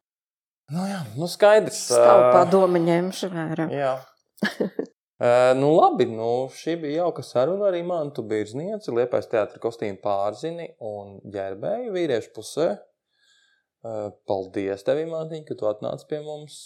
Nu, 0.70 0.84
jā, 0.86 1.00
nu 1.18 1.26
skaidrs. 1.28 1.80
Stāv 1.90 2.28
ā, 2.28 2.30
padomu 2.36 2.78
ņemšu 2.78 3.28
vērā. 3.32 3.66
Jā. 3.80 3.96
Uh, 5.20 5.50
nu, 5.58 5.72
labi, 5.74 6.06
nu, 6.08 6.46
šī 6.54 6.76
bija 6.80 7.02
jauka 7.02 7.24
saruna 7.26 7.66
arī 7.68 7.82
man. 7.84 8.12
Tu 8.14 8.22
biji 8.24 8.52
znieci, 8.52 8.94
liepais 8.94 9.26
teātris 9.28 9.60
kostīmu 9.60 9.98
pārzini 10.00 10.70
un 10.78 11.18
ģērbēji 11.34 11.90
vīriešu 11.96 12.30
pusē. 12.38 12.68
Uh, 13.80 14.10
paldies 14.28 14.84
tev, 14.84 15.00
Mātiņ, 15.08 15.44
ka 15.48 15.56
tu 15.56 15.68
atnāci 15.70 16.08
pie 16.10 16.20
mums. 16.24 16.58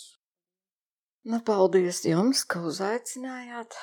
Nu, 1.25 1.39
paldies 1.47 2.03
jums, 2.09 2.43
ka 2.49 2.65
uzaicinājāt. 2.67 3.77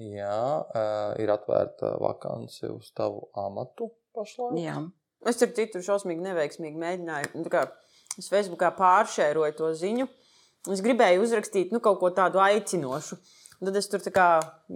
Jā, 0.00 0.40
uh, 0.64 1.12
ir 1.20 1.30
atvērta 1.30 1.92
vakance 2.00 2.70
uz 2.72 2.88
tavu 2.96 3.26
amatu 3.36 3.90
pašlaik. 4.16 4.56
Jā. 4.62 4.80
Es 5.28 5.42
ar 5.44 5.52
citu 5.52 5.82
šausmīgi 5.84 6.24
neveiksmīgi 6.24 6.80
mēģināju. 6.80 7.44
kā 7.52 7.66
Es 8.18 8.30
Facebookā 8.30 8.72
pāršēroju 8.78 9.56
to 9.58 9.70
ziņu. 9.76 10.08
Es 10.72 10.82
gribēju 10.84 11.22
uzrakstīt 11.24 11.70
nu, 11.72 11.80
kaut 11.84 12.00
ko 12.02 12.10
tādu 12.14 12.40
aicinošu. 12.42 13.16
Tad 13.60 13.76
es 13.76 13.90
tur 13.92 14.00
tā 14.00 14.08
kā, 14.08 14.26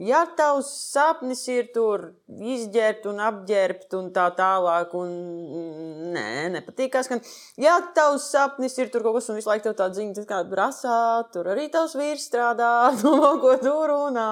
ja 0.05 0.19
tavs 0.37 0.69
sapnis 0.91 1.41
ir 1.49 1.71
tur 1.73 2.03
izģērbt 2.29 3.07
un 3.09 3.23
apģērbt 3.25 3.95
un 3.97 4.11
tā 4.13 4.27
tālāk, 4.37 4.93
un 5.01 5.15
mm, 5.15 6.11
nē, 6.13 6.25
nepatīkās, 6.59 7.09
ka, 7.09 7.17
ja 7.65 7.79
tavs 7.97 8.27
sapnis 8.35 8.77
ir 8.77 8.91
tur 8.93 9.07
kaut 9.07 9.17
kas, 9.17 9.31
un 9.33 9.39
visu 9.41 9.49
laiku 9.49 9.73
tāda 9.73 9.97
ziņa, 9.97 10.19
tad 10.19 10.27
kā 10.29 10.41
brasā, 10.51 10.99
tur 11.33 11.49
arī 11.55 11.71
tavs 11.73 11.97
vīrs 11.97 12.27
strādā, 12.29 12.75
domā, 13.01 13.31
ko 13.41 13.55
tur 13.63 13.89
runā. 13.95 14.27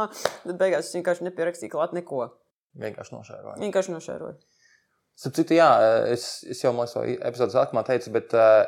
Tad 0.45 0.61
beigās 0.61 0.91
es 0.91 0.99
vienkārši 0.99 1.31
nepierakstīju 1.31 1.73
klāt 1.73 1.97
neko. 1.97 2.27
Vienkārši 2.85 3.17
nošēroju. 3.17 3.57
Vienkārši 3.65 3.95
nošēroju. 3.97 4.37
Starp 5.23 5.39
citu, 5.41 5.57
jā, 5.57 5.71
es, 6.13 6.27
es 6.53 6.61
jau 6.61 6.75
savā 6.77 7.07
epizodes 7.15 7.57
sākumā 7.57 7.87
teicu, 7.89 8.13
bet 8.13 8.37
uh, 8.37 8.67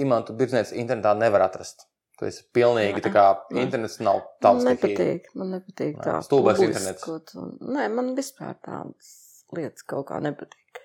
imantu 0.00 0.32
biznesa 0.36 0.76
internetā 0.80 1.12
nevar 1.18 1.44
atrast. 1.50 1.84
Tu 2.16 2.24
esi 2.30 2.46
pilnīgi 2.56 3.02
tā 3.04 3.10
kā 3.12 3.24
internets 3.60 3.98
nav 4.00 4.22
Man 4.22 4.28
tavs. 4.40 4.62
stihija. 4.64 4.76
nepatīk. 4.96 5.26
Man 5.36 5.50
nepatīk 5.52 5.98
tā. 6.00 6.14
stulbais 6.24 6.56
publiskot 6.62 7.34
un- 7.36 7.58
Nē, 7.76 7.90
man 7.92 8.14
vispār 8.16 8.54
tādas 8.64 9.10
lietas 9.52 9.84
kaut 9.84 10.06
kā 10.08 10.20
nepatīk. 10.24 10.80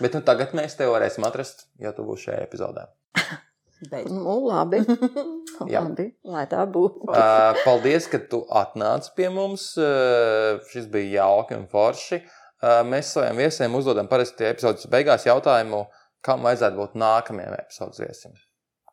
Bet 0.00 0.12
nu, 0.12 0.20
tagad 0.20 0.52
mēs 0.52 0.76
te 0.76 0.84
varēsim 0.84 1.24
atrast, 1.24 1.66
ja 1.80 1.92
tu 1.96 2.04
būsi 2.04 2.28
šajā 2.28 2.42
epizodē. 2.44 2.84
Beidz. 3.90 4.10
Nu, 4.12 4.38
labi. 4.48 4.82
Labi. 5.60 6.06
Lai 6.24 6.44
tā 6.48 6.62
būtu. 6.68 7.08
Uh, 7.08 7.56
paldies, 7.64 8.06
ka 8.12 8.18
tu 8.28 8.42
atnāci 8.52 9.12
pie 9.16 9.28
mums. 9.32 9.70
Uh, 9.80 10.60
šis 10.72 10.86
bija 10.92 11.22
jauki 11.24 11.56
un 11.56 11.66
forši. 11.72 12.20
Uh, 12.60 12.82
mēs 12.88 13.12
saviem 13.16 13.36
viesiem 13.40 13.74
uzdodam 13.76 14.08
parasti 14.08 14.44
epizodes 14.48 14.86
beigās 14.92 15.24
jautājumu, 15.28 15.86
kam 16.24 16.44
vajadzētu 16.44 16.76
būt 16.76 16.96
nākamajam 17.00 17.56
epizodes 17.56 18.00
viesim. 18.00 18.32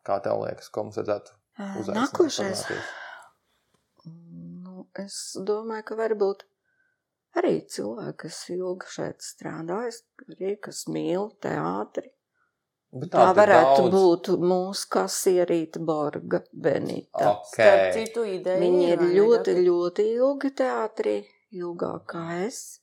Kā 0.08 0.20
tev 0.24 0.40
liekas, 0.44 0.68
ko 0.72 0.84
mums 0.88 1.00
vajadzētu? 1.00 1.32
Nākošais. 1.60 2.64
parunāties? 2.66 2.90
Nu, 4.64 4.88
es 5.00 5.18
domāju, 5.48 5.86
ka 5.92 5.96
varbūt 6.00 6.44
arī 7.40 7.54
cilvēki, 7.70 8.18
kas 8.26 8.40
ilgi 8.54 8.90
šeit 8.96 9.22
strādājas, 9.26 10.02
arī 10.34 10.56
kas 10.62 10.84
mīl 10.92 11.30
teātri. 11.44 12.10
Bet 12.94 13.10
Tā 13.10 13.24
ir 13.32 13.38
varētu 13.40 13.88
daudz. 13.90 13.94
būt 13.96 14.28
mūsu 14.38 14.90
kasierīte 14.94 15.80
Borga 15.82 16.44
Benita. 16.54 17.40
Starp 17.50 17.88
Ok. 17.88 17.94
citu, 17.96 18.26
ideja 18.36 18.60
Viņa 18.62 18.90
ir 18.94 19.00
ļoti, 19.18 19.56
ļoti 19.66 20.06
ilgi 20.14 20.52
teātrī, 20.62 21.16
ilgāk 21.58 22.06
kā 22.14 22.26
es. 22.46 22.80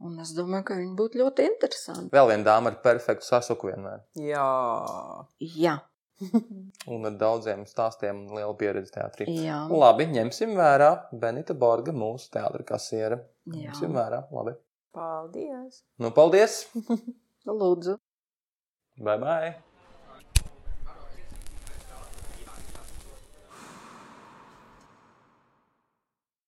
Un 0.00 0.16
es 0.24 0.30
domāju, 0.32 0.64
ka 0.64 0.74
viņa 0.78 0.94
būtu 0.96 1.20
ļoti 1.20 1.44
interesanti. 1.50 2.08
Vēl 2.16 2.30
viena 2.30 2.44
dāma 2.46 2.70
ar 2.72 2.78
perfektu 2.80 3.26
sasuku 3.28 3.68
vienmēr. 3.68 4.00
Jā. 4.16 4.46
Jā, 5.38 5.74
Un 6.94 7.06
ar 7.08 7.14
daudziem 7.20 7.62
stāstiem 7.68 8.24
un 8.26 8.34
lielu 8.38 8.54
pieredzi 8.60 8.92
teātrī. 8.96 9.26
jā, 9.44 9.60
Labi, 9.70 10.06
ņemsim 10.12 10.52
vērā 10.58 10.90
Benita 11.12 11.54
Borga, 11.54 11.92
mūsu 11.96 12.30
teātra 12.34 12.64
kasiere. 12.66 13.22
jā. 13.46 13.70
Ņemsim 13.70 13.96
vērā. 13.96 14.24
Labi. 14.32 14.56
Paldies! 14.96 15.82
Nu, 16.02 16.10
paldies! 16.10 16.64
Lūdzu. 17.46 17.96
Bye 19.00 19.18
bye! 19.22 19.69